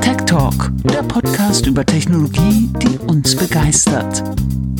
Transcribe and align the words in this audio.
Tech 0.00 0.16
Talk, 0.26 0.70
der 0.84 1.02
Podcast 1.02 1.66
über 1.66 1.84
Technologie, 1.86 2.68
die 2.82 2.98
uns 2.98 3.36
begeistert. 3.36 4.22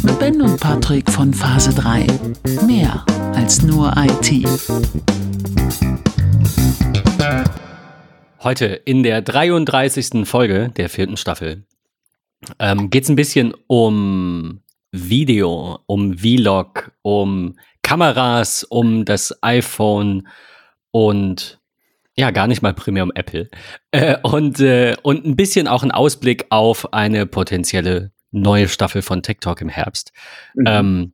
Mit 0.03 0.19
Ben 0.19 0.43
und 0.43 0.61
Patrick 0.61 1.11
von 1.11 1.33
Phase 1.33 1.75
3. 1.75 2.07
Mehr 2.67 3.05
als 3.35 3.63
nur 3.63 3.95
IT. 3.97 4.47
Heute 8.43 8.67
in 8.67 9.03
der 9.03 9.23
33. 9.23 10.27
Folge 10.27 10.71
der 10.77 10.89
vierten 10.89 11.17
Staffel 11.17 11.65
ähm, 12.59 12.91
geht 12.91 13.05
es 13.05 13.09
ein 13.09 13.17
bisschen 13.17 13.55
um 13.67 14.61
Video, 14.93 15.81
um 15.87 16.19
Vlog, 16.19 16.93
um 17.03 17.57
Kameras, 17.83 18.65
um 18.65 19.05
das 19.05 19.37
iPhone 19.43 20.27
und 20.91 21.56
ja, 22.19 22.31
gar 22.31 22.47
nicht 22.47 22.63
mal 22.63 22.75
primär 22.75 23.03
um 23.03 23.13
Apple. 23.15 23.51
Äh, 23.91 24.17
und, 24.23 24.61
äh, 24.61 24.97
und 25.03 25.25
ein 25.27 25.37
bisschen 25.37 25.69
auch 25.69 25.83
ein 25.83 25.91
Ausblick 25.91 26.47
auf 26.51 26.93
eine 26.93 27.27
potenzielle 27.27 28.13
neue 28.31 28.69
Staffel 28.69 29.03
von 29.03 29.23
TikTok 29.23 29.61
im 29.61 29.69
Herbst. 29.69 30.13
Mhm. 30.55 30.65
Ähm, 30.67 31.13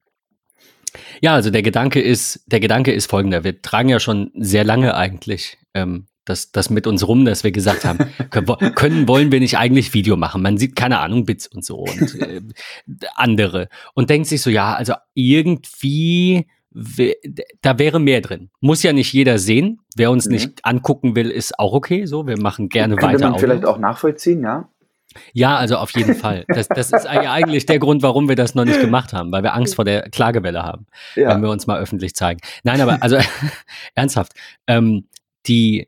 ja, 1.21 1.35
also 1.35 1.51
der 1.51 1.63
Gedanke 1.63 2.01
ist, 2.01 2.45
der 2.47 2.61
Gedanke 2.61 2.93
ist 2.93 3.11
folgender. 3.11 3.45
Wir 3.45 3.63
tragen 3.63 3.89
ja 3.89 3.99
schon 3.99 4.31
sehr 4.35 4.65
lange 4.65 4.95
eigentlich 4.95 5.59
ähm, 5.75 6.07
das, 6.25 6.53
das 6.53 6.71
mit 6.71 6.87
uns 6.87 7.07
rum, 7.07 7.25
dass 7.25 7.45
wir 7.45 7.51
gesagt 7.51 7.85
haben, 7.85 7.99
können, 8.31 8.75
können, 8.75 9.09
wollen 9.09 9.33
wir 9.33 9.41
nicht 9.41 9.59
eigentlich 9.59 9.95
Video 9.95 10.17
machen? 10.17 10.43
Man 10.43 10.59
sieht, 10.59 10.77
keine 10.77 11.01
Ahnung, 11.01 11.25
Bits 11.25 11.47
und 11.47 11.65
so 11.65 11.79
und 11.79 12.15
äh, 12.21 12.41
andere. 13.15 13.69
Und 13.95 14.11
denkt 14.11 14.29
sich 14.29 14.41
so, 14.41 14.51
ja, 14.51 14.75
also 14.75 14.95
irgendwie, 15.15 16.47
da 16.75 17.79
wäre 17.79 18.01
mehr 18.01 18.21
drin. 18.21 18.51
Muss 18.61 18.83
ja 18.83 18.93
nicht 18.93 19.13
jeder 19.13 19.39
sehen. 19.39 19.81
Wer 19.97 20.11
uns 20.11 20.27
mhm. 20.27 20.33
nicht 20.33 20.65
angucken 20.65 21.15
will, 21.15 21.31
ist 21.31 21.59
auch 21.59 21.73
okay. 21.73 22.07
So, 22.07 22.27
wir 22.27 22.41
machen 22.41 22.69
gerne 22.69 22.97
Könnte 22.97 23.07
weiter. 23.07 23.19
Könnte 23.19 23.31
man 23.31 23.41
vielleicht 23.41 23.65
auch 23.65 23.79
nachvollziehen, 23.79 24.43
ja? 24.43 24.69
Ja, 25.33 25.57
also 25.57 25.77
auf 25.77 25.91
jeden 25.91 26.15
Fall. 26.15 26.45
Das, 26.49 26.69
das 26.69 26.91
ist 26.91 27.07
eigentlich 27.07 27.67
der 27.67 27.79
Grund, 27.79 28.03
warum 28.03 28.29
wir 28.29 28.37
das 28.37 28.55
noch 28.55 28.65
nicht 28.65 28.81
gemacht 28.81 29.13
haben, 29.13 29.31
weil 29.31 29.43
wir 29.43 29.55
Angst 29.55 29.75
vor 29.75 29.85
der 29.85 30.09
Klagewelle 30.09 30.63
haben, 30.63 30.87
ja. 31.17 31.29
wenn 31.29 31.43
wir 31.43 31.51
uns 31.51 31.67
mal 31.67 31.79
öffentlich 31.79 32.15
zeigen. 32.15 32.41
Nein, 32.63 32.81
aber 32.81 33.03
also 33.03 33.19
ernsthaft, 33.95 34.33
ähm, 34.67 35.09
die, 35.47 35.87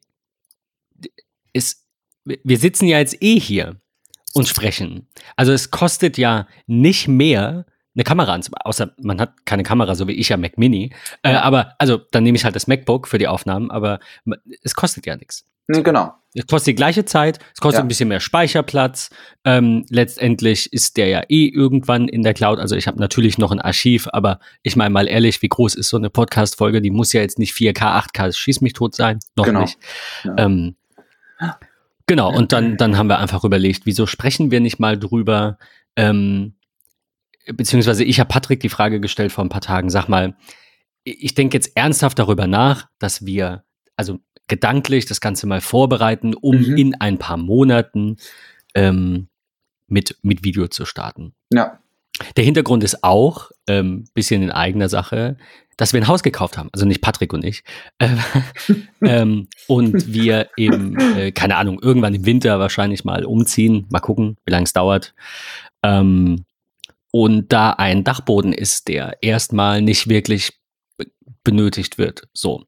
ist, 1.55 1.87
wir 2.25 2.59
sitzen 2.59 2.87
ja 2.87 2.99
jetzt 2.99 3.23
eh 3.23 3.39
hier 3.39 3.77
und 4.35 4.49
sprechen. 4.49 5.09
Also 5.37 5.53
es 5.53 5.71
kostet 5.71 6.19
ja 6.19 6.47
nicht 6.67 7.09
mehr, 7.09 7.67
eine 7.95 8.05
Kamera 8.05 8.33
anzumachen, 8.33 8.63
außer 8.65 8.93
man 9.01 9.21
hat 9.21 9.47
keine 9.47 9.63
Kamera, 9.63 9.95
so 9.95 10.09
wie 10.09 10.13
ich 10.13 10.29
ja 10.29 10.37
Mac 10.37 10.59
Mini. 10.59 10.91
Äh, 11.23 11.35
aber, 11.35 11.75
also, 11.79 11.99
dann 12.11 12.25
nehme 12.25 12.37
ich 12.37 12.45
halt 12.45 12.57
das 12.57 12.67
MacBook 12.67 13.09
für 13.09 13.19
die 13.19 13.29
Aufnahmen, 13.29 13.71
aber 13.71 14.01
es 14.63 14.75
kostet 14.75 15.07
ja 15.07 15.17
nichts. 15.17 15.47
Genau. 15.69 16.13
Es 16.35 16.47
kostet 16.47 16.73
die 16.73 16.75
gleiche 16.75 17.05
Zeit, 17.05 17.39
es 17.55 17.61
kostet 17.61 17.79
ja. 17.79 17.85
ein 17.85 17.89
bisschen 17.89 18.09
mehr 18.09 18.21
Speicherplatz. 18.21 19.11
Ähm, 19.45 19.87
letztendlich 19.89 20.73
ist 20.73 20.97
der 20.97 21.09
ja 21.09 21.23
eh 21.29 21.47
irgendwann 21.47 22.09
in 22.09 22.23
der 22.23 22.35
Cloud. 22.35 22.59
Also 22.59 22.77
ich 22.77 22.87
habe 22.87 22.99
natürlich 22.99 23.39
noch 23.39 23.53
ein 23.53 23.61
Archiv, 23.61 24.09
aber 24.13 24.41
ich 24.63 24.77
meine 24.77 24.91
mal 24.91 25.09
ehrlich, 25.09 25.41
wie 25.41 25.49
groß 25.49 25.75
ist 25.77 25.89
so 25.89 25.97
eine 25.97 26.11
Podcast-Folge? 26.11 26.83
Die 26.83 26.91
muss 26.91 27.13
ja 27.13 27.23
jetzt 27.23 27.39
nicht 27.39 27.55
4K, 27.55 28.09
8K, 28.13 28.37
schieß 28.37 28.61
mich 28.61 28.73
tot 28.75 28.95
sein. 28.95 29.21
Noch 29.37 29.47
genau. 29.47 29.61
nicht. 29.61 29.79
Ja. 30.25 30.35
Ähm, 30.39 30.77
Genau, 32.07 32.31
und 32.35 32.53
dann, 32.53 32.77
dann 32.77 32.99
haben 32.99 33.09
wir 33.09 33.19
einfach 33.19 33.45
überlegt, 33.45 33.87
wieso 33.87 34.07
sprechen 34.07 34.51
wir 34.51 34.61
nicht 34.61 34.79
mal 34.79 34.99
drüber, 34.99 35.57
ähm, 35.97 36.55
beziehungsweise 37.53 38.05
ich 38.05 38.21
habe 38.21 38.29
Patrick 38.29 38.61
die 38.61 38.69
Frage 38.69 39.01
gestellt 39.01 39.33
vor 39.33 39.45
ein 39.45 39.51
paar 39.51 39.61
Tagen, 39.61 39.91
sag 39.91 40.09
mal, 40.09 40.37
ich 41.05 41.35
denke 41.35 41.57
jetzt 41.57 41.77
ernsthaft 41.77 42.19
darüber 42.19 42.47
nach, 42.47 42.89
dass 42.99 43.27
wir, 43.27 43.65
also 43.97 44.21
gedanklich 44.49 45.07
das 45.07 45.21
Ganze 45.21 45.47
mal 45.47 45.61
vorbereiten, 45.61 46.35
um 46.35 46.57
mhm. 46.57 46.77
in 46.77 46.95
ein 46.95 47.19
paar 47.19 47.37
Monaten 47.37 48.17
ähm, 48.75 49.29
mit, 49.87 50.19
mit 50.23 50.45
Video 50.45 50.69
zu 50.69 50.85
starten. 50.85 51.35
Ja. 51.53 51.79
Der 52.37 52.45
Hintergrund 52.45 52.85
ist 52.85 53.03
auch, 53.03 53.51
ähm, 53.67 54.05
bisschen 54.15 54.43
in 54.43 54.51
eigener 54.51 54.89
Sache, 54.89 55.37
dass 55.77 55.93
wir 55.93 56.01
ein 56.01 56.07
Haus 56.07 56.23
gekauft 56.23 56.57
haben, 56.57 56.69
also 56.73 56.87
nicht 56.87 57.01
Patrick 57.01 57.33
und 57.33 57.45
ich. 57.45 57.65
Äh, 57.99 58.17
ähm, 59.03 59.49
und 59.67 60.13
wir 60.13 60.49
eben, 60.57 60.99
äh, 61.17 61.33
keine 61.33 61.57
Ahnung, 61.57 61.81
irgendwann 61.83 62.15
im 62.15 62.25
Winter 62.25 62.61
wahrscheinlich 62.61 63.05
mal 63.05 63.25
umziehen, 63.25 63.87
mal 63.91 64.01
gucken, 64.01 64.37
wie 64.47 64.53
lange 64.53 64.65
es 64.65 64.73
dauert. 64.73 65.15
Ähm, 65.83 66.45
und 67.15 67.53
da 67.53 67.71
ein 67.71 68.03
Dachboden 68.03 68.53
ist, 68.53 68.89
der 68.89 69.19
erstmal 69.23 69.81
nicht 69.81 70.09
wirklich 70.09 70.51
benötigt 71.45 71.97
wird. 71.97 72.27
So. 72.33 72.65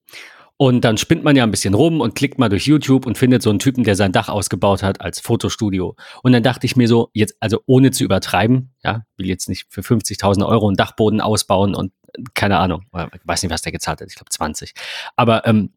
Und 0.57 0.85
dann 0.85 0.99
spinnt 0.99 1.25
man 1.25 1.35
ja 1.35 1.43
ein 1.43 1.51
bisschen 1.51 1.75
rum 1.75 2.01
und 2.01 2.15
klickt 2.15 2.39
mal 2.39 2.49
durch 2.49 2.65
YouTube 2.65 3.07
und 3.07 3.19
findet 3.19 3.43
so 3.43 3.51
einen 3.51 3.59
Typen, 3.59 3.83
der 3.83 3.97
sein 3.97 4.13
Dach 4.13 4.29
ausgebaut 4.29 4.85
hat 4.85 5.01
als 5.01 5.19
Fotostudio. 5.19 5.97
Und 6.23 6.31
dann 6.31 6.45
dachte 6.45 6.65
ich 6.65 6.77
mir 6.77 6.87
so, 6.87 7.11
jetzt, 7.13 7.35
also 7.41 7.61
ohne 7.67 7.91
zu 7.91 8.05
übertreiben, 8.05 8.73
ja, 8.85 9.03
will 9.17 9.27
jetzt 9.27 9.49
nicht 9.49 9.67
für 9.69 9.81
50.000 9.81 10.47
Euro 10.47 10.69
einen 10.69 10.77
Dachboden 10.77 11.21
ausbauen 11.21 11.75
und 11.75 11.91
keine 12.35 12.59
Ahnung, 12.59 12.85
weiß 12.93 13.43
nicht, 13.43 13.51
was 13.51 13.63
der 13.63 13.73
gezahlt 13.73 14.01
hat, 14.01 14.09
ich 14.09 14.15
glaube 14.15 14.31
20. 14.31 14.75
Aber 15.17 15.45
ähm, 15.45 15.73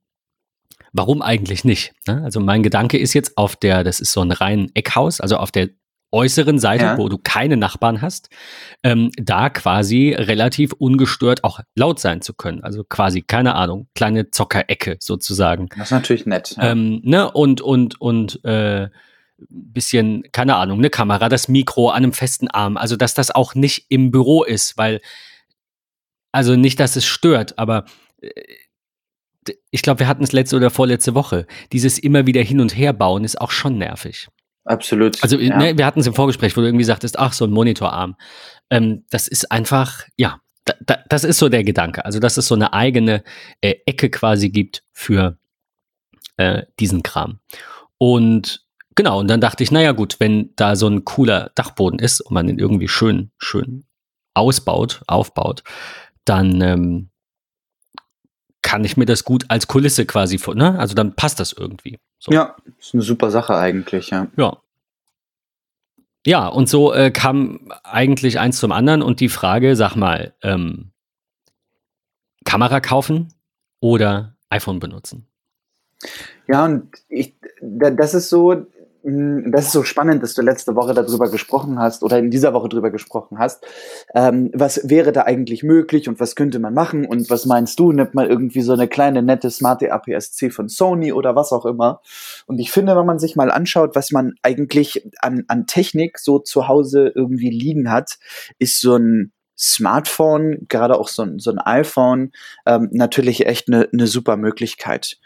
warum 0.93 1.23
eigentlich 1.23 1.63
nicht? 1.63 1.93
Ne? 2.05 2.21
Also 2.23 2.39
mein 2.39 2.61
Gedanke 2.61 2.99
ist 2.99 3.15
jetzt 3.15 3.35
auf 3.35 3.55
der, 3.55 3.83
das 3.83 3.99
ist 3.99 4.11
so 4.11 4.21
ein 4.21 4.31
rein 4.31 4.69
Eckhaus, 4.75 5.21
also 5.21 5.37
auf 5.37 5.49
der 5.49 5.69
äußeren 6.11 6.59
Seite, 6.59 6.85
ja. 6.85 6.97
wo 6.97 7.09
du 7.09 7.17
keine 7.17 7.57
Nachbarn 7.57 8.01
hast, 8.01 8.29
ähm, 8.83 9.11
da 9.15 9.49
quasi 9.49 10.13
relativ 10.17 10.73
ungestört 10.73 11.43
auch 11.43 11.59
laut 11.75 11.99
sein 11.99 12.21
zu 12.21 12.33
können. 12.33 12.63
Also 12.63 12.83
quasi, 12.83 13.21
keine 13.21 13.55
Ahnung, 13.55 13.87
kleine 13.95 14.31
Zockerecke 14.31 14.97
sozusagen. 14.99 15.67
Das 15.77 15.87
ist 15.87 15.91
natürlich 15.91 16.25
nett. 16.25 16.55
Ja. 16.57 16.71
Ähm, 16.71 17.01
ne? 17.03 17.31
Und, 17.31 17.61
und, 17.61 17.99
und 18.01 18.43
äh, 18.43 18.89
bisschen, 19.49 20.23
keine 20.31 20.55
Ahnung, 20.55 20.79
eine 20.79 20.89
Kamera, 20.89 21.29
das 21.29 21.47
Mikro 21.47 21.89
an 21.89 22.03
einem 22.03 22.13
festen 22.13 22.47
Arm. 22.47 22.77
Also, 22.77 22.95
dass 22.95 23.13
das 23.13 23.31
auch 23.31 23.55
nicht 23.55 23.85
im 23.89 24.11
Büro 24.11 24.43
ist, 24.43 24.77
weil, 24.77 25.01
also 26.31 26.55
nicht, 26.55 26.79
dass 26.79 26.95
es 26.95 27.05
stört, 27.05 27.57
aber 27.57 27.85
äh, 28.21 28.29
ich 29.71 29.81
glaube, 29.81 30.01
wir 30.01 30.07
hatten 30.07 30.23
es 30.23 30.31
letzte 30.31 30.57
oder 30.57 30.69
vorletzte 30.69 31.15
Woche. 31.15 31.47
Dieses 31.71 31.97
immer 31.97 32.27
wieder 32.27 32.41
hin 32.41 32.59
und 32.59 32.75
her 32.75 32.93
bauen 32.93 33.23
ist 33.23 33.39
auch 33.39 33.51
schon 33.51 33.77
nervig. 33.77 34.27
Absolut. 34.69 35.21
Also 35.23 35.39
ja. 35.39 35.57
ne, 35.57 35.77
wir 35.79 35.85
hatten 35.85 35.99
es 35.99 36.05
im 36.05 36.13
Vorgespräch, 36.13 36.55
wo 36.55 36.61
du 36.61 36.67
irgendwie 36.67 36.85
sagtest, 36.85 37.17
ach, 37.17 37.33
so 37.33 37.45
ein 37.45 37.51
Monitorarm. 37.51 38.15
Ähm, 38.69 39.03
das 39.09 39.27
ist 39.27 39.51
einfach, 39.51 40.03
ja, 40.15 40.41
da, 40.63 40.75
da, 40.85 40.99
das 41.09 41.23
ist 41.23 41.39
so 41.39 41.49
der 41.49 41.63
Gedanke. 41.63 42.05
Also, 42.05 42.19
dass 42.19 42.37
es 42.37 42.45
so 42.45 42.53
eine 42.53 42.71
eigene 42.71 43.23
äh, 43.61 43.75
Ecke 43.87 44.11
quasi 44.11 44.51
gibt 44.51 44.83
für 44.91 45.39
äh, 46.37 46.63
diesen 46.79 47.01
Kram. 47.01 47.39
Und 47.97 48.63
genau, 48.93 49.19
und 49.19 49.27
dann 49.27 49.41
dachte 49.41 49.63
ich, 49.63 49.71
naja 49.71 49.91
gut, 49.93 50.17
wenn 50.19 50.51
da 50.55 50.75
so 50.75 50.87
ein 50.87 51.03
cooler 51.03 51.51
Dachboden 51.55 51.97
ist 51.97 52.21
und 52.21 52.35
man 52.35 52.45
den 52.45 52.59
irgendwie 52.59 52.87
schön, 52.87 53.31
schön 53.39 53.85
ausbaut, 54.35 55.01
aufbaut, 55.07 55.63
dann 56.25 56.61
ähm, 56.61 57.09
kann 58.61 58.85
ich 58.85 58.97
mir 58.97 59.07
das 59.07 59.23
gut 59.23 59.45
als 59.47 59.65
Kulisse 59.65 60.05
quasi 60.05 60.39
ne? 60.53 60.77
Also 60.77 60.93
dann 60.93 61.15
passt 61.15 61.39
das 61.39 61.53
irgendwie. 61.53 61.97
So. 62.19 62.31
Ja, 62.31 62.55
ist 62.77 62.93
eine 62.93 63.03
super 63.03 63.31
Sache 63.31 63.55
eigentlich, 63.55 64.09
ja. 64.09 64.27
Ja. 64.37 64.57
Ja, 66.25 66.47
und 66.47 66.67
so 66.67 66.93
äh, 66.93 67.11
kam 67.11 67.71
eigentlich 67.83 68.39
eins 68.39 68.59
zum 68.59 68.73
anderen 68.73 69.01
und 69.01 69.21
die 69.21 69.29
Frage, 69.29 69.75
sag 69.77 69.95
mal, 69.95 70.33
ähm, 70.43 70.91
Kamera 72.43 72.81
kaufen 72.81 73.33
oder 73.79 74.35
iPhone 74.49 74.79
benutzen? 74.79 75.27
Ja, 76.47 76.65
und 76.65 76.89
ich, 77.07 77.35
das 77.61 78.13
ist 78.13 78.29
so, 78.29 78.65
das 79.03 79.67
ist 79.67 79.71
so 79.71 79.83
spannend, 79.83 80.21
dass 80.23 80.33
du 80.33 80.41
letzte 80.41 80.75
Woche 80.75 80.93
darüber 80.93 81.29
gesprochen 81.31 81.79
hast 81.79 82.03
oder 82.03 82.19
in 82.19 82.29
dieser 82.29 82.53
Woche 82.53 82.67
darüber 82.67 82.91
gesprochen 82.91 83.39
hast. 83.39 83.65
Ähm, 84.13 84.51
was 84.53 84.89
wäre 84.89 85.11
da 85.11 85.21
eigentlich 85.21 85.63
möglich 85.63 86.09
und 86.09 86.19
was 86.19 86.35
könnte 86.35 86.59
man 86.59 86.73
machen 86.73 87.05
und 87.05 87.29
was 87.29 87.45
meinst 87.45 87.79
du? 87.79 87.93
Nimmt 87.93 88.13
man 88.13 88.29
irgendwie 88.29 88.61
so 88.61 88.73
eine 88.73 88.87
kleine 88.87 89.21
nette 89.21 89.49
smarte 89.51 89.91
APS-C 89.93 90.49
von 90.49 90.67
Sony 90.67 91.13
oder 91.13 91.35
was 91.35 91.53
auch 91.53 91.65
immer. 91.65 92.01
Und 92.45 92.59
ich 92.59 92.71
finde, 92.71 92.95
wenn 92.95 93.05
man 93.05 93.19
sich 93.19 93.35
mal 93.35 93.51
anschaut, 93.51 93.95
was 93.95 94.11
man 94.11 94.33
eigentlich 94.43 95.07
an, 95.19 95.45
an 95.47 95.65
Technik 95.65 96.19
so 96.19 96.39
zu 96.39 96.67
Hause 96.67 97.11
irgendwie 97.15 97.49
liegen 97.49 97.91
hat, 97.91 98.17
ist 98.57 98.81
so 98.81 98.97
ein 98.97 99.31
Smartphone, 99.59 100.65
gerade 100.69 100.97
auch 100.97 101.09
so 101.09 101.23
ein, 101.23 101.39
so 101.39 101.51
ein 101.51 101.59
iPhone, 101.59 102.31
ähm, 102.65 102.89
natürlich 102.93 103.45
echt 103.45 103.67
eine 103.67 103.89
ne 103.91 104.07
super 104.07 104.37
Möglichkeit. 104.37 105.17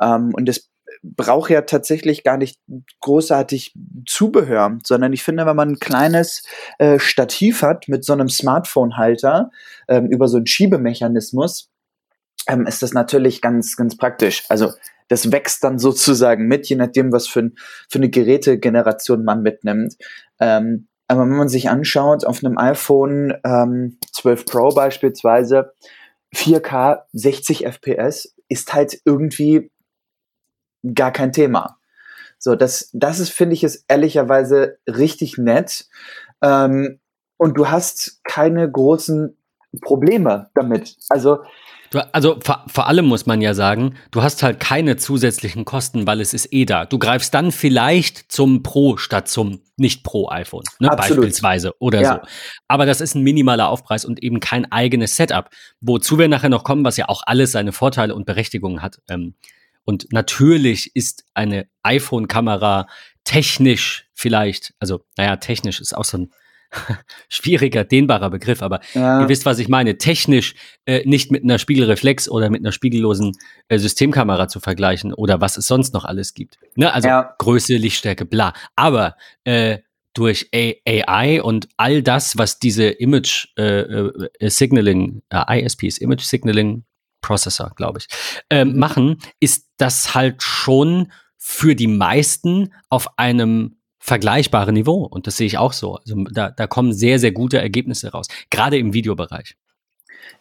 Ähm, 0.00 0.32
und 0.32 0.46
das 0.46 0.69
brauche 1.02 1.52
ja 1.52 1.62
tatsächlich 1.62 2.24
gar 2.24 2.36
nicht 2.36 2.60
großartig 3.00 3.74
Zubehör, 4.06 4.78
sondern 4.84 5.12
ich 5.12 5.22
finde, 5.22 5.46
wenn 5.46 5.56
man 5.56 5.70
ein 5.70 5.78
kleines 5.78 6.42
äh, 6.78 6.98
Stativ 6.98 7.62
hat 7.62 7.88
mit 7.88 8.04
so 8.04 8.12
einem 8.12 8.28
Smartphone-Halter 8.28 9.50
ähm, 9.88 10.06
über 10.06 10.28
so 10.28 10.36
einen 10.36 10.46
Schiebemechanismus, 10.46 11.70
ähm, 12.46 12.66
ist 12.66 12.82
das 12.82 12.92
natürlich 12.92 13.40
ganz, 13.40 13.76
ganz 13.76 13.96
praktisch. 13.96 14.44
Also 14.48 14.72
das 15.08 15.32
wächst 15.32 15.64
dann 15.64 15.78
sozusagen 15.78 16.46
mit, 16.46 16.68
je 16.68 16.76
nachdem, 16.76 17.12
was 17.12 17.26
für, 17.26 17.40
ein, 17.40 17.54
für 17.88 17.98
eine 17.98 18.10
Gerätegeneration 18.10 19.24
man 19.24 19.42
mitnimmt. 19.42 19.96
Ähm, 20.38 20.86
aber 21.08 21.22
wenn 21.22 21.36
man 21.36 21.48
sich 21.48 21.68
anschaut, 21.68 22.24
auf 22.24 22.44
einem 22.44 22.56
iPhone 22.56 23.34
ähm, 23.44 23.98
12 24.12 24.44
Pro 24.46 24.68
beispielsweise, 24.68 25.72
4K 26.34 27.00
60 27.12 27.66
FPS 27.66 28.34
ist 28.48 28.72
halt 28.72 29.00
irgendwie 29.04 29.72
gar 30.94 31.12
kein 31.12 31.32
Thema. 31.32 31.78
So, 32.38 32.54
das, 32.54 32.90
das 32.92 33.20
ist, 33.20 33.30
finde 33.30 33.54
ich, 33.54 33.64
ist 33.64 33.84
ehrlicherweise 33.88 34.78
richtig 34.86 35.36
nett. 35.38 35.86
Ähm, 36.42 37.00
und 37.36 37.56
du 37.56 37.68
hast 37.68 38.20
keine 38.24 38.70
großen 38.70 39.36
Probleme 39.82 40.50
damit. 40.54 40.96
Also 41.08 41.40
Du, 41.90 41.98
also 42.14 42.38
vor, 42.40 42.64
vor 42.68 42.86
allem 42.86 43.04
muss 43.06 43.26
man 43.26 43.40
ja 43.40 43.52
sagen, 43.52 43.96
du 44.12 44.22
hast 44.22 44.44
halt 44.44 44.60
keine 44.60 44.96
zusätzlichen 44.96 45.64
Kosten, 45.64 46.06
weil 46.06 46.20
es 46.20 46.32
ist 46.32 46.52
eh 46.52 46.64
da. 46.64 46.86
Du 46.86 47.00
greifst 47.00 47.34
dann 47.34 47.50
vielleicht 47.50 48.30
zum 48.30 48.62
Pro 48.62 48.96
statt 48.96 49.26
zum 49.26 49.60
Nicht-Pro-iPhone, 49.76 50.62
ne, 50.78 50.88
beispielsweise 50.96 51.74
oder 51.80 52.00
ja. 52.00 52.12
so. 52.14 52.28
Aber 52.68 52.86
das 52.86 53.00
ist 53.00 53.16
ein 53.16 53.22
minimaler 53.22 53.68
Aufpreis 53.68 54.04
und 54.04 54.22
eben 54.22 54.38
kein 54.38 54.70
eigenes 54.70 55.16
Setup. 55.16 55.50
Wozu 55.80 56.16
wir 56.16 56.28
nachher 56.28 56.48
noch 56.48 56.62
kommen, 56.62 56.84
was 56.84 56.96
ja 56.96 57.08
auch 57.08 57.22
alles 57.26 57.50
seine 57.50 57.72
Vorteile 57.72 58.14
und 58.14 58.24
Berechtigungen 58.24 58.82
hat. 58.82 59.00
Ähm, 59.08 59.34
und 59.84 60.12
natürlich 60.12 60.94
ist 60.94 61.24
eine 61.34 61.68
iPhone-Kamera 61.82 62.86
technisch 63.24 64.06
vielleicht, 64.14 64.74
also 64.78 65.04
naja, 65.16 65.36
technisch 65.36 65.80
ist 65.80 65.96
auch 65.96 66.04
so 66.04 66.18
ein 66.18 66.30
schwieriger, 67.28 67.84
dehnbarer 67.84 68.30
Begriff, 68.30 68.62
aber 68.62 68.80
ja. 68.94 69.20
ihr 69.20 69.28
wisst, 69.28 69.44
was 69.44 69.58
ich 69.58 69.68
meine. 69.68 69.98
Technisch 69.98 70.54
äh, 70.86 71.02
nicht 71.04 71.32
mit 71.32 71.42
einer 71.42 71.58
Spiegelreflex 71.58 72.28
oder 72.28 72.50
mit 72.50 72.60
einer 72.60 72.72
spiegellosen 72.72 73.36
äh, 73.68 73.78
Systemkamera 73.78 74.48
zu 74.48 74.60
vergleichen 74.60 75.12
oder 75.12 75.40
was 75.40 75.56
es 75.56 75.66
sonst 75.66 75.94
noch 75.94 76.04
alles 76.04 76.34
gibt. 76.34 76.58
Ne? 76.76 76.92
Also 76.92 77.08
ja. 77.08 77.34
Größe, 77.38 77.76
Lichtstärke, 77.76 78.24
bla. 78.24 78.52
Aber 78.76 79.16
äh, 79.44 79.78
durch 80.14 80.50
AI 80.52 81.42
und 81.42 81.68
all 81.76 82.02
das, 82.02 82.36
was 82.36 82.58
diese 82.58 82.84
Image 82.84 83.48
äh, 83.56 83.80
äh, 83.80 84.50
Signaling, 84.50 85.22
äh, 85.30 85.62
ISPs, 85.62 85.98
Image 85.98 86.22
Signaling 86.22 86.84
Processor, 87.30 87.70
glaube 87.76 88.00
ich, 88.00 88.08
äh, 88.48 88.64
machen, 88.64 89.18
ist 89.38 89.68
das 89.76 90.16
halt 90.16 90.42
schon 90.42 91.12
für 91.36 91.76
die 91.76 91.86
meisten 91.86 92.72
auf 92.88 93.18
einem 93.18 93.76
vergleichbare 94.00 94.72
Niveau. 94.72 95.04
Und 95.04 95.28
das 95.28 95.36
sehe 95.36 95.46
ich 95.46 95.56
auch 95.56 95.72
so. 95.72 95.94
Also 95.94 96.24
da, 96.24 96.50
da 96.50 96.66
kommen 96.66 96.92
sehr, 96.92 97.20
sehr 97.20 97.30
gute 97.30 97.60
Ergebnisse 97.60 98.10
raus. 98.10 98.26
Gerade 98.50 98.78
im 98.78 98.94
Videobereich. 98.94 99.56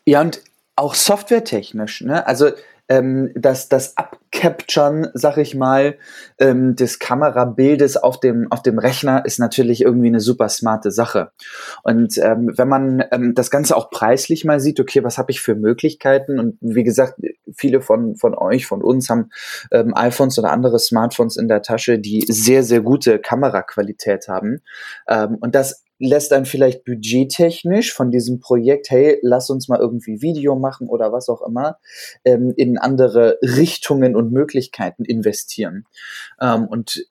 Ja, 0.06 0.22
und 0.22 0.42
auch 0.76 0.96
softwaretechnisch. 0.96 2.02
Ne? 2.02 2.26
Also 2.26 2.50
ähm, 2.90 3.32
das, 3.36 3.70
das 3.70 3.96
Abcapturen, 3.96 5.08
sag 5.14 5.38
ich 5.38 5.56
mal, 5.56 5.98
ähm, 6.40 6.76
des 6.76 7.00
Kamerabildes 7.00 7.98
auf 7.98 8.20
dem, 8.20 8.52
auf 8.52 8.64
dem 8.64 8.80
Rechner 8.80 9.26
ist 9.26 9.40
natürlich 9.40 9.82
irgendwie 9.82 10.08
eine 10.08 10.20
super 10.20 10.50
smarte 10.50 10.92
Sache. 10.92 11.32
Und 11.84 12.18
ähm, 12.18 12.52
wenn 12.56 12.68
man 12.68 13.04
ähm, 13.12 13.36
das 13.36 13.52
Ganze 13.52 13.78
auch 13.78 13.92
preislich 13.92 14.44
mal 14.44 14.60
sieht, 14.60 14.80
okay, 14.80 15.04
was 15.04 15.18
habe 15.20 15.32
ich 15.32 15.40
für 15.40 15.56
Möglichkeiten? 15.56 16.40
Und 16.40 16.58
wie 16.62 16.84
gesagt, 16.84 17.16
viele 17.56 17.82
von, 17.82 18.16
von 18.16 18.34
euch, 18.34 18.66
von 18.66 18.82
uns 18.82 19.10
haben 19.10 19.30
ähm, 19.72 19.94
iPhones 19.96 20.40
oder 20.40 20.52
andere 20.52 20.80
Smartphones 20.80 21.38
in 21.38 21.48
der 21.48 21.62
Tasche, 21.62 22.00
die 22.00 22.26
sehr, 22.28 22.64
sehr 22.64 22.82
gute 22.82 23.20
Kameraqualität 23.20 24.28
haben. 24.28 24.62
Ähm, 25.08 25.38
und 25.40 25.54
das 25.54 25.84
lässt 26.00 26.32
dann 26.32 26.46
vielleicht 26.46 26.86
budgettechnisch 26.86 27.94
von 27.94 28.10
diesem 28.10 28.40
Projekt, 28.40 28.90
hey, 28.90 29.20
lass 29.22 29.50
uns 29.50 29.68
mal 29.68 29.80
irgendwie 29.80 30.22
Video 30.22 30.56
machen 30.56 30.88
oder 30.88 31.12
was 31.12 31.30
auch 31.30 31.42
immer, 31.42 31.78
ähm, 32.26 32.54
in 32.56 32.78
andere 32.78 33.38
Richtungen 33.42 34.16
und 34.16 34.32
Möglichkeiten 34.32 35.06
investieren. 35.06 35.86
Ähm, 36.42 36.66
und 36.66 37.06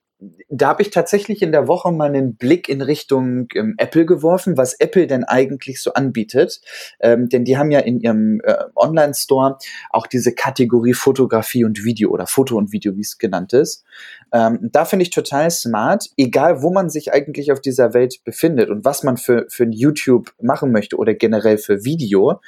da 0.49 0.69
habe 0.69 0.83
ich 0.83 0.91
tatsächlich 0.91 1.43
in 1.43 1.53
der 1.53 1.69
Woche 1.69 1.93
mal 1.93 2.09
einen 2.09 2.35
Blick 2.35 2.69
in 2.69 2.83
Richtung 2.83 3.49
ähm, 3.55 3.75
Apple 3.79 4.05
geworfen, 4.05 4.57
was 4.57 4.75
Apple 4.75 5.07
denn 5.07 5.23
eigentlich 5.23 5.81
so 5.81 5.93
anbietet. 5.93 6.61
Ähm, 7.01 7.29
denn 7.29 7.45
die 7.45 7.57
haben 7.57 7.71
ja 7.71 7.81
in 7.81 8.01
ihrem 8.01 8.41
äh, 8.43 8.57
Online-Store 8.75 9.59
auch 9.91 10.09
diese 10.09 10.35
Kategorie 10.35 10.95
Fotografie 10.95 11.65
und 11.65 11.85
Video 11.85 12.11
oder 12.11 12.27
Foto 12.27 12.57
und 12.57 12.73
Video, 12.73 12.97
wie 12.97 13.03
es 13.03 13.19
genannt 13.19 13.53
ist. 13.53 13.85
Ähm, 14.33 14.69
da 14.73 14.85
finde 14.85 15.05
ich 15.05 15.11
total 15.11 15.51
smart, 15.51 16.07
egal 16.17 16.63
wo 16.63 16.71
man 16.73 16.91
sich 16.91 17.13
eigentlich 17.13 17.53
auf 17.53 17.61
dieser 17.61 17.95
Welt 17.95 18.23
befindet 18.25 18.71
und 18.71 18.85
was 18.85 19.03
man 19.03 19.17
für, 19.17 19.47
für 19.49 19.65
ein 19.65 19.73
YouTube 19.73 20.33
machen 20.41 20.73
möchte 20.73 20.97
oder 20.97 21.15
generell 21.15 21.59
für 21.59 21.85
Video, 21.85 22.41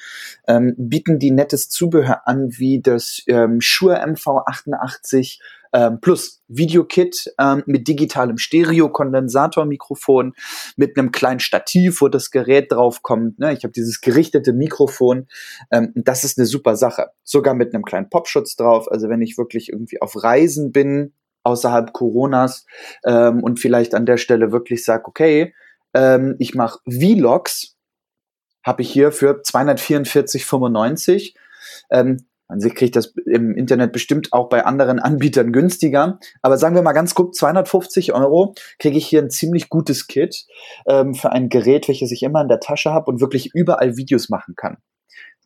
ähm, 0.46 0.74
bieten 0.76 1.18
die 1.18 1.30
nettes 1.30 1.68
Zubehör 1.68 2.26
an, 2.26 2.50
wie 2.58 2.80
das 2.80 3.22
ähm, 3.26 3.60
Shure 3.60 4.04
MV88 4.04 5.38
ähm, 5.72 6.00
plus 6.00 6.42
Videokit 6.48 7.32
ähm, 7.38 7.62
mit 7.66 7.86
digitalem 7.86 8.38
Stereo-Kondensatormikrofon, 8.38 10.34
mit 10.76 10.98
einem 10.98 11.12
kleinen 11.12 11.40
Stativ, 11.40 12.00
wo 12.00 12.08
das 12.08 12.30
Gerät 12.30 12.72
draufkommt. 12.72 13.38
Ne? 13.38 13.52
Ich 13.52 13.62
habe 13.62 13.72
dieses 13.72 14.00
gerichtete 14.00 14.52
Mikrofon. 14.52 15.28
Ähm, 15.70 15.92
das 15.94 16.24
ist 16.24 16.38
eine 16.38 16.46
super 16.46 16.76
Sache. 16.76 17.10
Sogar 17.22 17.54
mit 17.54 17.74
einem 17.74 17.84
kleinen 17.84 18.10
Popschutz 18.10 18.56
drauf. 18.56 18.90
Also 18.90 19.08
wenn 19.08 19.22
ich 19.22 19.38
wirklich 19.38 19.68
irgendwie 19.70 20.00
auf 20.00 20.22
Reisen 20.22 20.72
bin, 20.72 21.12
außerhalb 21.42 21.92
Coronas 21.92 22.66
ähm, 23.04 23.42
und 23.42 23.58
vielleicht 23.60 23.94
an 23.94 24.06
der 24.06 24.16
Stelle 24.16 24.52
wirklich 24.52 24.84
sage, 24.84 25.04
okay, 25.06 25.54
ähm, 25.94 26.36
ich 26.38 26.54
mache 26.54 26.78
Vlogs, 26.88 27.76
habe 28.64 28.82
ich 28.82 28.90
hier 28.90 29.12
für 29.12 29.40
244,95. 29.42 31.34
Ähm, 31.90 32.26
man 32.48 32.58
kriegt 32.74 32.96
das 32.96 33.14
im 33.26 33.54
Internet 33.54 33.92
bestimmt 33.92 34.32
auch 34.32 34.48
bei 34.48 34.64
anderen 34.64 34.98
Anbietern 35.00 35.52
günstiger. 35.52 36.18
Aber 36.42 36.58
sagen 36.58 36.74
wir 36.74 36.82
mal 36.82 36.92
ganz 36.92 37.14
grob, 37.14 37.34
250 37.34 38.12
Euro 38.12 38.54
kriege 38.78 38.98
ich 38.98 39.06
hier 39.06 39.22
ein 39.22 39.30
ziemlich 39.30 39.68
gutes 39.68 40.08
Kit 40.08 40.46
ähm, 40.86 41.14
für 41.14 41.30
ein 41.32 41.48
Gerät, 41.48 41.88
welches 41.88 42.10
ich 42.10 42.22
immer 42.22 42.42
in 42.42 42.48
der 42.48 42.60
Tasche 42.60 42.90
habe 42.90 43.10
und 43.10 43.20
wirklich 43.20 43.54
überall 43.54 43.96
Videos 43.96 44.28
machen 44.28 44.54
kann. 44.56 44.78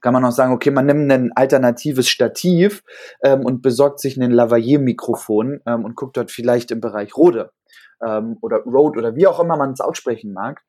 Kann 0.05 0.13
man 0.13 0.23
auch 0.27 0.33
sagen, 0.33 0.53
okay, 0.53 0.71
man 0.71 0.85
nimmt 0.85 1.11
ein 1.11 1.33
alternatives 1.33 2.11
Stativ 2.11 2.85
ähm, 3.23 3.47
und 3.47 3.63
besorgt 3.63 4.01
sich 4.01 4.19
ein 4.19 4.31
Lavalier-Mikrofon 4.31 5.63
ähm, 5.65 5.87
und 5.87 5.97
guckt 5.97 6.19
dort 6.19 6.31
vielleicht 6.31 6.71
im 6.73 6.83
Bereich 6.83 7.17
Rode 7.17 7.53
ähm, 8.07 8.37
oder 8.43 8.59
Rode 8.59 8.99
oder 8.99 9.17
wie 9.17 9.27
auch 9.27 9.41
immer 9.41 9.57
man 9.57 9.73
es 9.73 9.81
aussprechen 9.81 10.35
mag. 10.35 10.61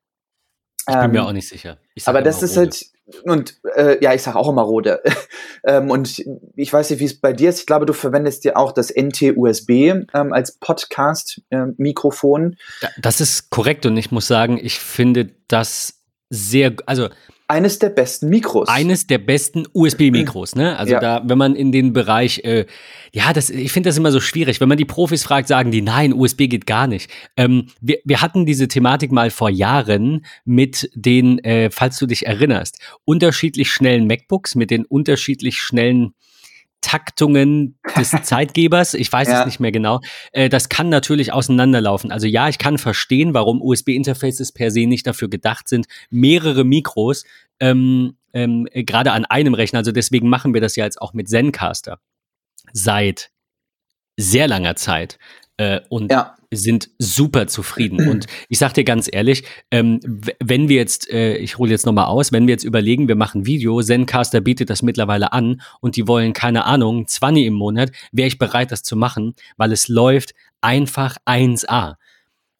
Ich 0.88 0.96
bin 0.96 1.10
mir 1.10 1.18
ähm, 1.18 1.26
auch 1.26 1.32
nicht 1.32 1.50
sicher. 1.50 1.76
Aber 2.06 2.22
das 2.22 2.42
ist 2.42 2.56
Rode. 2.56 2.70
halt, 2.70 2.86
und 3.24 3.60
äh, 3.74 4.02
ja, 4.02 4.14
ich 4.14 4.22
sage 4.22 4.38
auch 4.38 4.48
immer 4.48 4.62
Rode. 4.62 5.02
ähm, 5.64 5.90
und 5.90 6.24
ich 6.54 6.72
weiß 6.72 6.88
nicht, 6.88 7.00
wie 7.00 7.04
es 7.04 7.20
bei 7.20 7.34
dir 7.34 7.50
ist. 7.50 7.60
Ich 7.60 7.66
glaube, 7.66 7.84
du 7.84 7.92
verwendest 7.92 8.42
ja 8.46 8.56
auch 8.56 8.72
das 8.72 8.90
NT-USB 8.90 9.70
ähm, 9.70 10.32
als 10.32 10.52
Podcast-Mikrofon. 10.60 12.56
Äh, 12.80 12.86
das 13.02 13.20
ist 13.20 13.50
korrekt 13.50 13.84
und 13.84 13.98
ich 13.98 14.10
muss 14.10 14.26
sagen, 14.28 14.58
ich 14.58 14.78
finde 14.78 15.34
das 15.46 16.00
sehr, 16.30 16.72
also 16.86 17.10
eines 17.48 17.78
der 17.78 17.90
besten 17.90 18.28
Mikros. 18.28 18.68
Eines 18.68 19.06
der 19.06 19.18
besten 19.18 19.66
USB-Mikros, 19.72 20.56
ne? 20.56 20.76
Also 20.76 20.94
ja. 20.94 21.00
da, 21.00 21.22
wenn 21.26 21.38
man 21.38 21.54
in 21.54 21.70
den 21.70 21.92
Bereich, 21.92 22.40
äh, 22.44 22.66
ja, 23.12 23.32
das, 23.32 23.50
ich 23.50 23.72
finde 23.72 23.88
das 23.88 23.96
immer 23.96 24.10
so 24.10 24.20
schwierig. 24.20 24.60
Wenn 24.60 24.68
man 24.68 24.78
die 24.78 24.84
Profis 24.84 25.22
fragt, 25.22 25.48
sagen 25.48 25.70
die, 25.70 25.82
nein, 25.82 26.12
USB 26.12 26.48
geht 26.48 26.66
gar 26.66 26.86
nicht. 26.86 27.10
Ähm, 27.36 27.66
wir, 27.80 27.98
wir 28.04 28.20
hatten 28.20 28.46
diese 28.46 28.68
Thematik 28.68 29.12
mal 29.12 29.30
vor 29.30 29.50
Jahren 29.50 30.24
mit 30.44 30.90
den, 30.94 31.38
äh, 31.40 31.70
falls 31.70 31.98
du 31.98 32.06
dich 32.06 32.26
erinnerst, 32.26 32.80
unterschiedlich 33.04 33.70
schnellen 33.70 34.06
MacBooks 34.06 34.56
mit 34.56 34.70
den 34.70 34.84
unterschiedlich 34.84 35.58
schnellen 35.58 36.14
Taktungen 36.86 37.76
des 37.96 38.10
Zeitgebers, 38.22 38.94
ich 38.94 39.12
weiß 39.12 39.26
ja. 39.26 39.40
es 39.40 39.46
nicht 39.46 39.58
mehr 39.58 39.72
genau, 39.72 40.00
äh, 40.30 40.48
das 40.48 40.68
kann 40.68 40.88
natürlich 40.88 41.32
auseinanderlaufen. 41.32 42.12
Also 42.12 42.28
ja, 42.28 42.48
ich 42.48 42.58
kann 42.58 42.78
verstehen, 42.78 43.34
warum 43.34 43.60
USB-Interfaces 43.60 44.52
per 44.52 44.70
se 44.70 44.86
nicht 44.86 45.04
dafür 45.04 45.28
gedacht 45.28 45.68
sind, 45.68 45.86
mehrere 46.10 46.62
Mikros 46.62 47.24
ähm, 47.58 48.16
ähm, 48.32 48.68
gerade 48.72 49.10
an 49.10 49.24
einem 49.24 49.54
Rechner, 49.54 49.80
also 49.80 49.90
deswegen 49.90 50.28
machen 50.28 50.54
wir 50.54 50.60
das 50.60 50.76
ja 50.76 50.84
jetzt 50.84 51.02
auch 51.02 51.12
mit 51.12 51.28
Zencaster 51.28 51.98
seit 52.72 53.30
sehr 54.16 54.46
langer 54.46 54.76
Zeit. 54.76 55.18
Äh, 55.56 55.80
und 55.88 56.12
ja 56.12 56.35
sind 56.52 56.90
super 56.98 57.46
zufrieden. 57.46 58.08
Und 58.08 58.26
ich 58.48 58.58
sag 58.58 58.72
dir 58.74 58.84
ganz 58.84 59.08
ehrlich, 59.10 59.44
ähm, 59.70 60.00
wenn 60.42 60.68
wir 60.68 60.76
jetzt, 60.76 61.10
äh, 61.10 61.36
ich 61.36 61.58
hole 61.58 61.70
jetzt 61.70 61.86
nochmal 61.86 62.06
aus, 62.06 62.32
wenn 62.32 62.46
wir 62.46 62.52
jetzt 62.52 62.64
überlegen, 62.64 63.08
wir 63.08 63.16
machen 63.16 63.46
Video, 63.46 63.80
Zencaster 63.82 64.40
bietet 64.40 64.70
das 64.70 64.82
mittlerweile 64.82 65.32
an 65.32 65.60
und 65.80 65.96
die 65.96 66.06
wollen, 66.08 66.32
keine 66.32 66.64
Ahnung, 66.64 67.06
20 67.06 67.46
im 67.46 67.54
Monat, 67.54 67.92
wäre 68.12 68.28
ich 68.28 68.38
bereit, 68.38 68.72
das 68.72 68.82
zu 68.82 68.96
machen, 68.96 69.34
weil 69.56 69.72
es 69.72 69.88
läuft 69.88 70.34
einfach 70.60 71.16
1A. 71.26 71.96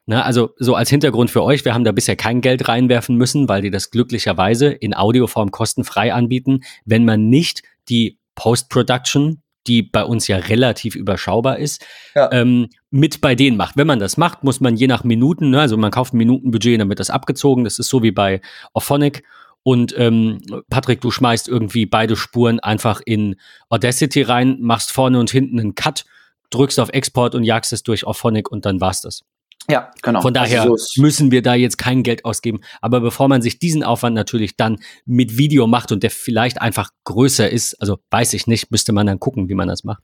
Ne, 0.09 0.25
also 0.25 0.51
so 0.59 0.77
als 0.77 0.89
Hintergrund 0.89 1.33
für 1.33 1.43
euch, 1.43 1.65
wir 1.65 1.75
haben 1.75 1.83
da 1.83 1.91
bisher 1.91 2.15
kein 2.15 2.41
Geld 2.41 2.69
reinwerfen 2.69 3.17
müssen, 3.17 3.49
weil 3.49 3.63
die 3.63 3.73
das 3.73 3.91
glücklicherweise 3.91 4.69
in 4.69 4.95
Audioform 4.95 5.51
kostenfrei 5.51 6.15
anbieten, 6.15 6.61
wenn 6.85 7.05
man 7.05 7.29
nicht 7.29 7.65
die 7.89 8.19
Post-Production 8.37 9.43
die 9.67 9.83
bei 9.83 10.05
uns 10.05 10.29
ja 10.29 10.37
relativ 10.37 10.95
überschaubar 10.95 11.59
ist, 11.59 11.85
ja. 12.15 12.31
ähm, 12.33 12.69
mit 12.91 13.21
bei 13.21 13.35
denen 13.35 13.57
macht. 13.57 13.77
Wenn 13.77 13.87
man 13.87 13.99
das 13.99 14.17
macht, 14.17 14.45
muss 14.45 14.61
man 14.61 14.77
je 14.77 14.87
nach 14.87 15.05
Minuten, 15.05 15.51
ne, 15.51 15.61
also 15.61 15.77
man 15.77 15.91
kauft 15.91 16.15
ein 16.15 16.19
Minutenbudget, 16.19 16.81
dann 16.81 16.89
wird 16.89 17.01
das 17.01 17.11
abgezogen. 17.11 17.65
Das 17.65 17.79
ist 17.79 17.89
so 17.89 18.03
wie 18.03 18.13
bei 18.13 18.41
Auphonic. 18.73 19.23
Und 19.63 19.95
ähm, 19.99 20.41
Patrick, 20.71 21.01
du 21.01 21.11
schmeißt 21.11 21.49
irgendwie 21.49 21.87
beide 21.87 22.15
Spuren 22.15 22.61
einfach 22.61 23.01
in 23.05 23.35
Audacity 23.69 24.23
rein, 24.23 24.59
machst 24.61 24.93
vorne 24.93 25.19
und 25.19 25.31
hinten 25.31 25.59
einen 25.59 25.75
Cut, 25.75 26.05
drückst 26.51 26.79
auf 26.79 26.91
Export 26.91 27.35
und 27.35 27.43
jagst 27.43 27.73
es 27.73 27.83
durch 27.83 28.07
Auphonic 28.07 28.51
und 28.51 28.65
dann 28.65 28.81
war's 28.81 29.01
das. 29.01 29.25
Ja, 29.69 29.91
genau. 30.03 30.21
Von 30.21 30.33
daher 30.33 30.63
Also 30.63 30.77
so 30.77 31.03
müssen 31.03 31.31
wir 31.31 31.43
da 31.43 31.55
jetzt 31.55 31.77
kein 31.79 32.03
Geld 32.03 32.25
ausgeben. 32.25 32.61
Aber 32.81 33.01
bevor 33.01 33.29
man 33.29 33.43
sich 33.43 33.59
diesen 33.59 33.83
Aufwand 33.83 34.15
natürlich 34.15 34.57
dann 34.57 34.79
mit 35.05 35.39
Video 35.39 35.67
macht 35.67 35.93
und 35.93 36.03
der 36.03 36.11
vielleicht 36.11 36.61
einfach 36.61 36.91
größer 37.05 37.51
ist, 37.51 37.75
also 37.81 37.99
weiß 38.11 38.35
ich 38.35 38.47
nicht, 38.47 38.71
müsste 38.71 38.93
man 38.93 39.07
dann 39.07 39.19
gucken, 39.19 39.49
wie 39.49 39.55
man 39.55 39.69
das 39.69 39.85
macht, 39.85 40.03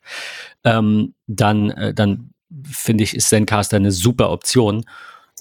ähm, 0.64 1.14
dann, 1.26 1.70
äh, 1.70 1.94
dann 1.94 2.30
finde 2.64 3.04
ich, 3.04 3.14
ist 3.14 3.28
Zencaster 3.28 3.76
eine 3.76 3.92
super 3.92 4.30
Option. 4.30 4.84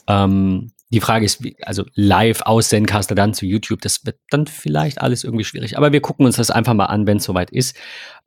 Ähm, 0.07 0.71
die 0.91 1.01
Frage 1.01 1.25
ist, 1.25 1.43
wie, 1.43 1.55
also 1.63 1.85
live 1.95 2.41
aus 2.41 2.69
Zencaster 2.69 3.15
dann 3.15 3.33
zu 3.33 3.45
YouTube, 3.45 3.81
das 3.81 4.05
wird 4.05 4.17
dann 4.29 4.45
vielleicht 4.45 5.01
alles 5.01 5.23
irgendwie 5.23 5.45
schwierig. 5.45 5.77
Aber 5.77 5.91
wir 5.93 6.01
gucken 6.01 6.25
uns 6.25 6.35
das 6.35 6.51
einfach 6.51 6.73
mal 6.73 6.85
an, 6.85 7.07
wenn 7.07 7.17
es 7.17 7.23
soweit 7.23 7.49
ist. 7.49 7.75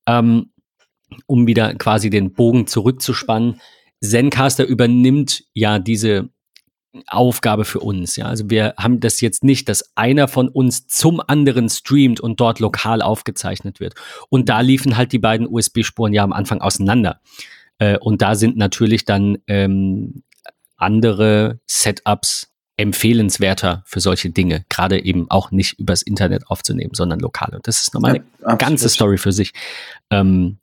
Ähm, 0.07 0.51
um 1.27 1.47
wieder 1.47 1.75
quasi 1.75 2.11
den 2.11 2.33
Bogen 2.33 2.67
zurückzuspannen. 2.67 3.61
Zencaster 4.05 4.65
übernimmt 4.67 5.45
ja 5.55 5.79
diese 5.79 6.29
Aufgabe 7.09 7.65
für 7.65 7.81
uns. 7.81 8.17
Ja, 8.17 8.27
also 8.27 8.49
wir 8.51 8.75
haben 8.79 9.01
das 9.01 9.21
jetzt 9.21 9.43
nicht, 9.43 9.69
dass 9.69 9.97
einer 9.97 10.29
von 10.29 10.49
uns 10.49 10.87
zum 10.87 11.21
anderen 11.21 11.69
streamt 11.69 12.21
und 12.21 12.39
dort 12.41 12.61
lokal 12.61 13.03
aufgezeichnet 13.03 13.81
wird. 13.81 13.95
Und 14.29 14.49
da 14.49 14.61
liefen 14.61 14.97
halt 14.97 15.13
die 15.13 15.19
beiden 15.19 15.49
USB-Spuren 15.49 16.13
ja 16.13 16.23
am 16.23 16.33
Anfang 16.33 16.61
auseinander. 16.61 17.21
Äh, 17.79 17.99
und 17.99 18.23
da 18.23 18.37
sind 18.37 18.57
natürlich 18.57 19.05
dann 19.05 19.39
ähm, 19.49 20.23
andere 20.77 21.61
Setups 21.67 22.49
empfehlenswerter 22.77 23.83
für 23.87 24.01
solche 24.01 24.31
Dinge, 24.31 24.65
gerade 24.69 25.05
eben 25.05 25.31
auch 25.31 25.51
nicht 25.53 25.79
übers 25.79 26.03
Internet 26.03 26.49
aufzunehmen, 26.49 26.95
sondern 26.95 27.21
lokal. 27.21 27.55
Und 27.55 27.67
das 27.69 27.81
ist 27.83 27.95
nochmal 27.95 28.17
eine 28.17 28.25
Ja, 28.43 28.57
ganze. 28.57 28.89
Story 28.89 29.17
für 29.17 29.33
sich. 29.33 29.53
Ähm, 30.11 30.59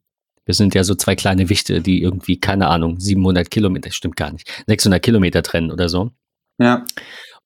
wir 0.46 0.54
sind 0.54 0.76
ja 0.76 0.84
so 0.84 0.96
zwei 0.96 1.16
kleine 1.16 1.50
Wichte, 1.50 1.82
die 1.82 2.02
irgendwie, 2.02 2.40
keine 2.40 2.68
Ahnung, 2.68 3.00
700 3.00 3.50
Kilometer, 3.52 3.92
stimmt 3.92 4.16
gar 4.16 4.32
nicht, 4.32 4.50
600 4.68 5.02
Kilometer 5.02 5.44
trennen 5.44 5.72
oder 5.72 5.90
so. 5.90 6.12
Ja, 6.58 6.86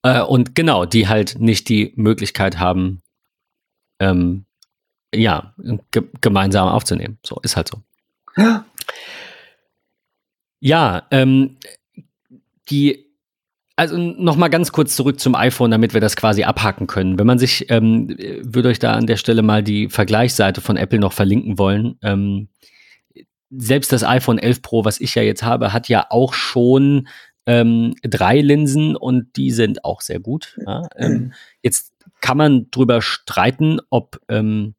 Äh, 0.04 0.22
und 0.22 0.54
genau, 0.56 0.86
die 0.86 1.08
halt 1.08 1.40
nicht 1.40 1.68
die 1.68 1.94
Möglichkeit 1.96 2.60
haben, 2.60 3.02
ähm, 4.00 4.46
ja, 5.14 5.54
ge 5.92 6.04
gemeinsam 6.22 6.68
aufzunehmen. 6.68 7.18
So, 7.25 7.40
ist 7.42 7.56
halt 7.56 7.70
so. 7.70 7.82
Ja. 8.38 8.66
Ja, 10.60 11.08
ähm, 11.12 11.58
die, 12.70 13.06
also 13.75 13.98
nochmal 13.98 14.50
ganz 14.50 14.72
kurz 14.72 14.96
zurück 14.96 15.20
zum 15.20 15.36
iPhone, 15.36 15.72
damit 15.72 15.94
wir 15.94 16.02
das 16.02 16.16
quasi 16.16 16.44
abhaken 16.44 16.88
können. 16.88 17.20
Wenn 17.20 17.28
man 17.28 17.40
sich, 17.40 17.70
ähm, 17.70 18.10
würde 18.42 18.70
euch 18.70 18.80
da 18.80 18.94
an 18.94 19.08
der 19.08 19.18
Stelle 19.18 19.42
mal 19.42 19.64
die 19.64 19.90
Vergleichsseite 19.90 20.62
von 20.62 20.78
Apple 20.78 21.00
noch 21.00 21.14
verlinken 21.14 21.58
wollen. 21.58 21.98
Ähm, 22.04 22.50
selbst 23.58 23.92
das 23.92 24.04
iPhone 24.04 24.38
11 24.38 24.62
Pro, 24.62 24.86
was 24.86 25.00
ich 25.00 25.16
ja 25.16 25.22
jetzt 25.22 25.44
habe, 25.44 25.74
hat 25.74 25.90
ja 25.90 26.08
auch 26.10 26.34
schon 26.34 27.08
ähm, 27.46 27.96
drei 28.02 28.42
Linsen 28.42 28.96
und 28.96 29.36
die 29.36 29.52
sind 29.52 29.86
auch 29.86 30.02
sehr 30.02 30.20
gut. 30.20 30.58
Ja? 30.66 30.88
Ähm, 30.96 31.34
jetzt 31.62 31.94
kann 32.22 32.38
man 32.38 32.70
drüber 32.72 33.02
streiten, 33.02 33.80
ob 33.90 34.20
ähm, 34.30 34.76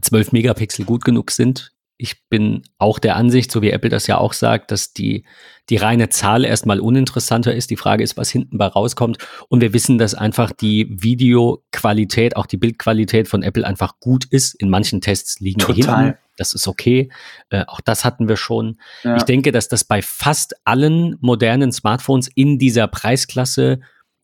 12 0.00 0.32
Megapixel 0.32 0.84
gut 0.84 1.04
genug 1.04 1.30
sind. 1.30 1.72
Ich 1.96 2.28
bin 2.28 2.62
auch 2.78 2.98
der 2.98 3.16
Ansicht, 3.16 3.52
so 3.52 3.62
wie 3.62 3.70
Apple 3.70 3.88
das 3.88 4.06
ja 4.06 4.18
auch 4.18 4.32
sagt, 4.32 4.70
dass 4.70 4.92
die, 4.92 5.24
die 5.68 5.76
reine 5.76 6.08
Zahl 6.08 6.44
erstmal 6.44 6.80
uninteressanter 6.80 7.54
ist. 7.54 7.70
Die 7.70 7.76
Frage 7.76 8.02
ist, 8.02 8.16
was 8.16 8.30
hinten 8.30 8.58
bei 8.58 8.66
rauskommt. 8.66 9.18
Und 9.48 9.60
wir 9.60 9.72
wissen, 9.72 9.96
dass 9.98 10.14
einfach 10.14 10.50
die 10.50 10.88
Videoqualität, 10.90 12.36
auch 12.36 12.46
die 12.46 12.56
Bildqualität 12.56 13.28
von 13.28 13.42
Apple 13.42 13.66
einfach 13.66 14.00
gut 14.00 14.24
ist. 14.24 14.54
In 14.54 14.70
manchen 14.70 15.00
Tests 15.00 15.38
liegen 15.40 15.60
wir 15.60 15.74
Total. 15.74 16.04
hinten. 16.04 16.18
Das 16.36 16.52
ist 16.52 16.66
okay. 16.66 17.10
Äh, 17.50 17.64
auch 17.68 17.80
das 17.80 18.04
hatten 18.04 18.28
wir 18.28 18.36
schon. 18.36 18.78
ja. 19.04 19.16
Ich 19.16 19.22
denke, 19.22 19.52
dass 19.52 19.68
das 19.68 19.84
bei 19.84 20.02
fast 20.02 20.54
allen 20.64 21.16
modernen 21.20 21.70
Smartphones 21.70 22.28
in 22.34 22.58
dieser 22.58 22.88
Preisklasse 22.88 23.80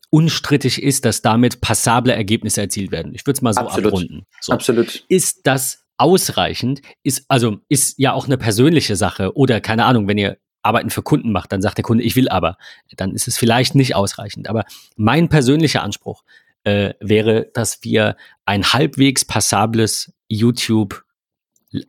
unstrittig 0.09 0.83
ist, 0.83 1.05
dass 1.05 1.21
damit 1.21 1.61
passable 1.61 2.13
Ergebnisse 2.13 2.61
erzielt 2.61 2.91
werden. 2.91 3.15
Ich 3.15 3.25
würde 3.25 3.37
es 3.37 3.41
mal 3.41 3.53
so 3.53 3.61
Absolut. 3.61 3.85
abrunden. 3.87 4.25
So. 4.41 4.51
absolut. 4.51 5.05
Ist 5.07 5.41
das 5.45 5.85
ausreichend? 6.01 6.81
Ist 7.03 7.25
also 7.27 7.59
ist 7.69 7.99
ja 7.99 8.13
auch 8.13 8.25
eine 8.25 8.37
persönliche 8.37 8.95
Sache 8.95 9.35
oder 9.35 9.61
keine 9.61 9.85
Ahnung, 9.85 10.07
wenn 10.07 10.17
ihr 10.17 10.37
Arbeiten 10.63 10.89
für 10.89 11.01
Kunden 11.01 11.31
macht, 11.31 11.51
dann 11.51 11.61
sagt 11.61 11.77
der 11.77 11.83
Kunde, 11.83 12.03
ich 12.03 12.15
will 12.15 12.29
aber, 12.29 12.57
dann 12.95 13.13
ist 13.13 13.27
es 13.27 13.37
vielleicht 13.37 13.75
nicht 13.75 13.95
ausreichend. 13.95 14.47
Aber 14.47 14.65
mein 14.95 15.27
persönlicher 15.27 15.81
Anspruch 15.81 16.23
äh, 16.63 16.93
wäre, 16.99 17.49
dass 17.53 17.83
wir 17.83 18.15
ein 18.45 18.63
halbwegs 18.63 19.25
passables 19.25 20.13
YouTube 20.27 21.03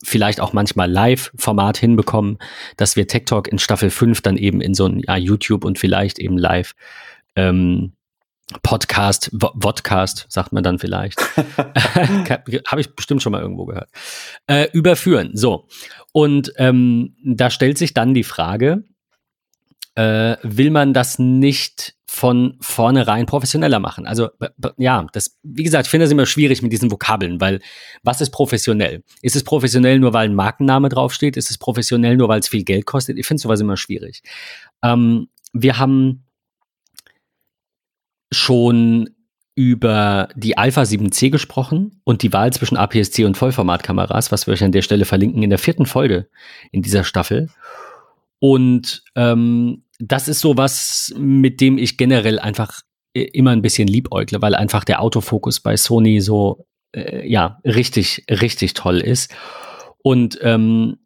vielleicht 0.04 0.40
auch 0.40 0.52
manchmal 0.52 0.90
Live-Format 0.90 1.76
hinbekommen, 1.76 2.38
dass 2.76 2.97
wir 2.97 3.09
Tech 3.09 3.25
Talk 3.26 3.49
in 3.49 3.59
Staffel 3.59 3.90
5 3.90 4.21
dann 4.21 4.37
eben 4.37 4.61
in 4.61 4.75
so 4.75 4.87
ein 4.87 5.00
ja, 5.00 5.16
YouTube 5.16 5.64
und 5.64 5.78
vielleicht 5.78 6.19
eben 6.19 6.38
live 6.38 6.75
ähm, 7.35 7.92
Podcast, 8.62 9.30
Vo- 9.32 9.52
Vodcast, 9.61 10.26
sagt 10.28 10.52
man 10.52 10.62
dann 10.62 10.78
vielleicht. 10.78 11.18
Habe 12.66 12.80
ich 12.80 12.94
bestimmt 12.94 13.22
schon 13.22 13.32
mal 13.32 13.40
irgendwo 13.40 13.66
gehört. 13.66 13.90
Äh, 14.46 14.68
überführen. 14.72 15.30
So. 15.34 15.68
Und 16.12 16.52
ähm, 16.56 17.16
da 17.25 17.50
stellt 17.50 17.78
sich 17.78 17.94
dann 17.94 18.14
die 18.14 18.25
Frage, 18.25 18.84
äh, 19.94 20.37
will 20.42 20.70
man 20.70 20.92
das 20.94 21.18
nicht 21.18 21.94
von 22.06 22.58
vornherein 22.61 23.25
professioneller 23.25 23.78
machen? 23.78 24.06
Also 24.06 24.28
ja, 24.76 25.06
das, 25.14 25.38
wie 25.42 25.62
gesagt, 25.62 25.87
ich 25.87 25.90
finde 25.90 26.04
das 26.04 26.12
immer 26.12 26.26
schwierig 26.26 26.61
mit 26.61 26.70
diesen 26.72 26.90
Vokabeln, 26.90 27.40
weil 27.40 27.61
was 28.02 28.20
ist 28.20 28.30
professionell? 28.30 29.02
Ist 29.22 29.34
es 29.37 29.44
professionell 29.44 29.99
nur, 29.99 30.12
weil 30.12 30.28
ein 30.28 30.34
Markenname 30.34 30.90
draufsteht? 30.90 31.38
Ist 31.38 31.50
es 31.50 31.56
professionell 31.56 32.16
nur, 32.18 32.28
weil 32.28 32.40
es 32.40 32.49
viel 32.49 32.64
Geld 32.64 32.84
kostet? 32.84 33.18
Ich 33.18 33.26
finde 33.26 33.42
sowas 33.42 33.61
immer 33.61 33.78
schwierig. 33.78 34.22
Ähm, 34.82 35.28
wir 35.54 35.78
haben 35.78 36.25
schon 38.32 39.10
über 39.54 40.28
die 40.34 40.56
Alpha 40.56 40.82
7C 40.82 41.30
gesprochen 41.30 42.00
und 42.04 42.22
die 42.22 42.32
Wahl 42.32 42.52
zwischen 42.52 42.76
APS-C 42.76 43.24
und 43.24 43.36
Vollformatkameras, 43.36 44.32
was 44.32 44.46
wir 44.46 44.54
euch 44.54 44.64
an 44.64 44.72
der 44.72 44.82
Stelle 44.82 45.04
verlinken 45.04 45.42
in 45.42 45.50
der 45.50 45.58
vierten 45.58 45.84
Folge 45.84 46.28
in 46.70 46.82
dieser 46.82 47.04
Staffel. 47.04 47.50
Und 48.38 49.04
ähm, 49.14 49.84
das 49.98 50.26
ist 50.26 50.40
so 50.40 50.56
was, 50.56 51.14
mit 51.16 51.60
dem 51.60 51.78
ich 51.78 51.98
generell 51.98 52.38
einfach 52.38 52.80
immer 53.12 53.50
ein 53.50 53.62
bisschen 53.62 53.88
liebäugle, 53.88 54.40
weil 54.40 54.54
einfach 54.54 54.84
der 54.84 55.02
Autofokus 55.02 55.60
bei 55.60 55.76
Sony 55.76 56.20
so 56.20 56.66
äh, 56.92 57.28
ja 57.28 57.60
richtig 57.64 58.24
richtig 58.30 58.72
toll 58.72 59.00
ist. 59.00 59.34
Und 60.02 60.38
ähm, 60.42 60.96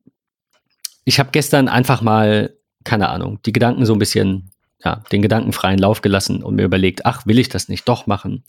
ich 1.04 1.18
habe 1.18 1.30
gestern 1.32 1.68
einfach 1.68 2.00
mal 2.00 2.54
keine 2.84 3.08
Ahnung 3.08 3.40
die 3.44 3.52
Gedanken 3.52 3.84
so 3.84 3.92
ein 3.92 3.98
bisschen 3.98 4.52
ja, 4.86 5.02
den 5.10 5.20
Gedanken 5.20 5.52
freien 5.52 5.80
Lauf 5.80 6.00
gelassen 6.00 6.44
und 6.44 6.54
mir 6.54 6.62
überlegt, 6.62 7.06
ach, 7.06 7.26
will 7.26 7.40
ich 7.40 7.48
das 7.48 7.68
nicht 7.68 7.88
doch 7.88 8.06
machen? 8.06 8.44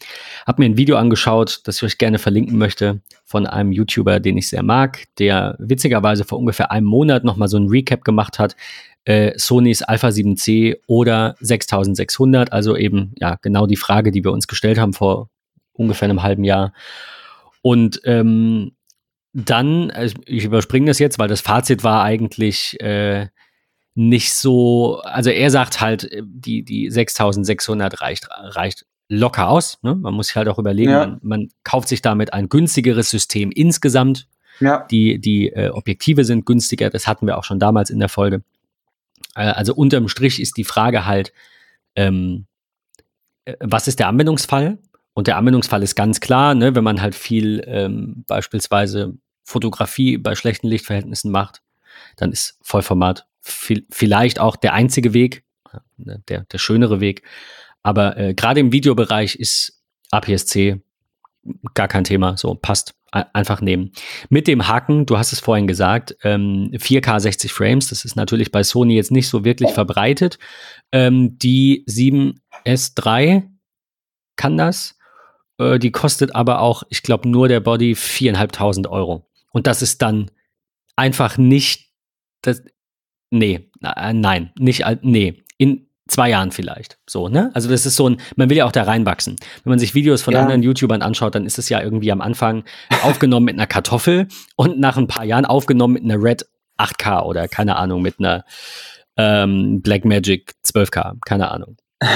Hab 0.46 0.60
mir 0.60 0.66
ein 0.66 0.78
Video 0.78 0.96
angeschaut, 0.96 1.62
das 1.64 1.78
ich 1.78 1.84
euch 1.84 1.98
gerne 1.98 2.20
verlinken 2.20 2.60
möchte, 2.60 3.02
von 3.26 3.48
einem 3.48 3.72
YouTuber, 3.72 4.20
den 4.20 4.38
ich 4.38 4.48
sehr 4.48 4.62
mag, 4.62 5.06
der 5.18 5.56
witzigerweise 5.58 6.26
vor 6.26 6.38
ungefähr 6.38 6.70
einem 6.70 6.86
Monat 6.86 7.24
nochmal 7.24 7.48
so 7.48 7.58
ein 7.58 7.70
Recap 7.70 8.04
gemacht 8.04 8.38
hat, 8.38 8.56
äh, 9.06 9.32
Sonys 9.36 9.82
Alpha 9.82 10.10
7C 10.10 10.76
oder 10.86 11.36
6600, 11.40 12.54
also 12.54 12.78
eben, 12.78 13.16
ja, 13.18 13.40
genau 13.42 13.66
die 13.66 13.76
Frage, 13.76 14.12
die 14.12 14.24
wir 14.24 14.32
uns 14.32 14.48
gestellt 14.48 14.78
haben 14.78 14.94
vor 14.94 15.30
ungefähr 15.74 16.08
einem 16.08 16.22
halben 16.22 16.44
Jahr. 16.44 16.72
Und 17.64 18.00
ähm, 18.04 18.74
dann, 19.34 19.90
also 19.90 20.16
ich 20.28 20.46
überspringe 20.46 20.86
das 20.86 21.00
jetzt, 21.00 21.18
weil 21.18 21.30
das 21.30 21.42
Fazit 21.42 21.84
war 21.84 22.04
eigentlich, 22.04 22.80
äh, 22.80 23.30
nicht 24.00 24.32
so, 24.36 25.00
also 25.00 25.32
er 25.32 25.50
sagt 25.50 25.82
halt, 25.82 26.04
äh, 26.12 26.22
die, 26.24 26.62
die 26.64 26.92
6600 26.92 28.00
reicht, 28.00 28.28
reicht 28.30 28.86
locker 29.10 29.50
aus. 29.50 29.80
Ne? 29.82 29.96
Man 29.96 30.14
muss 30.14 30.28
sich 30.28 30.36
halt 30.36 30.48
auch 30.50 30.60
überlegen, 30.60 30.92
Ja. 30.92 31.00
man, 31.08 31.20
man 31.24 31.50
kauft 31.64 31.88
sich 31.88 32.04
damit 32.04 32.32
ein 32.32 32.48
günstigeres 32.48 33.10
System 33.10 33.52
insgesamt. 33.52 34.28
Ja, 34.60 34.86
Die, 34.92 35.20
die 35.20 35.50
äh, 35.50 35.70
Objektive 35.70 36.26
sind 36.26 36.46
günstiger, 36.46 36.90
das 36.92 37.08
hatten 37.08 37.26
wir 37.26 37.38
auch 37.40 37.44
schon 37.44 37.60
damals 37.60 37.90
in 37.90 37.98
der 38.00 38.10
Folge. 38.10 38.44
Äh, 39.36 39.42
also 39.50 39.74
unterm 39.74 40.08
Strich 40.10 40.40
ist 40.42 40.58
die 40.58 40.64
Frage 40.64 41.06
halt, 41.08 41.34
ähm, 41.96 42.46
äh, 43.46 43.56
was 43.60 43.88
ist 43.88 43.98
der 44.00 44.10
Anwendungsfall? 44.10 44.78
Und 45.14 45.26
der 45.26 45.38
Anwendungsfall 45.38 45.82
ist 45.82 45.96
ganz 45.96 46.20
klar, 46.20 46.54
ne, 46.54 46.76
wenn 46.76 46.84
man 46.84 47.02
halt 47.02 47.16
viel 47.16 47.64
ähm, 47.66 48.24
beispielsweise 48.28 49.16
Fotografie 49.44 50.18
bei 50.20 50.36
schlechten 50.36 50.68
Lichtverhältnissen 50.68 51.32
macht, 51.32 51.62
dann 52.18 52.32
ist 52.32 52.58
Vollformat 52.62 53.28
vi- 53.44 53.86
vielleicht 53.90 54.40
auch 54.40 54.56
der 54.56 54.74
einzige 54.74 55.14
Weg, 55.14 55.44
äh, 55.74 56.18
der, 56.28 56.44
der 56.46 56.58
schönere 56.58 57.00
Weg. 57.00 57.24
Aber 57.84 58.18
äh, 58.18 58.34
gerade 58.34 58.60
im 58.60 58.72
Videobereich 58.72 59.36
ist 59.36 59.82
APS-C 60.12 60.82
gar 61.74 61.88
kein 61.88 62.04
Thema. 62.04 62.36
So, 62.38 62.54
passt. 62.56 62.94
Ein- 63.12 63.26
Einfach 63.34 63.62
nehmen. 63.62 63.94
Mit 64.30 64.48
dem 64.48 64.68
Haken, 64.68 65.06
du 65.06 65.18
hast 65.18 65.32
es 65.32 65.40
vorhin 65.40 65.66
gesagt, 65.66 66.18
ähm, 66.24 66.72
4K 66.74 67.22
60 67.22 67.54
Frames, 67.54 67.88
das 67.88 68.04
ist 68.04 68.18
natürlich 68.18 68.52
bei 68.52 68.64
Sony 68.64 68.96
jetzt 68.96 69.12
nicht 69.12 69.30
so 69.30 69.46
wirklich 69.46 69.72
verbreitet. 69.72 70.38
Ähm, 70.92 71.40
die 71.40 71.86
7S3 72.66 73.44
kann 74.36 74.58
das. 74.58 74.98
Äh, 75.58 75.80
die 75.80 75.92
kostet 75.92 76.36
aber 76.36 76.60
auch, 76.60 76.84
ich 76.90 77.02
glaube, 77.02 77.30
nur 77.30 77.48
der 77.48 77.62
Body 77.62 77.94
4.500 77.94 78.90
Euro. 78.90 79.26
Und 79.52 79.68
das 79.68 79.82
ist 79.82 80.02
dann 80.02 80.30
einfach 80.98 81.38
nicht 81.38 81.87
das. 82.48 82.64
Nee, 83.30 83.70
äh, 83.84 84.14
nein, 84.14 84.52
nicht, 84.58 84.84
nee. 85.02 85.44
In, 85.58 85.88
zwei 86.08 86.30
Jahren 86.30 86.52
vielleicht. 86.52 86.98
So, 87.08 87.28
ne? 87.28 87.52
Also 87.54 87.70
das 87.70 87.86
ist 87.86 87.96
so 87.96 88.10
ein, 88.10 88.18
man 88.36 88.50
will 88.50 88.58
ja 88.58 88.66
auch 88.66 88.72
da 88.72 88.84
reinwachsen. 88.84 89.36
Wenn 89.64 89.72
man 89.72 89.80
sich 89.80 89.94
Videos 89.94 90.22
von 90.22 90.34
Ja. 90.34 90.42
anderen 90.42 90.64
YouTubern 90.64 91.02
anschaut, 91.02 91.36
dann 91.36 91.46
ist 91.46 91.60
es 91.60 91.70
ja 91.70 91.82
irgendwie 91.82 92.12
am 92.12 92.22
Anfang 92.22 92.64
aufgenommen 93.04 93.46
mit 93.46 93.56
einer 93.56 93.68
Kartoffel 93.68 94.28
und 94.56 94.80
nach 94.80 94.98
ein 94.98 95.08
paar 95.08 95.26
Jahren 95.26 95.46
aufgenommen 95.46 95.96
mit 95.96 96.04
einer 96.04 96.22
Red 96.22 96.46
8K 96.78 97.24
oder 97.24 97.48
keine 97.48 97.76
Ahnung, 97.76 98.02
mit 98.02 98.20
einer 98.20 98.46
ähm, 99.18 99.82
Blackmagic 99.82 100.54
12K, 100.66 101.18
keine 101.26 101.52
Ahnung. 101.52 101.78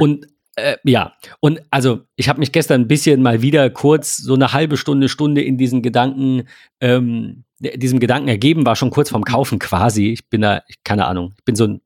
Und 0.00 0.26
äh, 0.56 0.76
ja, 0.82 1.12
und 1.40 1.60
also 1.70 2.00
ich 2.16 2.28
habe 2.28 2.40
mich 2.40 2.50
gestern 2.52 2.80
ein 2.80 2.88
bisschen 2.88 3.22
mal 3.22 3.42
wieder 3.42 3.70
kurz 3.70 4.16
so 4.16 4.34
eine 4.34 4.52
halbe 4.52 4.76
Stunde, 4.76 5.08
Stunde 5.08 5.42
in 5.42 5.56
diesen 5.56 5.82
Gedanken, 5.82 6.48
ähm, 6.80 7.44
diesem 7.60 8.00
Gedanken 8.00 8.28
ergeben, 8.28 8.66
war 8.66 8.76
schon 8.76 8.90
kurz 8.90 9.10
vorm 9.10 9.24
Kaufen 9.24 9.58
quasi. 9.58 10.08
Ich 10.08 10.28
bin 10.28 10.42
da, 10.42 10.62
keine 10.84 11.06
Ahnung, 11.06 11.34
ich 11.38 11.44
bin 11.44 11.56
so 11.56 11.66
ein 11.66 11.80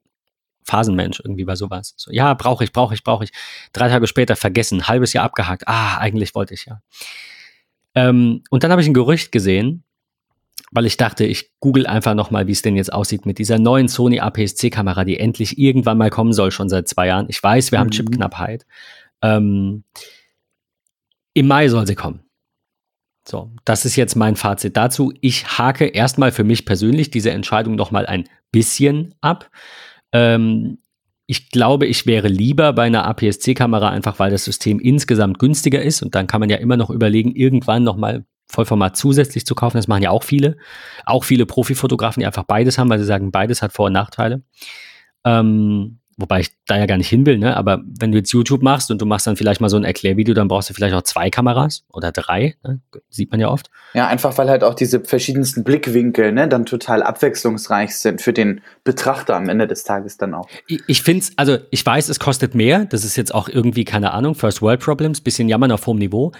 Phasenmensch 0.64 1.20
irgendwie 1.20 1.44
bei 1.44 1.56
sowas. 1.56 1.94
So, 1.96 2.12
ja, 2.12 2.34
brauche 2.34 2.62
ich, 2.64 2.72
brauche 2.72 2.94
ich, 2.94 3.02
brauche 3.02 3.24
ich. 3.24 3.32
Drei 3.72 3.88
Tage 3.88 4.06
später 4.06 4.36
vergessen, 4.36 4.86
halbes 4.86 5.12
Jahr 5.12 5.24
abgehakt. 5.24 5.66
Ah, 5.66 5.98
eigentlich 5.98 6.34
wollte 6.34 6.54
ich 6.54 6.66
ja. 6.66 6.80
Ähm, 7.94 8.42
und 8.50 8.62
dann 8.62 8.70
habe 8.70 8.80
ich 8.80 8.88
ein 8.88 8.94
Gerücht 8.94 9.32
gesehen, 9.32 9.82
weil 10.70 10.86
ich 10.86 10.96
dachte, 10.96 11.24
ich 11.24 11.50
google 11.60 11.86
einfach 11.86 12.14
noch 12.14 12.30
mal, 12.30 12.46
wie 12.46 12.52
es 12.52 12.62
denn 12.62 12.76
jetzt 12.76 12.92
aussieht 12.92 13.26
mit 13.26 13.38
dieser 13.38 13.58
neuen 13.58 13.88
Sony 13.88 14.20
APS-C-Kamera, 14.20 15.04
die 15.04 15.18
endlich 15.18 15.58
irgendwann 15.58 15.98
mal 15.98 16.10
kommen 16.10 16.32
soll, 16.32 16.50
schon 16.50 16.68
seit 16.68 16.88
zwei 16.88 17.08
Jahren. 17.08 17.26
Ich 17.28 17.42
weiß, 17.42 17.72
wir 17.72 17.78
haben 17.78 17.88
Mhm. 17.88 17.92
Chipknappheit. 17.92 18.64
Ähm, 19.20 19.84
Im 21.34 21.46
Mai 21.48 21.68
soll 21.68 21.86
sie 21.86 21.94
kommen. 21.94 22.21
So, 23.26 23.50
das 23.64 23.84
ist 23.84 23.96
jetzt 23.96 24.16
mein 24.16 24.36
Fazit 24.36 24.76
dazu. 24.76 25.12
Ich 25.20 25.58
hake 25.58 25.86
erstmal 25.86 26.32
für 26.32 26.44
mich 26.44 26.64
persönlich 26.64 27.10
diese 27.10 27.30
Entscheidung 27.30 27.76
noch 27.76 27.90
mal 27.90 28.06
ein 28.06 28.28
bisschen 28.50 29.14
ab. 29.20 29.50
Ähm, 30.12 30.78
ich 31.26 31.50
glaube, 31.50 31.86
ich 31.86 32.04
wäre 32.06 32.28
lieber 32.28 32.72
bei 32.72 32.82
einer 32.82 33.06
APS-C-Kamera, 33.06 33.88
einfach 33.88 34.18
weil 34.18 34.30
das 34.30 34.44
System 34.44 34.80
insgesamt 34.80 35.38
günstiger 35.38 35.80
ist. 35.80 36.02
Und 36.02 36.14
dann 36.14 36.26
kann 36.26 36.40
man 36.40 36.50
ja 36.50 36.56
immer 36.56 36.76
noch 36.76 36.90
überlegen, 36.90 37.34
irgendwann 37.34 37.84
noch 37.84 37.96
mal 37.96 38.24
Vollformat 38.48 38.96
zusätzlich 38.96 39.46
zu 39.46 39.54
kaufen. 39.54 39.78
Das 39.78 39.88
machen 39.88 40.02
ja 40.02 40.10
auch 40.10 40.24
viele. 40.24 40.56
Auch 41.06 41.24
viele 41.24 41.46
Profifotografen, 41.46 42.20
die 42.20 42.26
einfach 42.26 42.44
beides 42.44 42.76
haben, 42.76 42.90
weil 42.90 42.98
sie 42.98 43.06
sagen, 43.06 43.30
beides 43.30 43.62
hat 43.62 43.72
Vor- 43.72 43.86
und 43.86 43.92
Nachteile. 43.92 44.42
Ähm, 45.24 46.00
wobei 46.22 46.40
ich 46.40 46.50
da 46.66 46.78
ja 46.78 46.86
gar 46.86 46.96
nicht 46.96 47.08
hin 47.08 47.26
will, 47.26 47.36
ne? 47.36 47.56
Aber 47.56 47.82
wenn 47.98 48.12
du 48.12 48.18
jetzt 48.18 48.32
YouTube 48.32 48.62
machst 48.62 48.90
und 48.90 49.02
du 49.02 49.06
machst 49.06 49.26
dann 49.26 49.36
vielleicht 49.36 49.60
mal 49.60 49.68
so 49.68 49.76
ein 49.76 49.84
Erklärvideo, 49.84 50.34
dann 50.34 50.48
brauchst 50.48 50.70
du 50.70 50.74
vielleicht 50.74 50.94
auch 50.94 51.02
zwei 51.02 51.28
Kameras 51.28 51.84
oder 51.92 52.12
drei. 52.12 52.54
Ne? 52.64 52.80
Sieht 53.10 53.30
man 53.30 53.40
ja 53.40 53.50
oft. 53.50 53.70
Ja, 53.92 54.06
einfach 54.06 54.38
weil 54.38 54.48
halt 54.48 54.64
auch 54.64 54.74
diese 54.74 55.00
verschiedensten 55.00 55.64
Blickwinkel 55.64 56.32
ne, 56.32 56.48
dann 56.48 56.64
total 56.64 57.02
abwechslungsreich 57.02 57.96
sind 57.96 58.22
für 58.22 58.32
den 58.32 58.62
Betrachter 58.84 59.36
am 59.36 59.48
Ende 59.48 59.66
des 59.66 59.84
Tages 59.84 60.16
dann 60.16 60.32
auch. 60.32 60.48
Ich, 60.66 60.80
ich 60.86 61.02
finde 61.02 61.20
es, 61.20 61.32
also 61.36 61.58
ich 61.70 61.84
weiß, 61.84 62.08
es 62.08 62.18
kostet 62.18 62.54
mehr. 62.54 62.86
Das 62.86 63.04
ist 63.04 63.16
jetzt 63.16 63.34
auch 63.34 63.48
irgendwie, 63.48 63.84
keine 63.84 64.12
Ahnung, 64.12 64.34
First 64.34 64.62
World 64.62 64.80
Problems, 64.80 65.20
bisschen 65.20 65.48
jammern 65.48 65.72
auf 65.72 65.86
hohem 65.86 65.98
Niveau. 65.98 66.32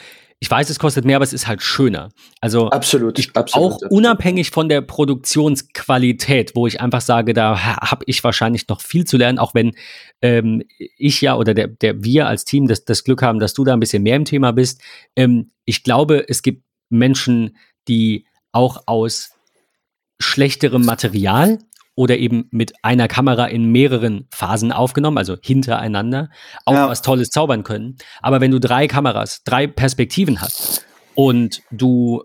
Ich 0.43 0.51
weiß, 0.51 0.71
es 0.71 0.81
kostet 0.81 1.05
mehr, 1.05 1.15
aber 1.15 1.23
es 1.23 1.33
ist 1.33 1.47
halt 1.47 1.63
schöner. 1.63 2.09
Also 2.41 2.69
Absolut, 2.71 3.17
ich, 3.17 3.37
absolut. 3.37 3.65
auch 3.65 3.75
absolut. 3.75 3.93
unabhängig 3.93 4.51
von 4.51 4.69
der 4.69 4.81
Produktionsqualität, 4.81 6.57
wo 6.57 6.67
ich 6.67 6.81
einfach 6.81 7.01
sage, 7.01 7.33
da 7.33 7.79
habe 7.81 8.03
ich 8.09 8.25
wahrscheinlich 8.25 8.67
noch 8.67 8.81
viel 8.81 9.05
zu 9.05 9.17
lernen, 9.17 9.39
auch 9.39 9.55
wenn 9.55 9.71
ähm, 10.21 10.65
ich 10.99 11.21
ja 11.21 11.37
oder 11.37 11.55
der, 11.55 11.69
der 11.69 12.03
wir 12.03 12.27
als 12.27 12.45
Team 12.45 12.67
das, 12.67 12.85
das 12.85 13.05
Glück 13.05 13.23
haben, 13.23 13.39
dass 13.39 13.55
du 13.55 13.63
da 13.63 13.73
ein 13.73 13.79
bisschen 13.79 14.03
mehr 14.03 14.17
im 14.17 14.25
Thema 14.25 14.51
bist. 14.51 14.81
Ähm, 15.15 15.53
ich 15.65 15.85
glaube, 15.85 16.29
es 16.29 16.43
gibt 16.43 16.65
Menschen, 16.89 17.57
die 17.87 18.27
auch 18.51 18.83
aus 18.87 19.31
schlechterem 20.19 20.85
Material 20.85 21.61
oder 21.95 22.19
eben 22.19 22.49
mit 22.51 22.73
einer 22.83 23.09
Kamera 23.09 23.47
in 23.47 23.71
mehreren 23.71 24.27
Phasen 24.31 24.73
aufgenommen, 24.73 25.19
also 25.19 25.37
hintereinander, 25.43 26.31
auch 26.65 26.75
Ja. 26.75 26.89
was 26.89 27.03
Tolles 27.03 27.29
zaubern 27.31 27.65
können. 27.65 27.97
Aber 28.21 28.41
wenn 28.41 28.51
du 28.51 28.61
drei 28.61 28.87
Kameras, 28.87 29.43
drei 29.45 29.67
Perspektiven 29.67 30.41
hast 30.41 30.87
und 31.15 31.63
du 31.71 32.25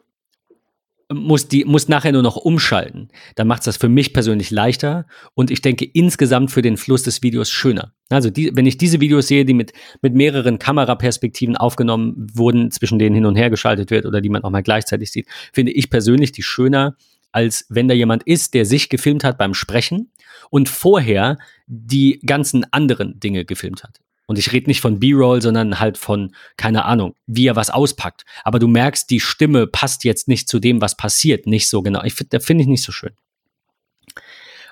musst, 1.10 1.54
die, 1.54 1.64
musst 1.64 1.88
nachher 1.88 2.12
nur 2.12 2.22
noch 2.22 2.36
umschalten, 2.36 3.10
dann 3.36 3.48
macht 3.48 3.60
es 3.60 3.66
das 3.66 3.78
für 3.78 3.88
mich 3.88 4.14
persönlich 4.14 4.52
leichter 4.52 5.06
und 5.36 5.52
ich 5.52 5.62
denke 5.62 5.86
insgesamt 5.86 6.52
für 6.52 6.62
den 6.62 6.76
Fluss 6.76 7.04
des 7.04 7.24
Videos 7.24 7.50
schöner. 7.50 7.94
Also 8.10 8.30
die, 8.30 8.52
wenn 8.56 8.66
ich 8.66 8.78
diese 8.78 9.00
Videos 9.00 9.28
sehe, 9.28 9.46
die 9.46 9.54
mit, 9.54 9.72
mit 10.02 10.16
mehreren 10.16 10.60
Kameraperspektiven 10.60 11.56
aufgenommen 11.56 12.28
wurden, 12.34 12.72
zwischen 12.72 13.00
denen 13.00 13.16
hin 13.16 13.26
und 13.26 13.38
her 13.38 13.50
geschaltet 13.50 13.90
wird 13.90 14.06
oder 14.06 14.20
die 14.20 14.30
man 14.30 14.44
auch 14.44 14.50
mal 14.50 14.64
gleichzeitig 14.64 15.12
sieht, 15.12 15.28
finde 15.54 15.72
ich 15.72 15.90
persönlich 15.90 16.34
die 16.34 16.44
schöner, 16.44 16.96
als 17.32 17.66
wenn 17.70 17.88
da 17.88 17.94
jemand 17.94 18.24
ist, 18.24 18.54
der 18.54 18.66
sich 18.66 18.90
gefilmt 18.90 19.24
hat 19.24 19.38
beim 19.38 19.54
Sprechen 19.54 20.12
und 20.50 20.70
vorher 20.70 21.38
die 21.68 22.20
ganzen 22.26 22.72
anderen 22.72 23.20
Dinge 23.20 23.46
gefilmt 23.46 23.84
hat. 23.84 24.00
Und 24.28 24.38
ich 24.38 24.52
rede 24.52 24.68
nicht 24.68 24.82
von 24.82 25.00
B-Roll, 25.00 25.42
sondern 25.42 25.80
halt 25.80 25.98
von, 25.98 26.36
keine 26.58 26.84
Ahnung, 26.84 27.16
wie 27.28 27.48
er 27.48 27.56
was 27.56 27.70
auspackt. 27.70 28.26
Aber 28.44 28.60
du 28.60 28.68
merkst, 28.68 29.10
die 29.10 29.22
Stimme 29.22 29.68
passt 29.68 30.04
jetzt 30.04 30.28
nicht 30.28 30.50
zu 30.50 30.60
dem, 30.60 30.82
was 30.82 30.98
passiert, 30.98 31.48
nicht 31.48 31.70
so 31.70 31.82
genau. 31.82 32.04
Ich 32.04 32.14
finde, 32.14 32.42
finde 32.42 32.64
ich 32.64 32.68
nicht 32.68 32.84
so 32.84 32.92
schön. 32.92 33.14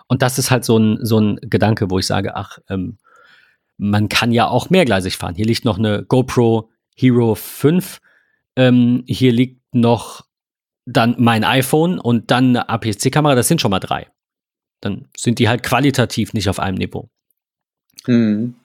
Und 0.08 0.22
das 0.22 0.38
ist 0.38 0.52
halt 0.52 0.65
so 0.65 0.78
ein, 0.78 1.00
so 1.02 1.20
ein 1.20 1.38
Gedanke, 1.41 1.89
wo 1.89 2.00
ich 2.00 2.06
sage, 2.06 2.36
ach, 2.36 2.60
ähm, 2.70 2.98
man 3.78 4.10
kann 4.10 4.32
ja 4.32 4.48
auch 4.48 4.70
mehrgleisig 4.70 5.18
fahren. 5.18 5.36
Hier 5.36 5.46
liegt 5.46 5.65
noch 5.65 5.78
eine 5.78 6.04
GoPro 6.04 6.70
Hero 6.96 7.36
5. 7.36 8.00
Ähm, 8.58 9.04
hier 9.08 9.32
liegt 9.32 9.62
noch 9.74 10.26
dann 10.86 11.15
mein 11.17 11.43
iPhone 11.43 12.00
und 12.00 12.32
dann 12.32 12.50
eine 12.50 12.69
APS-C-Kamera. 12.69 13.36
Das 13.36 13.48
sind 13.48 13.62
schon 13.62 13.71
mal 13.71 13.80
drei. 13.80 14.08
Dann 14.82 15.08
sind 15.17 15.39
die 15.39 15.50
halt 15.50 15.63
qualitativ 15.63 16.34
nicht 16.34 16.50
auf 16.50 16.60
einem 16.60 16.78
Niveau. 16.78 17.10
Hm. 18.06 18.56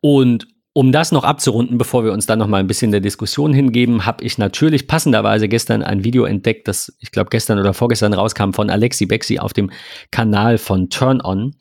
Und 0.00 0.48
um 0.72 0.90
das 0.90 1.12
noch 1.12 1.22
abzurunden, 1.22 1.78
bevor 1.78 2.04
wir 2.04 2.12
uns 2.12 2.26
dann 2.26 2.40
noch 2.40 2.48
mal 2.48 2.58
ein 2.58 2.66
bisschen 2.66 2.90
der 2.90 3.00
Diskussion 3.00 3.52
hingeben, 3.52 4.06
habe 4.06 4.24
ich 4.24 4.38
natürlich 4.38 4.88
passenderweise 4.88 5.48
gestern 5.48 5.82
ein 5.82 6.02
Video 6.02 6.24
entdeckt, 6.24 6.66
das 6.66 6.96
ich 6.98 7.12
glaube 7.12 7.30
gestern 7.30 7.60
oder 7.60 7.74
vorgestern 7.74 8.12
rauskam 8.12 8.52
von 8.52 8.70
Alexi 8.70 9.06
Bexi 9.06 9.38
auf 9.38 9.52
dem 9.52 9.70
Kanal 10.10 10.58
von 10.58 10.90
Turn 10.90 11.20
On. 11.22 11.54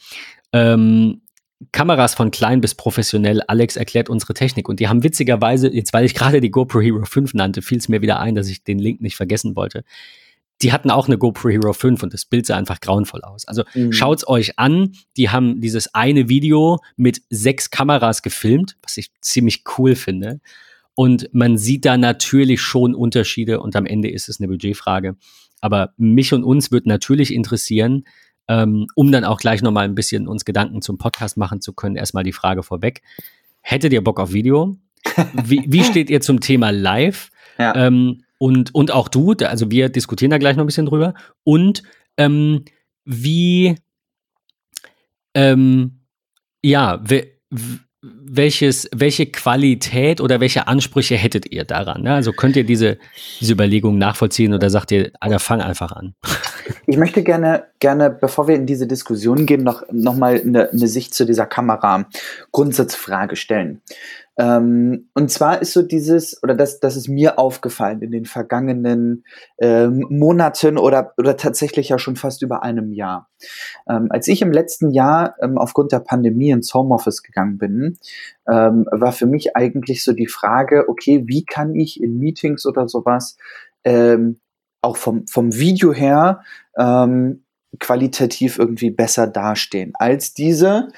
Ähm, 0.52 1.22
Kameras 1.72 2.16
von 2.16 2.32
klein 2.32 2.62
bis 2.62 2.76
professionell. 2.76 3.42
Alex 3.48 3.76
erklärt 3.76 4.10
unsere 4.10 4.34
Technik 4.34 4.70
und 4.70 4.80
die 4.80 4.88
haben 4.88 5.04
witzigerweise, 5.04 5.74
jetzt 5.74 5.94
weil 5.94 6.06
ich 6.06 6.16
gerade 6.16 6.42
die 6.42 6.52
GoPro 6.52 6.82
Hero 6.82 7.04
5 7.06 7.34
nannte, 7.34 7.62
fiel 7.62 7.78
es 7.78 7.90
mir 7.90 8.02
wieder 8.02 8.20
ein, 8.20 8.36
dass 8.36 8.48
ich 8.50 8.64
den 8.64 8.80
Link 8.80 9.02
nicht 9.02 9.16
vergessen 9.16 9.56
wollte. 9.56 9.84
Die 10.62 10.72
hatten 10.72 10.92
auch 10.92 11.08
eine 11.08 11.18
GoPro 11.18 11.50
Hero 11.50 11.74
5 11.74 12.04
und 12.04 12.14
das 12.14 12.26
Bild 12.26 12.46
sah 12.46 12.58
einfach 12.58 12.80
grauenvoll 12.80 13.22
aus. 13.22 13.48
Also 13.48 13.64
Mhm. 13.74 13.92
Schaut's 13.92 14.28
euch 14.28 14.60
an. 14.60 14.94
Die 15.18 15.30
haben 15.30 15.62
dieses 15.62 15.94
eine 15.94 16.30
Video 16.30 16.80
mit 16.96 17.22
sechs 17.30 17.70
Kameras 17.70 18.22
gefilmt, 18.22 18.78
was 18.82 18.98
ich 18.98 19.12
ziemlich 19.22 19.64
cool 19.78 19.96
finde. 19.96 20.40
Und 20.96 21.30
man 21.34 21.58
sieht 21.58 21.86
da 21.86 21.98
natürlich 21.98 22.62
schon 22.62 22.94
Unterschiede 22.94 23.60
und 23.60 23.76
am 23.76 23.86
Ende 23.86 24.10
ist 24.10 24.30
es 24.30 24.40
eine 24.40 24.48
Budgetfrage. 24.48 25.16
Aber 25.60 25.94
mich 25.98 26.34
und 26.34 26.44
uns 26.44 26.72
wird 26.72 26.86
natürlich 26.86 27.34
interessieren, 27.34 28.04
ähm, 28.48 28.88
um 28.96 29.12
dann 29.12 29.24
auch 29.24 29.40
gleich 29.40 29.62
nochmal 29.62 29.86
ein 29.86 29.96
bisschen 29.96 30.28
uns 30.28 30.46
Gedanken 30.46 30.82
zum 30.82 30.98
Podcast 30.98 31.38
machen 31.38 31.62
zu 31.62 31.74
können, 31.74 31.96
erstmal 31.96 32.24
die 32.24 32.34
Frage 32.34 32.64
vorweg. 32.64 33.02
Hättet 33.62 33.94
ihr 33.94 34.04
Bock 34.04 34.20
auf 34.20 34.34
Video? 34.34 34.76
Wie, 35.34 35.66
wie 35.68 35.84
steht 35.84 36.10
ihr 36.10 36.22
zum 36.22 36.40
Thema 36.40 36.72
Live? 36.72 37.30
Ja. 37.60 37.76
Ähm, 37.76 38.24
und, 38.38 38.74
und 38.74 38.92
auch 38.92 39.10
du, 39.10 39.34
also 39.34 39.70
wir 39.70 39.90
diskutieren 39.90 40.32
da 40.32 40.38
gleich 40.38 40.56
noch 40.56 40.64
ein 40.64 40.68
bisschen 40.68 40.86
drüber. 40.86 41.14
Und 41.44 41.84
ähm, 42.18 42.66
wie, 43.06 43.76
ähm, 45.34 46.00
ja, 46.62 47.02
we, 47.04 47.28
welches, 48.02 48.90
welche 48.94 49.28
Qualität 49.28 50.20
oder 50.20 50.40
welche 50.40 50.68
Ansprüche 50.68 51.16
hättet 51.16 51.52
ihr 51.52 51.64
daran? 51.64 52.04
Ne? 52.04 52.14
Also 52.14 52.34
könnt 52.34 52.56
ihr 52.56 52.66
diese, 52.66 52.98
diese 53.40 53.54
Überlegung 53.54 53.98
nachvollziehen 53.98 54.54
oder 54.54 54.70
sagt 54.70 54.92
ihr, 54.92 55.12
Alter, 55.20 55.40
fang 55.40 55.62
einfach 55.62 55.92
an? 55.92 56.16
Ich 56.86 56.98
möchte 56.98 57.24
gerne, 57.24 57.66
gerne, 57.80 58.10
bevor 58.10 58.48
wir 58.48 58.56
in 58.56 58.66
diese 58.66 58.88
Diskussion 58.88 59.46
gehen, 59.46 59.64
noch, 59.64 59.84
noch 59.92 60.16
mal 60.16 60.40
eine, 60.40 60.70
eine 60.70 60.88
Sicht 60.88 61.14
zu 61.14 61.26
dieser 61.26 61.46
Kamera 61.46 62.06
Grundsatzfrage 62.52 63.36
stellen. 63.36 63.82
Ähm, 64.36 65.10
und 65.14 65.30
zwar 65.30 65.62
ist 65.62 65.74
so 65.74 65.84
dieses, 65.84 66.42
oder 66.42 66.56
das, 66.56 66.80
das 66.80 66.96
ist 66.96 67.08
mir 67.08 67.38
aufgefallen 67.38 68.02
in 68.02 68.12
den 68.12 68.26
vergangenen 68.26 69.24
ähm, 69.60 70.06
Monaten 70.10 70.80
oder, 70.80 71.14
oder 71.18 71.38
tatsächlich 71.38 71.90
ja 71.90 72.00
schon 72.00 72.16
fast 72.16 72.42
über 72.42 72.64
einem 72.64 72.92
Jahr. 72.94 73.30
Ähm, 73.88 74.08
als 74.10 74.28
ich 74.28 74.42
im 74.42 74.52
letzten 74.52 74.90
Jahr 74.90 75.36
ähm, 75.40 75.60
aufgrund 75.60 75.92
der 75.92 76.00
Pandemie 76.00 76.50
ins 76.50 76.74
Homeoffice 76.74 77.22
gegangen 77.22 77.60
bin, 77.60 78.00
ähm, 78.50 78.88
war 78.92 79.12
für 79.12 79.28
mich 79.28 79.56
eigentlich 79.56 80.04
so 80.04 80.14
die 80.14 80.28
Frage, 80.28 80.86
okay, 80.90 81.24
wie 81.28 81.46
kann 81.46 81.76
ich 81.76 82.02
in 82.02 82.18
Meetings 82.18 82.66
oder 82.66 82.88
sowas 82.88 83.38
ähm, 83.84 84.40
auch 84.84 84.98
vom, 84.98 85.26
vom 85.28 85.54
Video 85.56 85.94
her 85.94 86.42
ähm, 86.78 87.44
qualitativ 87.80 88.60
irgendwie 88.60 88.92
besser 88.92 89.28
dastehen 89.28 89.94
als 89.96 90.34
diese 90.34 90.90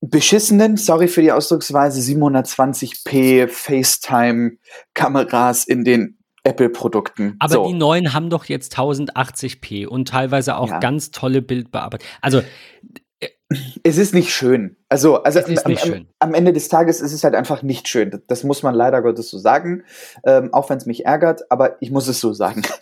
beschissenen, 0.00 0.76
sorry 0.76 1.08
für 1.08 1.22
die 1.22 1.32
Ausdrucksweise, 1.32 2.00
720p 2.00 3.48
FaceTime-Kameras 3.48 5.64
in 5.64 5.82
den 5.84 6.18
Apple-Produkten. 6.44 7.36
Aber 7.38 7.54
So. 7.54 7.66
die 7.68 7.72
neuen 7.72 8.12
haben 8.12 8.28
doch 8.28 8.44
jetzt 8.44 8.78
1080p 8.78 9.86
und 9.86 10.08
teilweise 10.08 10.56
auch 10.56 10.68
Ja. 10.68 10.78
ganz 10.78 11.10
tolle 11.10 11.40
Bildbearbeitung. 11.40 12.06
Also 12.20 12.42
Es 13.82 13.98
ist 13.98 14.14
nicht 14.14 14.32
schön. 14.32 14.76
Also, 14.88 15.22
also 15.22 15.40
am, 15.40 15.76
schön. 15.76 16.08
am 16.18 16.34
Ende 16.34 16.52
des 16.52 16.68
Tages 16.68 17.00
ist 17.00 17.12
es 17.12 17.24
halt 17.24 17.34
einfach 17.34 17.62
nicht 17.62 17.88
schön. 17.88 18.22
Das 18.26 18.42
muss 18.42 18.62
man 18.62 18.74
leider 18.74 19.02
Gottes 19.02 19.28
so 19.28 19.38
sagen. 19.38 19.84
Ähm, 20.24 20.52
auch 20.52 20.70
wenn 20.70 20.78
es 20.78 20.86
mich 20.86 21.04
ärgert, 21.04 21.50
aber 21.50 21.76
ich 21.80 21.90
muss 21.90 22.08
es 22.08 22.20
so 22.20 22.32
sagen. 22.32 22.62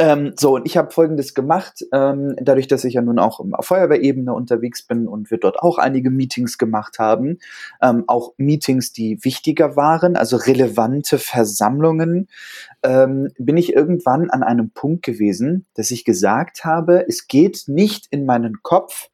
Ähm, 0.00 0.34
so, 0.38 0.54
und 0.54 0.64
ich 0.64 0.76
habe 0.76 0.92
folgendes 0.92 1.34
gemacht, 1.34 1.84
ähm, 1.92 2.36
dadurch, 2.40 2.68
dass 2.68 2.84
ich 2.84 2.94
ja 2.94 3.02
nun 3.02 3.18
auch 3.18 3.40
auf 3.40 3.66
Feuerwehrebene 3.66 4.32
unterwegs 4.32 4.86
bin 4.86 5.08
und 5.08 5.28
wir 5.32 5.38
dort 5.38 5.58
auch 5.58 5.76
einige 5.76 6.10
Meetings 6.10 6.56
gemacht 6.56 7.00
haben, 7.00 7.38
ähm, 7.82 8.04
auch 8.06 8.32
Meetings, 8.36 8.92
die 8.92 9.18
wichtiger 9.24 9.74
waren, 9.74 10.14
also 10.14 10.36
relevante 10.36 11.18
Versammlungen, 11.18 12.28
ähm, 12.84 13.30
bin 13.38 13.56
ich 13.56 13.72
irgendwann 13.72 14.30
an 14.30 14.44
einem 14.44 14.70
Punkt 14.70 15.04
gewesen, 15.04 15.66
dass 15.74 15.90
ich 15.90 16.04
gesagt 16.04 16.64
habe, 16.64 17.04
es 17.08 17.26
geht 17.26 17.64
nicht 17.66 18.06
in 18.12 18.24
meinen 18.24 18.62
Kopf, 18.62 19.08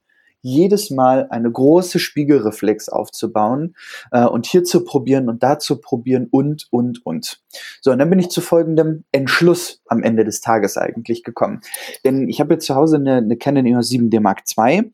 jedes 0.44 0.90
Mal 0.90 1.26
eine 1.30 1.50
große 1.50 1.98
Spiegelreflex 1.98 2.90
aufzubauen 2.90 3.74
äh, 4.12 4.26
und 4.26 4.44
hier 4.44 4.62
zu 4.62 4.84
probieren 4.84 5.30
und 5.30 5.42
da 5.42 5.58
zu 5.58 5.80
probieren 5.80 6.28
und, 6.30 6.68
und, 6.70 7.04
und. 7.06 7.40
So, 7.80 7.90
und 7.92 7.98
dann 7.98 8.10
bin 8.10 8.18
ich 8.18 8.28
zu 8.28 8.42
folgendem 8.42 9.04
Entschluss 9.10 9.80
am 9.86 10.02
Ende 10.02 10.22
des 10.24 10.42
Tages 10.42 10.76
eigentlich 10.76 11.24
gekommen. 11.24 11.62
Denn 12.04 12.28
ich 12.28 12.40
habe 12.40 12.54
jetzt 12.54 12.66
zu 12.66 12.74
Hause 12.74 12.96
eine, 12.96 13.16
eine 13.16 13.36
Canon 13.38 13.64
EOS 13.64 13.90
7D 13.90 14.20
Mark 14.20 14.42
II 14.56 14.92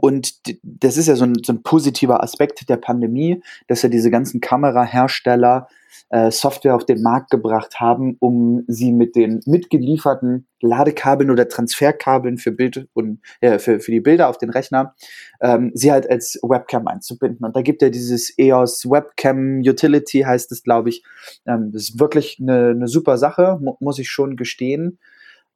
und 0.00 0.46
d- 0.46 0.58
das 0.62 0.96
ist 0.96 1.08
ja 1.08 1.16
so 1.16 1.24
ein, 1.24 1.34
so 1.44 1.52
ein 1.52 1.62
positiver 1.62 2.22
Aspekt 2.22 2.68
der 2.68 2.76
Pandemie, 2.76 3.42
dass 3.66 3.82
ja 3.82 3.88
diese 3.88 4.10
ganzen 4.10 4.40
Kamerahersteller 4.40 5.68
äh, 6.10 6.30
Software 6.30 6.74
auf 6.74 6.86
den 6.86 7.02
Markt 7.02 7.30
gebracht 7.30 7.80
haben, 7.80 8.16
um 8.20 8.64
sie 8.66 8.92
mit 8.92 9.14
den 9.16 9.40
mitgelieferten 9.46 10.46
Ladekabeln 10.60 11.30
oder 11.30 11.48
Transferkabeln 11.48 12.38
für 12.38 12.52
Bild 12.52 12.88
und 12.94 13.20
äh, 13.40 13.58
für, 13.58 13.80
für 13.80 13.90
die 13.90 14.00
Bilder 14.00 14.28
auf 14.28 14.38
den 14.38 14.50
Rechner, 14.50 14.94
ähm, 15.40 15.70
sie 15.74 15.92
halt 15.92 16.08
als 16.08 16.38
Webcam 16.42 16.86
einzubinden. 16.86 17.44
Und 17.44 17.56
da 17.56 17.62
gibt 17.62 17.82
ja 17.82 17.90
dieses 17.90 18.32
EOS 18.38 18.88
Webcam 18.88 19.60
Utility, 19.60 20.20
heißt 20.20 20.50
es, 20.52 20.62
glaube 20.62 20.88
ich. 20.88 21.02
Ähm, 21.46 21.72
das 21.72 21.82
ist 21.82 22.00
wirklich 22.00 22.38
eine, 22.40 22.70
eine 22.70 22.88
super 22.88 23.18
Sache, 23.18 23.58
mu 23.60 23.76
muss 23.80 23.98
ich 23.98 24.08
schon 24.08 24.36
gestehen. 24.36 24.98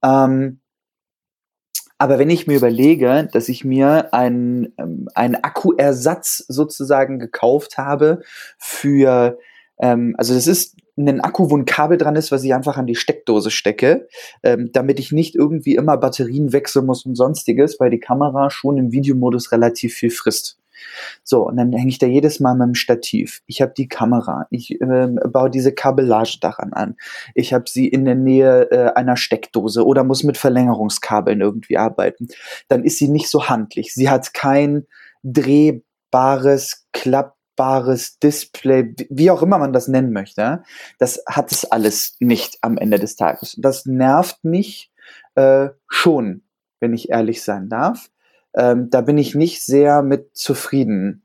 Ähm, 0.04 0.60
aber 2.02 2.18
wenn 2.18 2.30
ich 2.30 2.48
mir 2.48 2.56
überlege, 2.56 3.28
dass 3.32 3.48
ich 3.48 3.64
mir 3.64 4.12
einen, 4.12 4.74
ähm, 4.76 5.08
einen 5.14 5.36
Akkuersatz 5.36 6.44
sozusagen 6.48 7.20
gekauft 7.20 7.78
habe 7.78 8.22
für, 8.58 9.38
ähm, 9.78 10.16
also 10.18 10.34
das 10.34 10.48
ist 10.48 10.76
ein 10.96 11.20
Akku, 11.20 11.48
wo 11.48 11.56
ein 11.56 11.64
Kabel 11.64 11.98
dran 11.98 12.16
ist, 12.16 12.32
was 12.32 12.42
ich 12.42 12.52
einfach 12.54 12.76
an 12.76 12.88
die 12.88 12.96
Steckdose 12.96 13.52
stecke, 13.52 14.08
ähm, 14.42 14.70
damit 14.72 14.98
ich 14.98 15.12
nicht 15.12 15.36
irgendwie 15.36 15.76
immer 15.76 15.96
Batterien 15.96 16.52
wechseln 16.52 16.86
muss 16.86 17.06
und 17.06 17.14
sonstiges, 17.14 17.78
weil 17.78 17.90
die 17.90 18.00
Kamera 18.00 18.50
schon 18.50 18.78
im 18.78 18.90
Videomodus 18.90 19.52
relativ 19.52 19.94
viel 19.94 20.10
frisst. 20.10 20.58
So, 21.24 21.46
und 21.46 21.56
dann 21.56 21.72
hänge 21.72 21.88
ich 21.88 21.98
da 21.98 22.06
jedes 22.06 22.40
Mal 22.40 22.54
mit 22.54 22.68
dem 22.68 22.74
Stativ. 22.74 23.42
Ich 23.46 23.62
habe 23.62 23.72
die 23.76 23.88
Kamera, 23.88 24.46
ich 24.50 24.80
ähm, 24.80 25.18
baue 25.24 25.50
diese 25.50 25.72
Kabellage 25.72 26.38
daran 26.40 26.72
an. 26.72 26.96
Ich 27.34 27.52
habe 27.52 27.64
sie 27.68 27.88
in 27.88 28.04
der 28.04 28.14
Nähe 28.14 28.70
äh, 28.70 28.92
einer 28.94 29.16
Steckdose 29.16 29.84
oder 29.86 30.04
muss 30.04 30.24
mit 30.24 30.36
Verlängerungskabeln 30.36 31.40
irgendwie 31.40 31.78
arbeiten. 31.78 32.28
Dann 32.68 32.84
ist 32.84 32.98
sie 32.98 33.08
nicht 33.08 33.28
so 33.28 33.48
handlich. 33.48 33.94
Sie 33.94 34.08
hat 34.08 34.34
kein 34.34 34.86
drehbares, 35.22 36.86
klappbares 36.92 38.18
Display, 38.18 38.94
wie 39.08 39.30
auch 39.30 39.42
immer 39.42 39.58
man 39.58 39.72
das 39.72 39.88
nennen 39.88 40.12
möchte. 40.12 40.62
Das 40.98 41.22
hat 41.26 41.52
es 41.52 41.64
alles 41.64 42.16
nicht 42.20 42.58
am 42.60 42.76
Ende 42.76 42.98
des 42.98 43.16
Tages. 43.16 43.56
Das 43.58 43.86
nervt 43.86 44.42
mich 44.44 44.92
äh, 45.34 45.68
schon, 45.88 46.42
wenn 46.80 46.92
ich 46.92 47.10
ehrlich 47.10 47.42
sein 47.42 47.68
darf. 47.68 48.10
Ähm, 48.54 48.90
da 48.90 49.00
bin 49.00 49.18
ich 49.18 49.34
nicht 49.34 49.64
sehr 49.64 50.02
mit 50.02 50.36
zufrieden. 50.36 51.22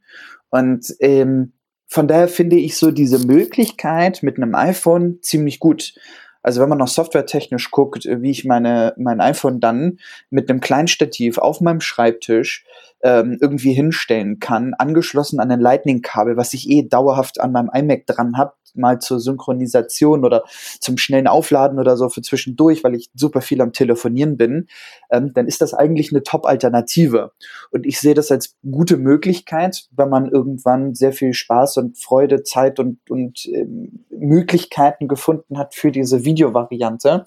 Und 0.50 0.96
ähm, 1.00 1.54
von 1.88 2.08
daher 2.08 2.28
finde 2.28 2.58
ich 2.58 2.78
so 2.78 2.92
diese 2.92 3.26
Möglichkeit 3.26 4.24
mit 4.24 4.38
einem 4.38 4.56
iPhone 4.56 5.20
ziemlich 5.22 5.60
gut. 5.60 5.94
Also 6.42 6.62
wenn 6.62 6.70
man 6.70 6.78
noch 6.78 6.88
softwaretechnisch 6.88 7.72
guckt, 7.72 8.06
äh, 8.06 8.22
wie 8.22 8.32
ich 8.32 8.46
meine, 8.46 8.94
mein 8.98 9.22
iPhone 9.22 9.60
dann 9.60 10.00
mit 10.30 10.50
einem 10.50 10.62
kleinen 10.62 10.88
Stativ 10.88 11.38
auf 11.38 11.62
meinem 11.62 11.82
Schreibtisch 11.82 12.66
ähm, 13.02 13.38
irgendwie 13.40 13.74
hinstellen 13.74 14.40
kann, 14.40 14.74
angeschlossen 14.74 15.40
an 15.40 15.52
ein 15.52 15.60
Lightning-Kabel, 15.60 16.38
was 16.38 16.54
ich 16.54 16.70
eh 16.70 16.84
dauerhaft 16.84 17.40
an 17.40 17.52
meinem 17.52 17.70
iMac 17.74 18.06
dran 18.08 18.38
habe, 18.38 18.54
mal 18.78 19.00
zur 19.00 19.20
Synchronisation 19.20 20.24
oder 20.24 20.44
zum 20.80 20.98
schnellen 20.98 21.28
Aufladen 21.28 21.80
oder 21.80 21.98
so 21.98 22.10
für 22.10 22.22
zwischendurch, 22.22 22.84
weil 22.84 22.96
ich 22.96 23.10
super 23.14 23.42
viel 23.42 23.62
am 23.62 23.74
Telefonieren 23.74 24.38
bin, 24.38 24.68
ähm, 25.10 25.34
dann 25.34 25.48
ist 25.48 25.62
das 25.62 25.74
eigentlich 25.74 26.12
eine 26.12 26.24
Top-Alternative. 26.24 27.32
Und 27.72 27.86
ich 27.86 28.00
sehe 28.00 28.14
das 28.14 28.32
als 28.32 28.56
gute 28.70 28.98
Möglichkeit, 28.98 29.88
wenn 29.92 30.10
man 30.10 30.30
irgendwann 30.30 30.96
sehr 30.96 31.14
viel 31.14 31.34
Spaß 31.34 31.78
und 31.78 31.98
Freude, 31.98 32.44
Zeit 32.44 32.80
und, 32.80 33.00
und 33.10 33.46
ähm, 33.48 34.06
Möglichkeiten 34.10 35.08
gefunden 35.08 35.58
hat 35.58 35.76
für 35.76 35.92
diese 35.92 36.24
Videovariante, 36.26 37.26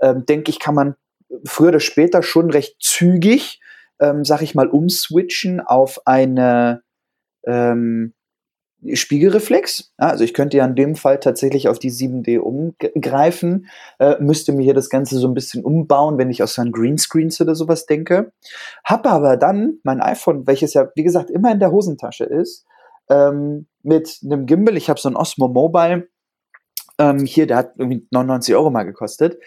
ähm, 0.00 0.26
denke 0.26 0.50
ich, 0.50 0.58
kann 0.58 0.74
man 0.74 0.94
früher 1.44 1.68
oder 1.68 1.80
später 1.80 2.22
schon 2.22 2.50
recht 2.50 2.76
zügig, 2.80 3.60
ähm, 4.00 4.24
sag 4.24 4.42
ich 4.42 4.54
mal, 4.54 4.68
umswitchen 4.68 5.60
auf 5.60 6.00
eine 6.06 6.82
ähm, 7.46 8.14
Spiegelreflex. 8.92 9.92
Also 9.96 10.24
ich 10.24 10.34
könnte 10.34 10.58
ja 10.58 10.64
in 10.66 10.74
dem 10.74 10.94
Fall 10.94 11.18
tatsächlich 11.18 11.68
auf 11.68 11.78
die 11.78 11.90
7D 11.90 12.38
umgreifen, 12.38 13.68
äh, 13.98 14.16
müsste 14.20 14.52
mir 14.52 14.62
hier 14.62 14.74
das 14.74 14.90
Ganze 14.90 15.18
so 15.18 15.26
ein 15.26 15.34
bisschen 15.34 15.64
umbauen, 15.64 16.18
wenn 16.18 16.30
ich 16.30 16.42
aus 16.42 16.54
seinen 16.54 16.72
Greenscreens 16.72 17.40
oder 17.40 17.54
sowas 17.54 17.86
denke. 17.86 18.32
Habe 18.84 19.10
aber 19.10 19.36
dann 19.36 19.78
mein 19.84 20.00
iPhone, 20.00 20.46
welches 20.46 20.74
ja, 20.74 20.90
wie 20.94 21.04
gesagt, 21.04 21.30
immer 21.30 21.50
in 21.52 21.60
der 21.60 21.72
Hosentasche 21.72 22.24
ist, 22.24 22.66
ähm, 23.08 23.66
mit 23.82 24.20
einem 24.24 24.46
Gimbal, 24.46 24.76
ich 24.76 24.90
habe 24.90 25.00
so 25.00 25.08
ein 25.08 25.16
Osmo 25.16 25.48
Mobile, 25.48 26.08
ähm, 26.98 27.24
hier, 27.24 27.46
der 27.46 27.56
hat 27.56 27.72
irgendwie 27.76 28.06
99 28.10 28.54
Euro 28.54 28.70
mal 28.70 28.84
gekostet, 28.84 29.38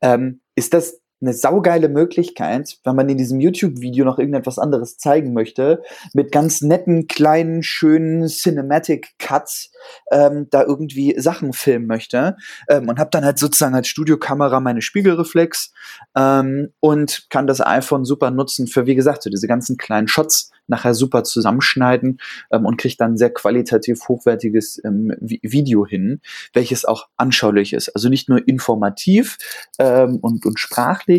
ähm, 0.00 0.40
ist 0.54 0.74
das 0.74 1.01
eine 1.22 1.32
saugeile 1.32 1.88
Möglichkeit, 1.88 2.78
wenn 2.84 2.96
man 2.96 3.08
in 3.08 3.16
diesem 3.16 3.40
YouTube-Video 3.40 4.04
noch 4.04 4.18
irgendetwas 4.18 4.58
anderes 4.58 4.98
zeigen 4.98 5.32
möchte, 5.32 5.82
mit 6.12 6.32
ganz 6.32 6.60
netten, 6.60 7.06
kleinen, 7.06 7.62
schönen 7.62 8.26
Cinematic-Cuts 8.26 9.70
ähm, 10.10 10.48
da 10.50 10.62
irgendwie 10.62 11.18
Sachen 11.18 11.52
filmen 11.52 11.86
möchte 11.86 12.36
ähm, 12.68 12.88
und 12.88 12.98
habe 12.98 13.10
dann 13.10 13.24
halt 13.24 13.38
sozusagen 13.38 13.74
als 13.74 13.88
Studiokamera 13.88 14.60
meine 14.60 14.82
Spiegelreflex 14.82 15.72
ähm, 16.16 16.72
und 16.80 17.26
kann 17.30 17.46
das 17.46 17.60
iPhone 17.64 18.04
super 18.04 18.30
nutzen 18.30 18.66
für, 18.66 18.86
wie 18.86 18.94
gesagt, 18.94 19.22
so 19.22 19.30
diese 19.30 19.46
ganzen 19.46 19.76
kleinen 19.76 20.08
Shots 20.08 20.50
nachher 20.66 20.94
super 20.94 21.24
zusammenschneiden 21.24 22.18
ähm, 22.50 22.66
und 22.66 22.76
kriegt 22.78 23.00
dann 23.00 23.16
sehr 23.16 23.32
qualitativ 23.32 24.08
hochwertiges 24.08 24.80
ähm, 24.84 25.12
Vi 25.20 25.40
Video 25.42 25.86
hin, 25.86 26.20
welches 26.52 26.84
auch 26.84 27.08
anschaulich 27.16 27.72
ist. 27.72 27.90
Also 27.90 28.08
nicht 28.08 28.28
nur 28.28 28.46
informativ 28.48 29.38
ähm, 29.78 30.18
und, 30.20 30.46
und 30.46 30.58
sprachlich, 30.58 31.11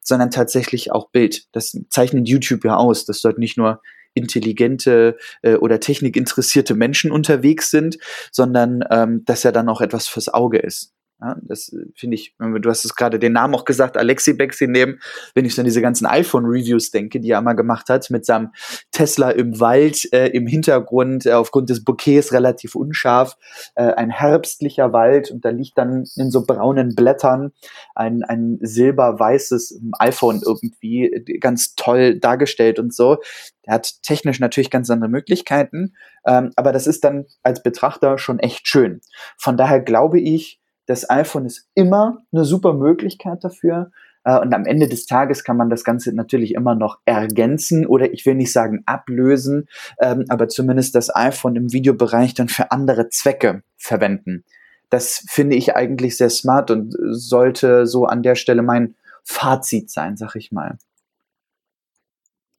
sondern 0.00 0.30
tatsächlich 0.30 0.92
auch 0.92 1.10
Bild. 1.10 1.46
Das 1.52 1.78
zeichnet 1.90 2.28
YouTube 2.28 2.64
ja 2.64 2.76
aus, 2.76 3.04
dass 3.04 3.20
dort 3.20 3.38
nicht 3.38 3.56
nur 3.56 3.80
intelligente 4.14 5.16
äh, 5.42 5.54
oder 5.54 5.80
technikinteressierte 5.80 6.74
Menschen 6.74 7.10
unterwegs 7.10 7.70
sind, 7.70 7.98
sondern 8.32 8.82
ähm, 8.90 9.24
dass 9.24 9.44
er 9.44 9.52
dann 9.52 9.68
auch 9.68 9.80
etwas 9.80 10.08
fürs 10.08 10.28
Auge 10.28 10.58
ist. 10.58 10.92
Ja, 11.20 11.36
das 11.42 11.72
äh, 11.72 11.86
finde 11.96 12.14
ich, 12.14 12.36
du 12.38 12.70
hast 12.70 12.84
es 12.84 12.94
gerade 12.94 13.18
den 13.18 13.32
Namen 13.32 13.54
auch 13.54 13.64
gesagt, 13.64 13.96
Alexi 13.96 14.34
Bexi 14.34 14.68
nehmen, 14.68 15.00
wenn 15.34 15.44
ich 15.44 15.54
so 15.54 15.62
an 15.62 15.64
diese 15.64 15.82
ganzen 15.82 16.06
iPhone-Reviews 16.06 16.92
denke, 16.92 17.18
die 17.18 17.30
er 17.30 17.40
mal 17.40 17.54
gemacht 17.54 17.88
hat, 17.88 18.08
mit 18.10 18.24
seinem 18.24 18.52
Tesla 18.92 19.30
im 19.30 19.58
Wald, 19.58 20.12
äh, 20.12 20.28
im 20.28 20.46
Hintergrund, 20.46 21.26
äh, 21.26 21.32
aufgrund 21.32 21.70
des 21.70 21.84
Bouquets 21.84 22.32
relativ 22.32 22.76
unscharf, 22.76 23.36
äh, 23.74 23.82
ein 23.82 24.10
herbstlicher 24.10 24.92
Wald 24.92 25.32
und 25.32 25.44
da 25.44 25.50
liegt 25.50 25.76
dann 25.76 26.04
in 26.14 26.30
so 26.30 26.44
braunen 26.46 26.94
Blättern 26.94 27.50
ein, 27.96 28.22
ein 28.22 28.58
silber-weißes 28.60 29.80
iPhone 29.98 30.40
irgendwie 30.46 31.06
äh, 31.06 31.38
ganz 31.38 31.74
toll 31.74 32.20
dargestellt 32.20 32.78
und 32.78 32.94
so. 32.94 33.18
Der 33.66 33.74
hat 33.74 34.02
technisch 34.02 34.38
natürlich 34.38 34.70
ganz 34.70 34.88
andere 34.88 35.10
Möglichkeiten, 35.10 35.94
ähm, 36.24 36.52
aber 36.54 36.72
das 36.72 36.86
ist 36.86 37.02
dann 37.02 37.26
als 37.42 37.62
Betrachter 37.62 38.18
schon 38.18 38.38
echt 38.38 38.68
schön. 38.68 39.00
Von 39.36 39.56
daher 39.56 39.80
glaube 39.80 40.20
ich, 40.20 40.57
das 40.88 41.08
iPhone 41.10 41.44
ist 41.44 41.68
immer 41.74 42.24
eine 42.32 42.46
super 42.46 42.72
Möglichkeit 42.72 43.44
dafür. 43.44 43.92
Äh, 44.24 44.40
und 44.40 44.54
am 44.54 44.64
Ende 44.64 44.88
des 44.88 45.04
Tages 45.04 45.44
kann 45.44 45.58
man 45.58 45.68
das 45.68 45.84
Ganze 45.84 46.14
natürlich 46.14 46.54
immer 46.54 46.74
noch 46.74 46.98
ergänzen 47.04 47.86
oder 47.86 48.10
ich 48.12 48.24
will 48.24 48.34
nicht 48.34 48.52
sagen 48.52 48.82
ablösen, 48.86 49.68
ähm, 50.00 50.24
aber 50.28 50.48
zumindest 50.48 50.94
das 50.94 51.14
iPhone 51.14 51.56
im 51.56 51.72
Videobereich 51.72 52.32
dann 52.32 52.48
für 52.48 52.70
andere 52.70 53.10
Zwecke 53.10 53.62
verwenden. 53.76 54.44
Das 54.88 55.24
finde 55.28 55.56
ich 55.56 55.76
eigentlich 55.76 56.16
sehr 56.16 56.30
smart 56.30 56.70
und 56.70 56.96
sollte 57.10 57.86
so 57.86 58.06
an 58.06 58.22
der 58.22 58.34
Stelle 58.34 58.62
mein 58.62 58.94
Fazit 59.24 59.90
sein, 59.90 60.16
sag 60.16 60.36
ich 60.36 60.52
mal. 60.52 60.78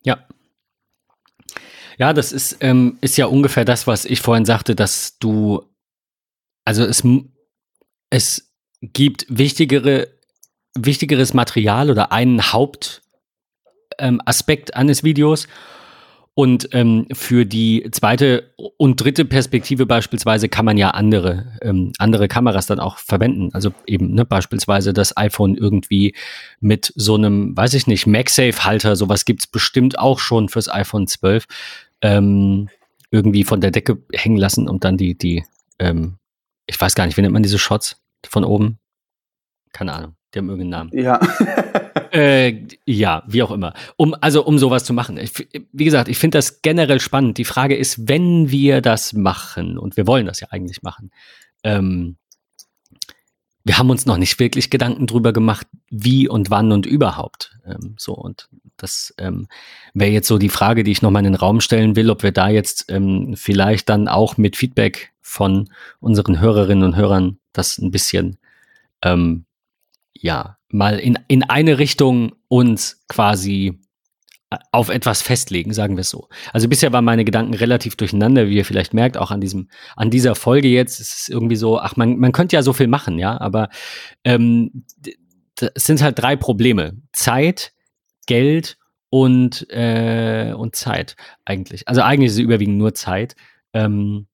Ja. 0.03 0.19
Ja, 1.97 2.13
das 2.13 2.31
ist, 2.31 2.57
ähm, 2.59 2.99
ist 3.01 3.17
ja 3.17 3.25
ungefähr 3.25 3.65
das, 3.65 3.87
was 3.87 4.05
ich 4.05 4.21
vorhin 4.21 4.45
sagte, 4.45 4.75
dass 4.75 5.17
du, 5.17 5.63
also 6.63 6.85
es, 6.85 7.03
es 8.09 8.51
gibt 8.81 9.25
wichtigere, 9.29 10.07
wichtigeres 10.77 11.33
Material 11.33 11.89
oder 11.89 12.11
einen 12.11 12.51
Hauptaspekt 12.51 13.01
ähm, 13.99 14.21
eines 14.73 15.03
Videos 15.03 15.47
Und 16.39 16.69
ähm, 16.71 17.05
für 17.11 17.45
die 17.45 17.85
zweite 17.91 18.53
und 18.77 19.01
dritte 19.03 19.25
Perspektive 19.25 19.85
beispielsweise 19.85 20.47
kann 20.47 20.63
man 20.63 20.77
ja 20.77 20.91
andere, 20.91 21.51
ähm, 21.61 21.91
andere 21.97 22.29
Kameras 22.29 22.65
dann 22.65 22.79
auch 22.79 22.97
verwenden. 22.97 23.49
Also 23.51 23.73
eben 23.85 24.13
ne, 24.13 24.23
beispielsweise 24.23 24.93
das 24.93 25.17
iPhone 25.17 25.57
irgendwie 25.57 26.15
mit 26.61 26.93
so 26.95 27.15
einem, 27.15 27.57
weiß 27.57 27.73
ich 27.73 27.87
nicht, 27.87 28.07
MagSafe-Halter, 28.07 28.95
sowas 28.95 29.25
gibt's 29.25 29.47
bestimmt 29.47 29.99
auch 29.99 30.19
schon 30.19 30.47
fürs 30.47 30.71
iPhone 30.71 31.07
12, 31.07 31.43
ähm, 32.01 32.69
irgendwie 33.11 33.43
von 33.43 33.59
der 33.59 33.71
Decke 33.71 33.97
hängen 34.13 34.37
lassen 34.37 34.69
und 34.69 34.85
dann 34.85 34.95
die, 34.95 35.17
die, 35.17 35.43
ähm, 35.77 36.19
ich 36.69 36.79
weiß 36.79 36.95
gar 36.95 37.05
nicht, 37.05 37.17
wie 37.17 37.21
nennt 37.21 37.33
man 37.33 37.43
diese 37.43 37.59
Shots 37.59 38.01
von 38.27 38.43
oben? 38.43 38.79
Keine 39.73 39.93
Ahnung, 39.93 40.15
die 40.33 40.39
haben 40.39 40.49
irgendeinen 40.49 40.89
Namen. 40.89 40.97
Ja. 40.97 41.19
Äh, 42.11 42.65
ja, 42.87 43.21
wie 43.27 43.43
auch 43.43 43.51
immer. 43.51 43.75
Um, 43.95 44.15
also 44.19 44.43
um 44.43 44.57
sowas 44.57 44.83
zu 44.83 44.93
machen. 44.93 45.17
Ich, 45.17 45.47
wie 45.71 45.85
gesagt, 45.85 46.09
ich 46.09 46.17
finde 46.17 46.39
das 46.39 46.63
generell 46.63 46.99
spannend. 46.99 47.37
Die 47.37 47.45
Frage 47.45 47.75
ist, 47.75 48.07
wenn 48.07 48.49
wir 48.49 48.81
das 48.81 49.13
machen, 49.13 49.77
und 49.77 49.95
wir 49.95 50.07
wollen 50.07 50.25
das 50.25 50.39
ja 50.39 50.47
eigentlich 50.49 50.81
machen, 50.81 51.11
ähm, 51.63 52.17
wir 53.69 53.77
haben 53.77 53.91
uns 53.91 54.07
noch 54.07 54.17
nicht 54.17 54.39
wirklich 54.39 54.71
Gedanken 54.71 55.05
drüber 55.05 55.31
gemacht, 55.31 55.67
wie 55.91 56.27
und 56.27 56.49
wann 56.49 56.71
und 56.71 56.87
überhaupt. 56.87 57.55
Ähm, 57.67 57.93
so, 57.99 58.13
und 58.15 58.49
das 58.77 59.13
ähm, 59.19 59.47
wäre 59.93 60.09
jetzt 60.09 60.27
so 60.27 60.39
die 60.39 60.49
Frage, 60.49 60.83
die 60.83 60.89
ich 60.89 61.03
nochmal 61.03 61.23
in 61.23 61.33
den 61.33 61.39
Raum 61.39 61.61
stellen 61.61 61.95
will, 61.95 62.09
ob 62.09 62.23
wir 62.23 62.31
da 62.31 62.49
jetzt 62.49 62.91
ähm, 62.91 63.35
vielleicht 63.37 63.87
dann 63.87 64.07
auch 64.07 64.37
mit 64.37 64.57
Feedback 64.57 65.11
von 65.21 65.69
unseren 65.99 66.39
Hörerinnen 66.39 66.83
und 66.83 66.95
Hörern 66.95 67.37
das 67.53 67.77
ein 67.77 67.91
bisschen 67.91 68.39
ähm, 69.03 69.45
ja, 70.13 70.57
mal 70.69 70.97
in, 70.97 71.19
in 71.27 71.43
eine 71.43 71.77
Richtung 71.77 72.33
uns 72.47 73.03
quasi 73.07 73.78
auf 74.71 74.89
etwas 74.89 75.21
festlegen, 75.21 75.73
sagen 75.73 75.95
wir 75.95 76.01
es 76.01 76.09
so. 76.09 76.27
Also 76.53 76.67
bisher 76.67 76.91
waren 76.91 77.05
meine 77.05 77.23
Gedanken 77.23 77.53
relativ 77.53 77.95
durcheinander, 77.95 78.47
wie 78.47 78.57
ihr 78.57 78.65
vielleicht 78.65 78.93
merkt, 78.93 79.17
auch 79.17 79.29
an 79.29 79.41
diesem, 79.41 79.69
an 79.95 80.09
dieser 80.09 80.35
Folge 80.35 80.67
jetzt. 80.67 80.99
ist 80.99 81.21
Es 81.21 81.29
irgendwie 81.29 81.55
so, 81.55 81.79
ach, 81.79 81.95
man, 81.95 82.17
man 82.17 82.31
könnte 82.31 82.55
ja 82.55 82.63
so 82.63 82.73
viel 82.73 82.87
machen, 82.87 83.19
ja, 83.19 83.39
aber 83.39 83.69
ähm, 84.23 84.85
es 85.59 85.83
sind 85.83 86.01
halt 86.01 86.17
drei 86.17 86.35
Probleme. 86.35 86.97
Zeit, 87.13 87.73
Geld 88.25 88.77
und, 89.09 89.69
äh, 89.69 90.53
und 90.55 90.75
Zeit 90.75 91.15
eigentlich. 91.45 91.87
Also 91.87 92.01
eigentlich 92.01 92.27
ist 92.27 92.33
es 92.33 92.39
überwiegend 92.39 92.77
nur 92.77 92.93
Zeit. 92.95 93.35
Ähm, 93.73 94.27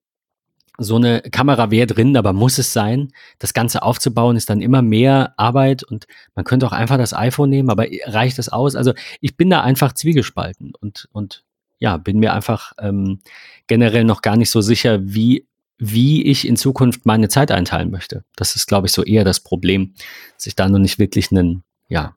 so 0.78 0.96
eine 0.96 1.22
Kamera 1.22 1.70
wäre 1.70 1.86
drin, 1.86 2.16
aber 2.16 2.32
muss 2.32 2.58
es 2.58 2.72
sein? 2.72 3.12
Das 3.38 3.54
Ganze 3.54 3.82
aufzubauen 3.82 4.36
ist 4.36 4.50
dann 4.50 4.60
immer 4.60 4.82
mehr 4.82 5.34
Arbeit 5.36 5.82
und 5.82 6.06
man 6.34 6.44
könnte 6.44 6.66
auch 6.66 6.72
einfach 6.72 6.98
das 6.98 7.14
iPhone 7.14 7.50
nehmen, 7.50 7.70
aber 7.70 7.86
reicht 8.06 8.38
das 8.38 8.48
aus? 8.48 8.76
Also 8.76 8.92
ich 9.20 9.36
bin 9.36 9.50
da 9.50 9.62
einfach 9.62 9.92
zwiegespalten 9.92 10.72
und, 10.80 11.08
und 11.12 11.44
ja, 11.78 11.96
bin 11.96 12.18
mir 12.18 12.32
einfach 12.32 12.72
ähm, 12.78 13.20
generell 13.66 14.04
noch 14.04 14.22
gar 14.22 14.36
nicht 14.36 14.50
so 14.50 14.60
sicher, 14.60 14.98
wie, 15.02 15.46
wie 15.78 16.24
ich 16.24 16.46
in 16.46 16.56
Zukunft 16.56 17.06
meine 17.06 17.28
Zeit 17.28 17.50
einteilen 17.50 17.90
möchte. 17.90 18.24
Das 18.36 18.56
ist, 18.56 18.66
glaube 18.66 18.86
ich, 18.86 18.92
so 18.92 19.02
eher 19.02 19.24
das 19.24 19.40
Problem, 19.40 19.94
dass 20.36 20.46
ich 20.46 20.56
da 20.56 20.68
noch 20.68 20.78
nicht 20.78 20.98
wirklich 20.98 21.30
einen, 21.30 21.64
ja, 21.88 22.14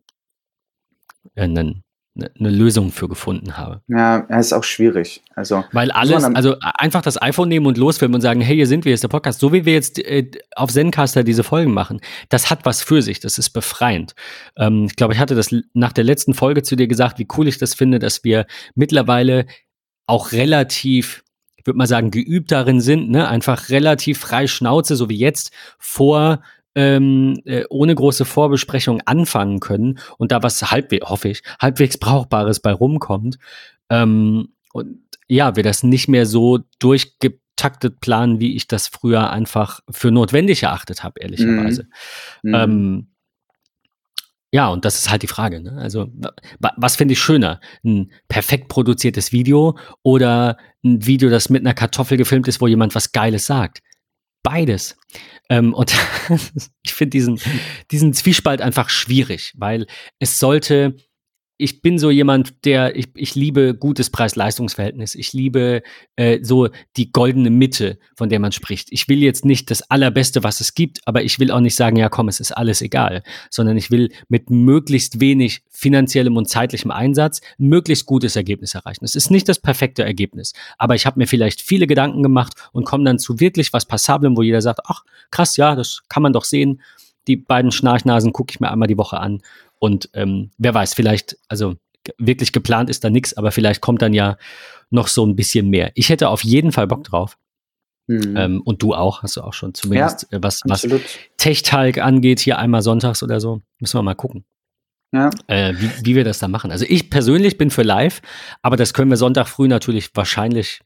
einen 1.35 1.83
eine 2.39 2.49
Lösung 2.49 2.91
für 2.91 3.07
gefunden 3.07 3.57
habe. 3.57 3.81
Ja, 3.87 4.17
ist 4.39 4.53
auch 4.53 4.63
schwierig. 4.63 5.21
Also, 5.35 5.63
Weil 5.71 5.91
alles, 5.91 6.23
also 6.23 6.55
einfach 6.59 7.01
das 7.01 7.21
iPhone 7.21 7.49
nehmen 7.49 7.65
und 7.65 7.77
losfilmen 7.77 8.15
und 8.15 8.21
sagen, 8.21 8.41
hey, 8.41 8.55
hier 8.55 8.67
sind 8.67 8.85
wir, 8.85 8.89
hier 8.89 8.95
ist 8.95 9.03
der 9.03 9.09
Podcast. 9.09 9.39
So 9.39 9.53
wie 9.53 9.65
wir 9.65 9.73
jetzt 9.73 9.99
äh, 9.99 10.29
auf 10.55 10.71
Zencaster 10.71 11.23
diese 11.23 11.43
Folgen 11.43 11.73
machen, 11.73 12.01
das 12.29 12.49
hat 12.49 12.65
was 12.65 12.81
für 12.81 13.01
sich, 13.01 13.19
das 13.19 13.37
ist 13.37 13.51
befreiend. 13.51 14.15
Ähm, 14.57 14.85
ich 14.85 14.95
glaube, 14.95 15.13
ich 15.13 15.19
hatte 15.19 15.35
das 15.35 15.53
nach 15.73 15.93
der 15.93 16.03
letzten 16.03 16.33
Folge 16.33 16.63
zu 16.63 16.75
dir 16.75 16.87
gesagt, 16.87 17.19
wie 17.19 17.27
cool 17.37 17.47
ich 17.47 17.57
das 17.57 17.73
finde, 17.73 17.99
dass 17.99 18.23
wir 18.23 18.45
mittlerweile 18.75 19.45
auch 20.05 20.31
relativ 20.31 21.23
ich 21.59 21.67
würde 21.67 21.77
mal 21.77 21.87
sagen, 21.87 22.09
geübt 22.09 22.53
darin 22.53 22.79
sind, 22.79 23.09
ne? 23.09 23.27
einfach 23.27 23.69
relativ 23.69 24.19
frei 24.19 24.47
Schnauze, 24.47 24.95
so 24.95 25.09
wie 25.09 25.17
jetzt, 25.17 25.51
vor 25.77 26.41
ähm, 26.79 27.41
äh, 27.43 27.65
ohne 27.69 27.93
große 27.93 28.23
Vorbesprechung 28.23 29.01
anfangen 29.01 29.59
können 29.59 29.99
und 30.17 30.31
da 30.31 30.43
was 30.43 30.71
halbwegs, 30.71 31.09
hoffe 31.09 31.27
ich, 31.27 31.43
halbwegs 31.61 31.97
Brauchbares 31.97 32.61
bei 32.61 32.71
rumkommt. 32.71 33.37
Ähm, 33.89 34.53
und 34.71 34.99
ja, 35.27 35.57
wir 35.57 35.63
das 35.63 35.83
nicht 35.83 36.07
mehr 36.07 36.25
so 36.25 36.59
durchgetaktet 36.79 37.99
planen, 37.99 38.39
wie 38.39 38.55
ich 38.55 38.67
das 38.67 38.87
früher 38.87 39.29
einfach 39.29 39.81
für 39.89 40.09
notwendig 40.09 40.63
erachtet 40.63 41.03
habe, 41.03 41.19
ehrlicherweise. 41.19 41.89
Mhm. 42.43 42.53
Ähm, 42.53 43.07
ja, 44.51 44.69
und 44.69 44.85
das 44.85 44.99
ist 44.99 45.11
halt 45.11 45.21
die 45.21 45.27
Frage. 45.27 45.59
Ne? 45.59 45.73
Also, 45.73 46.09
was 46.77 46.95
finde 46.95 47.11
ich 47.11 47.19
schöner? 47.19 47.59
Ein 47.83 48.09
perfekt 48.29 48.69
produziertes 48.69 49.33
Video 49.33 49.77
oder 50.01 50.55
ein 50.81 51.05
Video, 51.05 51.29
das 51.29 51.49
mit 51.49 51.61
einer 51.61 51.73
Kartoffel 51.73 52.17
gefilmt 52.17 52.47
ist, 52.47 52.61
wo 52.61 52.67
jemand 52.67 52.95
was 52.95 53.11
Geiles 53.11 53.45
sagt? 53.45 53.81
Beides. 54.43 54.97
Ähm, 55.49 55.73
und 55.73 55.93
ich 56.83 56.93
finde 56.93 57.11
diesen, 57.11 57.39
diesen 57.91 58.13
Zwiespalt 58.13 58.61
einfach 58.61 58.89
schwierig, 58.89 59.53
weil 59.57 59.85
es 60.19 60.39
sollte 60.39 60.95
ich 61.61 61.81
bin 61.81 61.99
so 61.99 62.09
jemand, 62.09 62.63
der, 62.63 62.95
ich, 62.95 63.09
ich 63.15 63.35
liebe 63.35 63.75
gutes 63.75 64.09
Preis-Leistungs-Verhältnis. 64.09 65.13
Ich 65.13 65.33
liebe 65.33 65.83
äh, 66.15 66.39
so 66.41 66.69
die 66.95 67.11
goldene 67.11 67.49
Mitte, 67.49 67.99
von 68.15 68.29
der 68.29 68.39
man 68.39 68.53
spricht. 68.53 68.87
Ich 68.91 69.09
will 69.09 69.19
jetzt 69.21 69.43
nicht 69.43 69.69
das 69.69 69.81
Allerbeste, 69.91 70.41
was 70.41 70.61
es 70.61 70.73
gibt, 70.73 70.99
aber 71.03 71.21
ich 71.21 71.37
will 71.37 71.51
auch 71.51 71.59
nicht 71.59 71.75
sagen, 71.75 71.97
ja 71.97 72.07
komm, 72.07 72.29
es 72.29 72.39
ist 72.39 72.53
alles 72.53 72.81
egal, 72.81 73.23
sondern 73.49 73.75
ich 73.75 73.91
will 73.91 74.09
mit 74.29 74.49
möglichst 74.49 75.19
wenig 75.19 75.61
finanziellem 75.69 76.37
und 76.37 76.47
zeitlichem 76.47 76.91
Einsatz 76.91 77.41
ein 77.59 77.67
möglichst 77.67 78.05
gutes 78.05 78.37
Ergebnis 78.37 78.73
erreichen. 78.73 79.03
Es 79.03 79.15
ist 79.15 79.29
nicht 79.29 79.49
das 79.49 79.59
perfekte 79.59 80.05
Ergebnis, 80.05 80.53
aber 80.77 80.95
ich 80.95 81.05
habe 81.05 81.19
mir 81.19 81.27
vielleicht 81.27 81.61
viele 81.61 81.87
Gedanken 81.87 82.23
gemacht 82.23 82.53
und 82.71 82.85
komme 82.85 83.03
dann 83.03 83.19
zu 83.19 83.41
wirklich 83.41 83.73
was 83.73 83.85
Passablem, 83.85 84.37
wo 84.37 84.43
jeder 84.43 84.61
sagt, 84.61 84.79
ach 84.85 85.03
krass, 85.29 85.57
ja, 85.57 85.75
das 85.75 86.03
kann 86.07 86.23
man 86.23 86.31
doch 86.31 86.45
sehen. 86.45 86.81
Die 87.27 87.35
beiden 87.35 87.71
Schnarchnasen 87.71 88.31
gucke 88.31 88.53
ich 88.53 88.61
mir 88.61 88.71
einmal 88.71 88.87
die 88.87 88.97
Woche 88.97 89.19
an 89.19 89.41
und 89.79 90.09
ähm, 90.13 90.51
wer 90.57 90.73
weiß, 90.73 90.93
vielleicht, 90.93 91.37
also 91.47 91.75
wirklich 92.17 92.51
geplant 92.51 92.89
ist 92.89 93.03
da 93.03 93.09
nichts, 93.09 93.35
aber 93.35 93.51
vielleicht 93.51 93.81
kommt 93.81 94.01
dann 94.01 94.13
ja 94.13 94.37
noch 94.89 95.07
so 95.07 95.25
ein 95.25 95.35
bisschen 95.35 95.69
mehr. 95.69 95.91
Ich 95.95 96.09
hätte 96.09 96.29
auf 96.29 96.43
jeden 96.43 96.71
Fall 96.71 96.87
Bock 96.87 97.03
drauf. 97.03 97.37
Mhm. 98.07 98.35
Ähm, 98.37 98.61
und 98.61 98.81
du 98.81 98.95
auch, 98.95 99.21
hast 99.21 99.37
du 99.37 99.41
auch 99.41 99.53
schon 99.53 99.73
zumindest, 99.73 100.27
ja, 100.31 100.39
äh, 100.39 100.43
was, 100.43 100.61
was 100.65 100.87
Tech-Talk 101.37 101.99
angeht, 101.99 102.39
hier 102.39 102.57
einmal 102.57 102.81
sonntags 102.81 103.21
oder 103.21 103.39
so. 103.39 103.61
Müssen 103.79 103.99
wir 103.99 104.03
mal 104.03 104.15
gucken. 104.15 104.45
Ja. 105.11 105.29
Äh, 105.47 105.73
wie, 105.77 106.05
wie 106.05 106.15
wir 106.15 106.23
das 106.23 106.39
da 106.39 106.47
machen. 106.47 106.71
Also 106.71 106.85
ich 106.87 107.09
persönlich 107.09 107.57
bin 107.57 107.69
für 107.69 107.83
live, 107.83 108.21
aber 108.61 108.77
das 108.77 108.93
können 108.93 109.11
wir 109.11 109.17
Sonntag 109.17 109.47
früh 109.47 109.67
natürlich 109.67 110.09
wahrscheinlich 110.15 110.81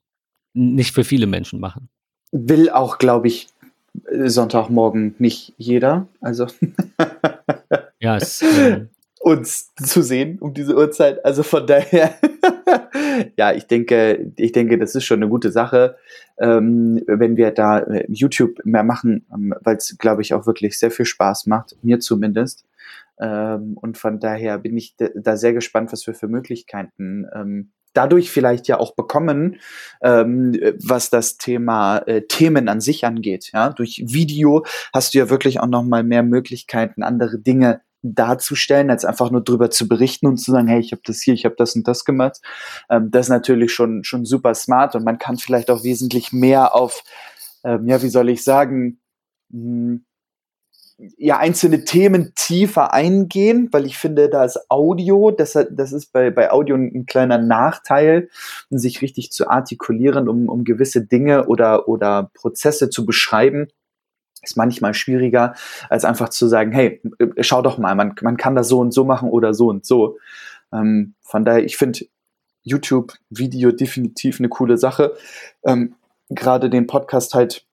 nicht 0.54 0.94
für 0.94 1.04
viele 1.04 1.28
Menschen 1.28 1.60
machen. 1.60 1.90
Will 2.32 2.70
auch, 2.70 2.98
glaube 2.98 3.28
ich, 3.28 3.48
Sonntagmorgen 4.12 5.16
nicht 5.18 5.54
jeder. 5.58 6.08
Also 6.20 6.48
ja, 8.04 8.18
es, 8.18 8.42
äh, 8.42 8.86
uns 9.22 9.74
zu 9.76 10.02
sehen 10.02 10.38
um 10.40 10.54
diese 10.54 10.76
Uhrzeit. 10.76 11.24
Also 11.24 11.44
von 11.44 11.66
daher, 11.66 12.14
ja, 13.38 13.54
ich 13.54 13.66
denke, 13.68 14.32
ich 14.36 14.52
denke, 14.52 14.78
das 14.78 14.96
ist 14.96 15.06
schon 15.06 15.20
eine 15.20 15.30
gute 15.30 15.52
Sache, 15.52 15.96
ähm, 16.38 17.02
wenn 17.08 17.38
wir 17.38 17.52
da 17.52 17.80
äh, 17.80 18.06
YouTube 18.10 18.60
mehr 18.66 18.84
machen, 18.84 19.26
ähm, 19.34 19.56
weil 19.62 19.78
es, 19.78 19.98
glaube 19.98 20.22
ich, 20.22 20.34
auch 20.34 20.46
wirklich 20.46 20.78
sehr 20.78 20.92
viel 20.92 21.06
Spaß 21.06 21.48
macht, 21.48 21.78
mir 21.82 22.00
zumindest. 22.00 22.66
Ähm, 23.20 23.78
und 23.80 23.98
von 23.98 24.20
daher 24.20 24.58
bin 24.58 24.76
ich 24.76 24.96
da 24.98 25.38
sehr 25.38 25.54
gespannt, 25.54 25.94
was 25.94 26.06
wir 26.06 26.14
für 26.14 26.28
Möglichkeiten 26.28 27.26
ähm, 27.34 27.72
dadurch 27.94 28.32
vielleicht 28.32 28.68
ja 28.68 28.80
auch 28.80 28.96
bekommen, 28.96 29.60
ähm, 30.02 30.54
was 30.84 31.10
das 31.10 31.38
Thema 31.38 32.00
äh, 32.00 32.24
Themen 32.24 32.68
an 32.68 32.82
sich 32.82 33.06
angeht. 33.06 33.52
Ja, 33.54 33.70
durch 33.70 34.04
Video 34.06 34.66
hast 34.92 35.14
du 35.14 35.20
ja 35.20 35.30
wirklich 35.30 35.60
auch 35.60 35.68
noch 35.68 35.84
mal 35.84 36.04
mehr 36.04 36.24
Möglichkeiten, 36.24 37.04
andere 37.04 37.40
Dinge 37.40 37.82
darzustellen, 38.04 38.90
als 38.90 39.06
einfach 39.06 39.32
nur 39.32 39.44
drüber 39.44 39.70
zu 39.72 39.88
berichten 39.88 40.28
und 40.28 40.38
zu 40.38 40.52
sagen, 40.52 40.68
hey, 40.68 40.80
ich 40.80 40.92
habe 40.92 41.02
das 41.06 41.22
hier, 41.22 41.34
ich 41.34 41.46
habe 41.46 41.56
das 41.58 41.76
und 41.76 41.88
das 41.88 42.06
gemacht. 42.06 42.42
Ähm, 42.90 43.10
das 43.12 43.28
ist 43.28 43.30
natürlich 43.30 43.74
schon 43.74 44.04
schon 44.04 44.26
super 44.26 44.54
smart 44.54 44.96
und 44.96 45.04
man 45.04 45.18
kann 45.18 45.38
vielleicht 45.38 45.72
auch 45.72 45.84
wesentlich 45.84 46.32
mehr 46.34 46.76
auf, 46.76 47.04
ähm, 47.64 47.88
ja, 47.88 48.02
wie 48.02 48.10
soll 48.10 48.30
ich 48.30 48.44
sagen, 48.44 49.00
mh, 49.50 49.60
hm, 49.60 50.06
ja, 51.18 51.38
einzelne 51.38 51.84
Themen 51.86 52.34
tiefer 52.36 52.94
eingehen, 52.94 53.70
weil 53.72 53.86
ich 53.86 53.98
finde, 53.98 54.30
da 54.30 54.46
ist 54.46 54.60
Audio, 54.70 55.32
das, 55.32 55.58
das 55.72 55.92
ist 55.92 56.14
bei, 56.14 56.30
bei 56.30 56.52
Audio 56.52 56.76
ein 56.76 57.06
kleiner 57.06 57.38
Nachteil, 57.38 58.30
sich 58.70 59.02
richtig 59.02 59.32
zu 59.32 59.50
artikulieren, 59.50 60.30
um, 60.30 60.50
um 60.50 60.64
gewisse 60.64 61.06
Dinge 61.06 61.48
oder, 61.48 61.88
oder 61.88 62.32
Prozesse 62.34 62.90
zu 62.90 63.06
beschreiben, 63.06 63.68
ist 64.44 64.58
manchmal 64.58 64.94
schwieriger, 64.94 65.56
als 65.90 66.06
einfach 66.06 66.30
zu 66.30 66.48
sagen, 66.48 66.72
hey, 66.72 67.02
schau 67.40 67.62
doch 67.62 67.78
mal, 67.78 67.96
man, 67.96 68.14
man 68.22 68.38
kann 68.38 68.56
das 68.56 68.68
so 68.68 68.80
und 68.80 68.94
so 68.94 69.06
machen 69.06 69.30
oder 69.30 69.54
so 69.54 69.70
und 69.70 69.86
so. 69.86 70.18
Ähm, 70.72 71.16
von 71.22 71.46
daher, 71.46 71.64
ich 71.64 71.78
finde 71.78 72.06
YouTube-Video 72.64 73.72
definitiv 73.72 74.40
eine 74.40 74.50
coole 74.50 74.78
Sache. 74.78 75.14
Ähm, 75.66 75.96
Gerade 76.30 76.70
den 76.70 76.88
Podcast 76.88 77.34
halt 77.34 77.66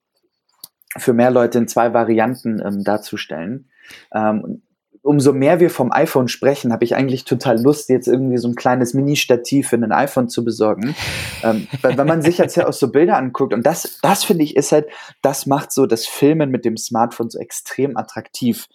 für 0.97 1.13
mehr 1.13 1.31
Leute 1.31 1.57
in 1.57 1.67
zwei 1.67 1.93
Varianten 1.93 2.61
ähm, 2.63 2.83
darzustellen. 2.83 3.69
Ähm, 4.13 4.61
umso 5.03 5.33
mehr 5.33 5.59
wir 5.59 5.69
vom 5.69 5.91
iPhone 5.91 6.27
sprechen, 6.27 6.71
habe 6.71 6.83
ich 6.83 6.95
eigentlich 6.95 7.25
total 7.25 7.61
Lust, 7.61 7.89
jetzt 7.89 8.07
irgendwie 8.07 8.37
so 8.37 8.47
ein 8.47 8.55
kleines 8.55 8.93
Mini-Stativ 8.93 9.69
für 9.69 9.77
ein 9.77 9.91
iPhone 9.91 10.29
zu 10.29 10.43
besorgen. 10.43 10.95
ähm, 11.43 11.67
weil 11.81 11.97
wenn 11.97 12.07
man 12.07 12.21
sich 12.21 12.37
jetzt 12.37 12.55
ja 12.55 12.67
auch 12.67 12.73
so 12.73 12.91
Bilder 12.91 13.17
anguckt, 13.17 13.53
und 13.53 13.65
das, 13.65 13.99
das 14.01 14.23
finde 14.23 14.43
ich, 14.43 14.55
ist 14.55 14.71
halt, 14.71 14.87
das 15.21 15.45
macht 15.45 15.71
so 15.71 15.85
das 15.85 16.05
Filmen 16.05 16.51
mit 16.51 16.65
dem 16.65 16.77
Smartphone 16.77 17.29
so 17.29 17.39
extrem 17.39 17.97
attraktiv. 17.97 18.67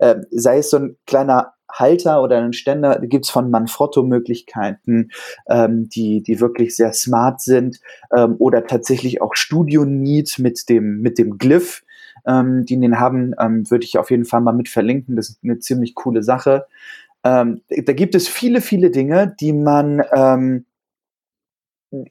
Ähm, 0.00 0.24
sei 0.30 0.58
es 0.58 0.70
so 0.70 0.78
ein 0.78 0.96
kleiner 1.06 1.52
Halter 1.70 2.22
oder 2.22 2.38
einen 2.38 2.52
Ständer, 2.52 3.00
gibt 3.00 3.26
es 3.26 3.30
von 3.30 3.50
Manfrotto 3.50 4.02
Möglichkeiten, 4.02 5.10
ähm, 5.48 5.88
die, 5.88 6.22
die 6.22 6.40
wirklich 6.40 6.76
sehr 6.76 6.92
smart 6.92 7.40
sind, 7.40 7.80
ähm, 8.16 8.36
oder 8.38 8.66
tatsächlich 8.66 9.20
auch 9.20 9.34
Studio 9.34 9.84
Need 9.84 10.38
mit 10.38 10.68
dem, 10.68 11.00
mit 11.00 11.18
dem 11.18 11.36
Glyph 11.36 11.82
ähm, 12.26 12.64
die 12.64 12.78
den 12.78 12.98
haben, 12.98 13.34
ähm, 13.38 13.70
würde 13.70 13.84
ich 13.84 13.98
auf 13.98 14.10
jeden 14.10 14.24
Fall 14.24 14.40
mal 14.40 14.52
mit 14.52 14.68
verlinken. 14.68 15.16
Das 15.16 15.30
ist 15.30 15.44
eine 15.44 15.58
ziemlich 15.58 15.94
coole 15.94 16.22
Sache. 16.22 16.66
Ähm, 17.24 17.62
da 17.68 17.92
gibt 17.92 18.14
es 18.14 18.28
viele, 18.28 18.60
viele 18.60 18.90
Dinge, 18.90 19.34
die 19.40 19.52
man 19.52 20.02
ähm, 20.14 20.66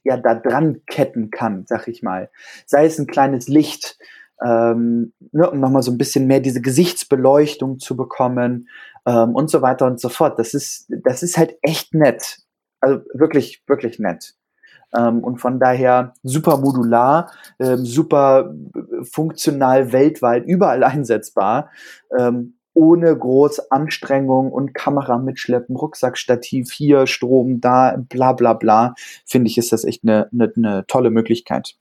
ja 0.03 0.17
da 0.17 0.35
dran 0.35 0.81
ketten 0.87 1.29
kann, 1.29 1.65
sag 1.67 1.87
ich 1.87 2.01
mal. 2.01 2.29
Sei 2.65 2.85
es 2.85 2.97
ein 2.99 3.07
kleines 3.07 3.47
Licht, 3.47 3.97
ähm, 4.43 5.13
ne, 5.31 5.49
um 5.49 5.59
nochmal 5.59 5.83
so 5.83 5.91
ein 5.91 5.97
bisschen 5.97 6.27
mehr 6.27 6.39
diese 6.39 6.61
Gesichtsbeleuchtung 6.61 7.79
zu 7.79 7.95
bekommen 7.95 8.69
ähm, 9.05 9.35
und 9.35 9.49
so 9.49 9.61
weiter 9.61 9.85
und 9.85 9.99
so 9.99 10.09
fort. 10.09 10.39
Das 10.39 10.53
ist, 10.53 10.87
das 10.89 11.23
ist 11.23 11.37
halt 11.37 11.57
echt 11.61 11.93
nett. 11.93 12.39
Also 12.81 13.01
wirklich, 13.13 13.63
wirklich 13.67 13.99
nett. 13.99 14.35
Ähm, 14.95 15.19
und 15.23 15.37
von 15.37 15.59
daher 15.59 16.13
super 16.23 16.57
modular, 16.57 17.31
ähm, 17.59 17.85
super 17.85 18.53
funktional 19.03 19.91
weltweit, 19.91 20.45
überall 20.45 20.83
einsetzbar. 20.83 21.69
Ähm, 22.17 22.55
ohne 22.75 23.15
groß 23.15 23.71
Anstrengung 23.71 24.51
und 24.51 24.73
Kamera 24.73 25.19
mitschleppen, 25.19 25.75
Rucksackstativ 25.75 26.71
hier, 26.71 27.05
Strom 27.05 27.61
da, 27.61 27.97
bla 28.09 28.33
bla 28.33 28.53
bla, 28.53 28.95
finde 29.25 29.49
ich, 29.49 29.57
ist 29.57 29.71
das 29.71 29.83
echt 29.83 30.03
eine, 30.03 30.27
eine, 30.33 30.51
eine 30.55 30.85
tolle 30.87 31.11
Möglichkeit. 31.11 31.75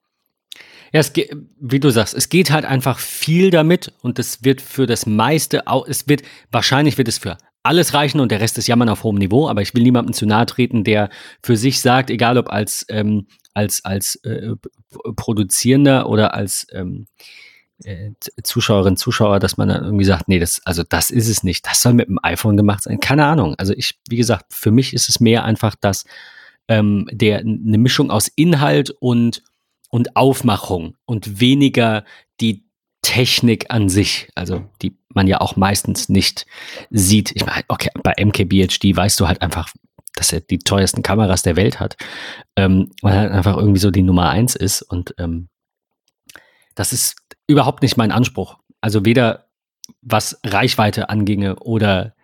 Ja, 0.93 1.01
es 1.01 1.15
geht, 1.15 1.35
wie 1.59 1.81
du 1.81 1.89
sagst, 1.89 2.15
es 2.15 2.29
geht 2.29 2.51
halt 2.51 2.67
einfach 2.67 2.99
viel 2.99 3.51
damit 3.51 3.95
und 4.03 4.19
es 4.19 4.45
wird 4.45 4.61
für 4.61 4.87
das 4.87 5.07
meiste, 5.07 5.63
es 5.89 6.07
wird, 6.07 6.23
wahrscheinlich 6.51 6.99
wird 6.99 7.09
es 7.09 7.17
für 7.17 7.39
alles 7.63 7.95
reichen 7.95 8.21
und 8.21 8.33
der 8.33 8.41
Rest 8.41 8.59
ist 8.59 8.67
Jammern 8.67 8.89
auf 8.89 9.05
hohem 9.05 9.17
Niveau, 9.17 9.49
aber 9.49 9.63
ich 9.63 9.75
will 9.75 9.83
niemandem 9.83 10.13
zu 10.13 10.27
nahe 10.27 10.47
treten, 10.47 10.85
der 10.85 11.11
für 11.43 11.57
sich 11.57 11.81
sagt, 11.81 12.11
egal 12.11 12.39
ob 12.39 12.51
als, 12.51 12.85
ähm, 12.89 13.27
als, 13.55 13.85
als 13.85 14.17
äh, 14.25 14.55
Produzierender 15.17 16.09
oder 16.09 16.35
als 16.35 16.67
ähm, 16.73 17.07
äh, 17.85 18.11
Zuschauerin, 18.43 18.97
Zuschauer, 18.97 19.39
dass 19.39 19.57
man 19.57 19.69
dann 19.69 19.85
irgendwie 19.85 20.05
sagt, 20.05 20.29
nee, 20.29 20.39
das, 20.39 20.61
also 20.65 20.83
das 20.89 21.11
ist 21.11 21.29
es 21.29 21.43
nicht, 21.43 21.67
das 21.67 21.83
soll 21.83 21.95
mit 21.95 22.09
dem 22.09 22.19
iPhone 22.23 22.57
gemacht 22.57 22.83
sein. 22.83 23.01
Keine 23.01 23.27
Ahnung. 23.27 23.55
Also 23.59 23.73
ich, 23.75 23.99
wie 24.09 24.17
gesagt, 24.17 24.47
für 24.51 24.71
mich 24.71 24.95
ist 24.95 25.09
es 25.09 25.21
mehr 25.21 25.45
einfach 25.45 25.75
das, 25.81 26.05
ähm, 26.69 27.09
der 27.11 27.41
eine 27.41 27.79
Mischung 27.79 28.11
aus 28.11 28.29
Inhalt 28.29 28.91
und, 28.91 29.43
und 29.91 30.17
Aufmachung 30.17 30.97
und 31.05 31.41
weniger 31.41 32.05
die 32.41 32.65
Technik 33.03 33.67
an 33.71 33.89
sich, 33.89 34.29
also 34.37 34.65
die 34.81 34.97
man 35.15 35.27
ja 35.27 35.41
auch 35.41 35.57
meistens 35.57 36.09
nicht 36.09 36.47
sieht. 36.91 37.33
Ich 37.35 37.45
meine, 37.45 37.65
okay, 37.69 37.91
bei 38.03 38.15
MKBHD 38.19 38.97
weißt 38.97 39.19
du 39.21 39.29
halt 39.29 39.43
einfach, 39.43 39.69
dass 40.15 40.33
er 40.33 40.41
die 40.41 40.59
teuersten 40.59 41.03
Kameras 41.03 41.43
der 41.43 41.57
Welt 41.57 41.81
hat, 41.81 41.97
ähm, 42.57 42.91
weil 43.01 43.15
er 43.15 43.31
einfach 43.33 43.57
irgendwie 43.57 43.81
so 43.81 43.91
die 43.91 44.03
Nummer 44.03 44.31
eins 44.31 44.55
ist 44.55 44.83
und 44.83 45.15
ähm, 45.19 45.49
das 46.75 46.93
ist 46.93 47.17
überhaupt 47.47 47.83
nicht 47.83 47.97
mein 47.97 48.13
Anspruch. 48.13 48.59
Also 48.81 49.05
weder 49.05 49.47
was 50.01 50.41
Reichweite 50.45 51.09
anginge 51.09 51.57
oder 51.57 52.15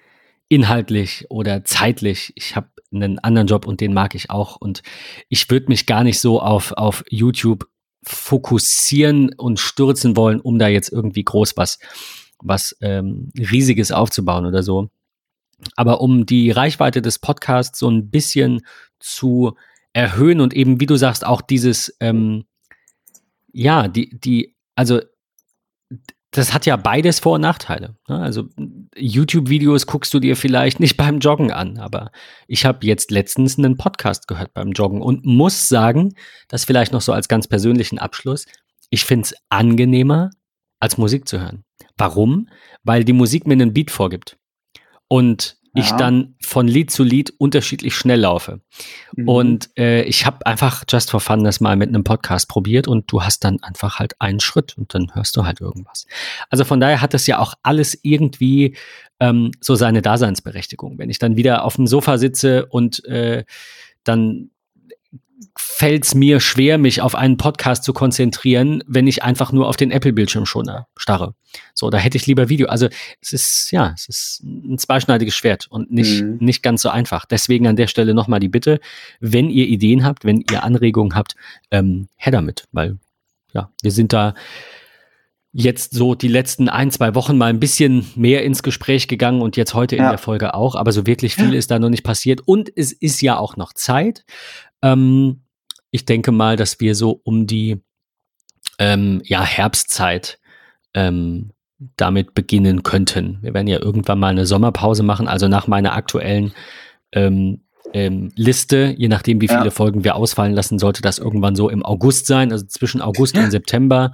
inhaltlich 0.49 1.27
oder 1.29 1.65
zeitlich. 1.65 2.33
Ich 2.35 2.57
habe 2.57 2.69
einen 2.93 3.19
anderen 3.19 3.49
Job 3.49 3.67
und 3.67 3.81
den 3.81 3.93
mag 3.93 4.15
ich 4.15 4.31
auch 4.31 4.57
und 4.57 4.83
ich 5.29 5.51
würde 5.51 5.67
mich 5.69 5.87
gar 5.87 6.05
nicht 6.05 6.21
so 6.21 6.41
auf, 6.41 6.73
auf 6.73 7.05
YouTube 7.11 7.67
fokussieren 8.03 9.35
und 9.35 9.61
stürzen 9.61 10.17
wollen, 10.17 10.41
um 10.41 10.59
da 10.59 10.69
jetzt 10.69 10.91
irgendwie 10.91 11.25
groß 11.25 11.57
was, 11.57 11.79
was 12.43 12.77
ähm, 12.81 13.31
Riesiges 13.37 13.93
aufzubauen 13.93 14.47
oder 14.47 14.63
so. 14.63 14.91
Aber 15.77 16.01
um 16.01 16.27
die 16.27 16.51
Reichweite 16.51 17.03
des 17.03 17.19
Podcasts 17.19 17.79
so 17.79 17.91
ein 17.91 18.11
bisschen 18.11 18.63
zu 19.01 19.57
erhöhen 19.93 20.41
und 20.41 20.55
eben, 20.55 20.81
wie 20.81 20.87
du 20.87 20.97
sagst, 20.97 21.27
auch 21.27 21.41
dieses, 21.41 21.97
ähm, 22.01 22.45
ja, 23.53 23.89
die, 23.89 24.17
die, 24.19 24.55
also 24.77 25.01
das 26.31 26.53
hat 26.53 26.67
ja 26.67 26.77
beides 26.77 27.21
Vor- 27.21 27.37
und 27.37 27.41
Nachteile. 27.41 27.97
Ne? 28.09 28.21
Also 28.21 28.49
YouTube-Videos 28.95 29.87
guckst 29.87 30.13
du 30.13 30.21
dir 30.21 30.37
vielleicht 30.37 30.79
nicht 30.79 30.97
beim 30.97 31.19
Joggen 31.19 31.51
an, 31.51 31.79
aber 31.79 32.11
ich 32.47 32.65
habe 32.65 32.87
jetzt 32.87 33.11
letztens 33.11 33.59
einen 33.59 33.77
Podcast 33.77 34.29
gehört 34.29 34.53
beim 34.55 34.73
Joggen 34.73 35.03
und 35.03 35.25
muss 35.25 35.69
sagen, 35.69 36.15
das 36.49 36.65
vielleicht 36.65 36.93
noch 36.93 37.01
so 37.01 37.13
als 37.13 37.29
ganz 37.29 37.49
persönlichen 37.49 37.99
Abschluss, 37.99 38.47
ich 38.91 39.05
finde 39.05 39.25
es 39.25 39.35
angenehmer, 39.49 40.31
als 40.81 40.99
Musik 40.99 41.29
zu 41.29 41.41
hören. 41.41 41.65
Warum? 41.99 42.49
Weil 42.85 43.05
die 43.05 43.13
Musik 43.13 43.47
mir 43.47 43.55
einen 43.55 43.75
Beat 43.75 43.91
vorgibt. 43.91 44.39
Und 45.09 45.59
ich 45.79 45.91
dann 45.93 46.35
von 46.43 46.67
Lied 46.67 46.91
zu 46.91 47.05
Lied 47.05 47.33
unterschiedlich 47.39 47.95
schnell 47.95 48.21
laufe. 48.21 48.61
Mhm. 49.15 49.29
Und 49.29 49.71
äh, 49.79 50.03
ich 50.03 50.27
habe 50.27 50.45
einfach 50.47 50.85
just 50.89 51.11
for 51.11 51.21
fun 51.21 51.45
das 51.45 51.61
mal 51.61 51.77
mit 51.77 51.89
einem 51.89 52.05
Podcast 52.05 52.49
probiert 52.49 52.89
und 52.89 53.11
du 53.13 53.23
hast 53.23 53.45
dann 53.45 53.63
einfach 53.63 53.99
halt 53.99 54.21
einen 54.21 54.41
Schritt 54.41 54.77
und 54.77 54.95
dann 54.95 55.15
hörst 55.15 55.37
du 55.37 55.45
halt 55.45 55.61
irgendwas. 55.61 56.07
Also 56.51 56.65
von 56.65 56.81
daher 56.81 57.01
hat 57.01 57.15
das 57.15 57.27
ja 57.27 57.39
auch 57.39 57.55
alles 57.63 57.99
irgendwie 58.03 58.77
ähm, 59.21 59.53
so 59.61 59.75
seine 59.75 60.03
Daseinsberechtigung. 60.03 60.99
Wenn 60.99 61.11
ich 61.11 61.19
dann 61.19 61.37
wieder 61.37 61.65
auf 61.65 61.77
dem 61.77 61.87
Sofa 61.87 62.19
sitze 62.19 62.67
und 62.67 63.05
äh, 63.05 63.45
dann 64.05 64.51
fällt 65.57 66.05
es 66.05 66.15
mir 66.15 66.41
schwer, 66.41 66.79
mich 66.79 67.01
auf 67.01 67.15
einen 67.15 67.37
Podcast 67.37 67.85
zu 67.85 67.93
konzentrieren, 67.93 68.83
wenn 68.87 69.07
ich 69.07 69.23
einfach 69.23 69.53
nur 69.53 69.69
auf 69.69 69.77
den 69.77 69.91
Apple-Bildschirm 69.91 70.47
schon 70.47 70.69
starre. 70.97 71.35
So, 71.75 71.91
da 71.91 71.99
hätte 71.99 72.17
ich 72.17 72.27
lieber 72.27 72.49
Video. 72.49 72.69
Also 72.69 72.89
es 73.21 73.33
ist, 73.33 73.71
ja, 73.71 73.93
es 73.95 74.09
ist 74.09 74.43
ein 74.43 74.79
zweischneidiges 74.79 75.35
Schwert 75.35 75.67
und 75.71 75.91
nicht, 75.91 76.23
mhm. 76.23 76.39
nicht 76.41 76.63
ganz 76.63 76.83
so 76.83 76.89
einfach. 76.89 77.25
Deswegen 77.25 77.67
an 77.67 77.77
der 77.77 77.87
Stelle 77.87 78.15
nochmal 78.15 78.41
die 78.41 78.49
Bitte, 78.49 78.81
wenn 79.21 79.51
ihr 79.51 79.67
Ideen 79.67 80.05
habt, 80.05 80.25
wenn 80.25 80.45
ihr 80.51 80.65
Anregungen 80.65 81.15
habt, 81.15 81.37
ähm, 81.71 82.09
her 82.17 82.33
damit, 82.33 82.65
weil 82.73 82.99
ja, 83.53 83.71
wir 83.83 83.93
sind 83.93 84.13
da 84.13 84.35
jetzt 85.53 85.95
so 85.95 86.15
die 86.15 86.29
letzten 86.29 86.69
ein, 86.69 86.91
zwei 86.91 87.15
Wochen 87.15 87.39
mal 87.39 87.47
ein 87.47 87.61
bisschen 87.61 88.07
mehr 88.15 88.45
ins 88.45 88.63
Gespräch 88.63 89.09
gegangen 89.09 89.41
und 89.41 89.57
jetzt 89.57 89.75
heute 89.75 89.97
ja. 89.97 90.05
in 90.05 90.11
der 90.11 90.19
Folge 90.19 90.55
auch, 90.55 90.75
aber 90.75 90.93
so 90.93 91.07
wirklich 91.07 91.35
viel 91.35 91.53
ja. 91.53 91.59
ist 91.59 91.71
da 91.71 91.79
noch 91.79 91.89
nicht 91.89 92.05
passiert 92.05 92.43
und 92.45 92.71
es 92.77 92.93
ist 92.93 93.23
ja 93.23 93.39
auch 93.39 93.57
noch 93.57 93.73
Zeit. 93.73 94.25
Ähm, 94.83 95.43
ich 95.91 96.05
denke 96.05 96.33
mal, 96.33 96.57
dass 96.57 96.81
wir 96.81 96.95
so 96.95 97.21
um 97.25 97.47
die 97.47 97.83
ähm, 98.79 99.21
ja, 99.25 99.43
Herbstzeit 99.43 100.39
ähm, 100.95 101.53
damit 101.97 102.35
beginnen 102.35 102.83
könnten. 102.83 103.39
Wir 103.43 103.55
werden 103.55 103.69
ja 103.69 103.81
irgendwann 103.81 104.19
mal 104.19 104.29
eine 104.29 104.47
Sommerpause 104.47 105.03
machen, 105.03 105.29
also 105.29 105.49
nach 105.49 105.67
meiner 105.67 105.93
aktuellen 105.93 106.53
ähm, 107.13 107.63
ähm, 107.93 108.33
Liste, 108.35 108.95
je 108.97 109.09
nachdem, 109.09 109.41
wie 109.41 109.49
viele 109.49 109.65
ja. 109.65 109.71
Folgen 109.71 110.05
wir 110.05 110.17
ausfallen 110.17 110.53
lassen, 110.55 110.79
sollte 110.79 111.03
das 111.03 111.19
irgendwann 111.19 111.57
so 111.57 111.69
im 111.69 111.85
August 111.85 112.27
sein, 112.27 112.53
also 112.53 112.67
zwischen 112.67 113.01
August 113.01 113.37
ja. 113.37 113.45
und 113.45 113.51
September. 113.53 114.13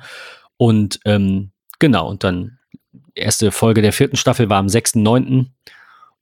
Und 0.57 1.00
ähm, 1.05 1.50
genau, 1.79 2.09
und 2.09 2.22
dann 2.22 2.59
erste 3.14 3.50
Folge 3.50 3.83
der 3.83 3.92
vierten 3.92 4.16
Staffel 4.16 4.48
war 4.50 4.59
am 4.59 4.66
6.9. 4.66 5.46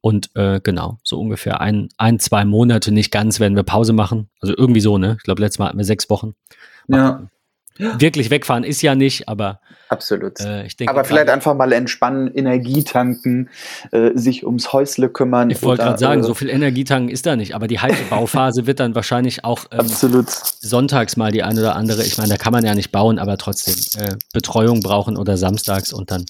Und 0.02 0.30
äh, 0.34 0.60
genau, 0.62 0.98
so 1.04 1.18
ungefähr 1.20 1.60
ein, 1.60 1.88
ein, 1.96 2.18
zwei 2.18 2.44
Monate, 2.44 2.92
nicht 2.92 3.12
ganz, 3.12 3.38
werden 3.38 3.54
wir 3.54 3.62
Pause 3.62 3.92
machen. 3.92 4.28
Also 4.40 4.54
irgendwie 4.56 4.80
so, 4.80 4.98
ne? 4.98 5.14
Ich 5.18 5.22
glaube, 5.22 5.40
letztes 5.40 5.60
Mal 5.60 5.68
hatten 5.68 5.78
wir 5.78 5.84
sechs 5.84 6.10
Wochen. 6.10 6.34
Ja. 7.78 8.00
Wirklich 8.00 8.30
wegfahren 8.30 8.64
ist 8.64 8.82
ja 8.82 8.94
nicht, 8.94 9.28
aber. 9.28 9.60
Absolut. 9.88 10.40
Äh, 10.40 10.66
ich 10.66 10.76
denke, 10.76 10.92
aber 10.92 11.04
vielleicht 11.04 11.30
einfach 11.30 11.54
mal 11.54 11.72
entspannen, 11.72 12.32
Energie 12.34 12.84
tanken, 12.84 13.48
äh, 13.92 14.10
sich 14.14 14.44
ums 14.44 14.72
Häusle 14.72 15.08
kümmern. 15.08 15.50
Ich 15.50 15.62
wollte 15.62 15.82
gerade 15.82 15.98
sagen, 15.98 16.20
äh, 16.20 16.24
so 16.24 16.34
viel 16.34 16.50
Energie 16.50 16.84
tanken 16.84 17.08
ist 17.08 17.24
da 17.24 17.36
nicht, 17.36 17.54
aber 17.54 17.68
die 17.68 17.78
heiße 17.78 18.04
Bauphase 18.10 18.66
wird 18.66 18.80
dann 18.80 18.94
wahrscheinlich 18.94 19.44
auch 19.44 19.66
ähm, 19.70 19.80
Absolut. 19.80 20.28
sonntags 20.28 21.16
mal 21.16 21.32
die 21.32 21.42
eine 21.42 21.60
oder 21.60 21.76
andere. 21.76 22.04
Ich 22.04 22.18
meine, 22.18 22.30
da 22.30 22.36
kann 22.36 22.52
man 22.52 22.64
ja 22.64 22.74
nicht 22.74 22.92
bauen, 22.92 23.18
aber 23.18 23.38
trotzdem 23.38 23.74
äh, 24.02 24.16
Betreuung 24.32 24.80
brauchen 24.80 25.16
oder 25.16 25.36
samstags 25.36 25.92
und 25.92 26.10
dann 26.10 26.26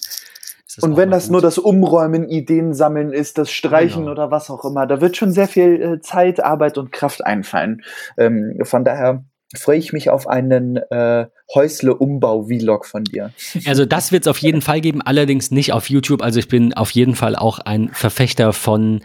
und 0.81 0.97
wenn 0.97 1.11
das 1.11 1.25
gut. 1.25 1.33
nur 1.33 1.41
das 1.41 1.57
Umräumen, 1.57 2.27
Ideen 2.29 2.73
sammeln 2.73 3.11
ist, 3.11 3.37
das 3.37 3.51
Streichen 3.51 4.01
genau. 4.01 4.11
oder 4.11 4.31
was 4.31 4.49
auch 4.49 4.65
immer, 4.65 4.87
da 4.87 5.01
wird 5.01 5.17
schon 5.17 5.31
sehr 5.31 5.47
viel 5.47 5.81
äh, 5.81 6.01
Zeit, 6.01 6.43
Arbeit 6.43 6.77
und 6.77 6.91
Kraft 6.91 7.25
einfallen. 7.25 7.83
Ähm, 8.17 8.57
von 8.63 8.83
daher 8.83 9.23
freue 9.55 9.77
ich 9.77 9.93
mich 9.93 10.09
auf 10.09 10.27
einen 10.27 10.77
äh, 10.77 11.27
Häusle-Umbau-Vlog 11.53 12.85
von 12.85 13.03
dir. 13.03 13.31
Also 13.65 13.85
das 13.85 14.11
wird 14.11 14.23
es 14.23 14.27
auf 14.27 14.39
jeden 14.39 14.61
Fall 14.61 14.81
geben, 14.81 15.01
allerdings 15.01 15.51
nicht 15.51 15.73
auf 15.73 15.89
YouTube. 15.89 16.21
Also 16.21 16.39
ich 16.39 16.47
bin 16.47 16.73
auf 16.73 16.91
jeden 16.91 17.15
Fall 17.15 17.35
auch 17.35 17.59
ein 17.59 17.89
Verfechter 17.89 18.53
von, 18.53 19.01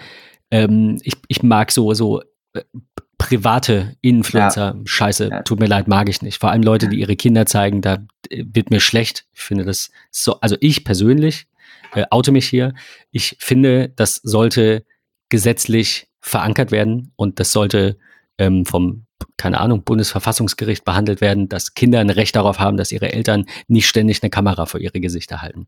ähm, 0.51 0.99
ich, 1.03 1.15
ich 1.29 1.43
mag 1.43 1.71
so, 1.71 1.93
so 1.95 2.23
äh, 2.55 2.63
private 3.19 3.97
Influencer, 4.01 4.75
ja. 4.77 4.83
scheiße, 4.85 5.29
ja. 5.31 5.43
tut 5.43 5.61
mir 5.61 5.67
leid, 5.67 5.89
mag 5.89 6.09
ich 6.09 6.23
nicht. 6.23 6.39
Vor 6.39 6.51
allem 6.51 6.63
Leute, 6.63 6.89
die 6.89 7.01
ihre 7.01 7.17
Kinder 7.17 7.47
zeigen, 7.47 7.83
da 7.83 7.99
äh, 8.31 8.45
wird 8.47 8.71
mir 8.71 8.81
schlecht. 8.81 9.27
Ich 9.35 9.43
finde 9.43 9.65
das 9.65 9.91
so, 10.11 10.41
also 10.41 10.57
ich 10.61 10.85
persönlich 10.85 11.47
äh, 11.95 12.05
oute 12.11 12.33
mich 12.33 12.49
hier. 12.49 12.75
Ich 13.11 13.37
finde, 13.39 13.89
das 13.91 14.17
sollte 14.17 14.85
gesetzlich 15.29 16.09
verankert 16.21 16.71
werden 16.71 17.13
und 17.17 17.41
das 17.41 17.53
sollte 17.53 17.99
ähm, 18.39 18.65
vom, 18.65 19.07
keine 19.37 19.61
Ahnung, 19.61 19.85
Bundesverfassungsgericht 19.85 20.85
behandelt 20.85 21.21
werden, 21.21 21.49
dass 21.49 21.75
Kinder 21.75 22.01
ein 22.01 22.11
Recht 22.11 22.37
darauf 22.37 22.59
haben, 22.59 22.77
dass 22.77 22.93
ihre 22.93 23.13
Eltern 23.13 23.47
nicht 23.67 23.89
ständig 23.89 24.23
eine 24.23 24.31
Kamera 24.31 24.67
vor 24.67 24.81
ihre 24.81 25.01
Gesichter 25.01 25.43
halten. 25.43 25.67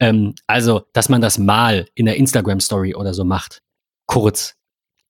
Ähm, 0.00 0.34
also, 0.46 0.82
dass 0.92 1.08
man 1.08 1.20
das 1.20 1.38
mal 1.38 1.86
in 1.94 2.06
der 2.06 2.16
Instagram-Story 2.16 2.94
oder 2.94 3.14
so 3.14 3.24
macht, 3.24 3.62
kurz, 4.06 4.57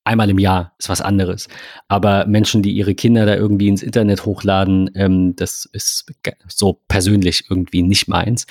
einmal 0.09 0.31
im 0.31 0.39
Jahr 0.39 0.73
ist 0.79 0.89
was 0.89 1.01
anderes. 1.01 1.49
Aber 1.87 2.27
Menschen, 2.27 2.63
die 2.63 2.73
ihre 2.73 2.95
Kinder 2.95 3.27
da 3.27 3.37
irgendwie 3.37 3.69
ins 3.69 3.83
Internet 3.83 4.25
hochladen, 4.25 4.91
ähm, 4.95 5.37
das 5.37 5.69
ist 5.73 6.07
so 6.49 6.81
persönlich 6.89 7.45
irgendwie 7.51 7.83
nicht 7.83 8.09
meins. 8.09 8.47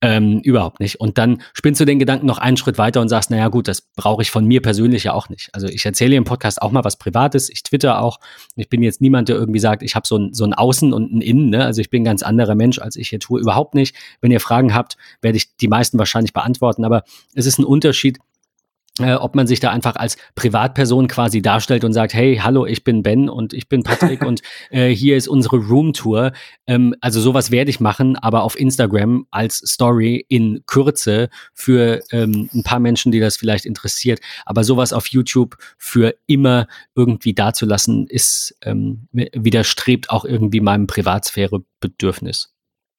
Ähm, 0.00 0.40
überhaupt 0.40 0.80
nicht. 0.80 0.98
Und 0.98 1.18
dann 1.18 1.42
spinnst 1.52 1.80
du 1.80 1.84
den 1.84 1.98
Gedanken 1.98 2.26
noch 2.26 2.38
einen 2.38 2.56
Schritt 2.56 2.78
weiter 2.78 3.00
und 3.00 3.08
sagst, 3.08 3.30
naja 3.30 3.48
gut, 3.48 3.68
das 3.68 3.82
brauche 3.82 4.22
ich 4.22 4.30
von 4.30 4.46
mir 4.46 4.62
persönlich 4.62 5.04
ja 5.04 5.12
auch 5.12 5.28
nicht. 5.28 5.50
Also 5.52 5.68
ich 5.68 5.84
erzähle 5.84 6.16
im 6.16 6.24
Podcast 6.24 6.62
auch 6.62 6.72
mal 6.72 6.84
was 6.84 6.96
Privates, 6.96 7.50
ich 7.50 7.62
twitter 7.62 8.00
auch. 8.00 8.18
Ich 8.56 8.68
bin 8.68 8.82
jetzt 8.82 9.00
niemand, 9.00 9.28
der 9.28 9.36
irgendwie 9.36 9.60
sagt, 9.60 9.82
ich 9.82 9.94
habe 9.94 10.06
so 10.06 10.16
ein, 10.16 10.32
so 10.32 10.44
ein 10.44 10.54
Außen 10.54 10.92
und 10.92 11.12
ein 11.12 11.20
Innen. 11.20 11.50
Ne? 11.50 11.64
Also 11.64 11.80
ich 11.82 11.90
bin 11.90 12.02
ein 12.02 12.06
ganz 12.06 12.22
anderer 12.22 12.54
Mensch, 12.54 12.78
als 12.78 12.96
ich 12.96 13.10
hier 13.10 13.20
tue. 13.20 13.40
Überhaupt 13.40 13.74
nicht. 13.74 13.94
Wenn 14.20 14.30
ihr 14.30 14.40
Fragen 14.40 14.74
habt, 14.74 14.96
werde 15.20 15.36
ich 15.36 15.56
die 15.56 15.68
meisten 15.68 15.98
wahrscheinlich 15.98 16.32
beantworten. 16.32 16.84
Aber 16.84 17.04
es 17.34 17.44
ist 17.44 17.58
ein 17.58 17.64
Unterschied, 17.64 18.18
äh, 19.00 19.14
ob 19.14 19.34
man 19.34 19.46
sich 19.46 19.60
da 19.60 19.70
einfach 19.70 19.96
als 19.96 20.16
Privatperson 20.34 21.08
quasi 21.08 21.42
darstellt 21.42 21.84
und 21.84 21.92
sagt, 21.92 22.14
hey, 22.14 22.40
hallo, 22.42 22.66
ich 22.66 22.84
bin 22.84 23.02
Ben 23.02 23.28
und 23.28 23.52
ich 23.52 23.68
bin 23.68 23.82
Patrick 23.82 24.22
und 24.26 24.42
äh, 24.70 24.88
hier 24.88 25.16
ist 25.16 25.28
unsere 25.28 25.58
Roomtour. 25.58 26.32
Ähm, 26.66 26.94
also 27.00 27.20
sowas 27.20 27.50
werde 27.50 27.70
ich 27.70 27.80
machen, 27.80 28.16
aber 28.16 28.42
auf 28.42 28.58
Instagram 28.58 29.26
als 29.30 29.58
Story 29.58 30.24
in 30.28 30.62
Kürze 30.66 31.28
für 31.52 32.02
ähm, 32.10 32.48
ein 32.54 32.62
paar 32.62 32.80
Menschen, 32.80 33.12
die 33.12 33.20
das 33.20 33.36
vielleicht 33.36 33.66
interessiert. 33.66 34.20
Aber 34.44 34.64
sowas 34.64 34.92
auf 34.92 35.08
YouTube 35.08 35.56
für 35.78 36.14
immer 36.26 36.66
irgendwie 36.94 37.34
dazulassen, 37.34 38.06
ist 38.06 38.56
ähm, 38.62 39.08
widerstrebt 39.12 40.10
auch 40.10 40.24
irgendwie 40.24 40.60
meinem 40.60 40.86
Privatsphäre-Bedürfnis. 40.86 42.54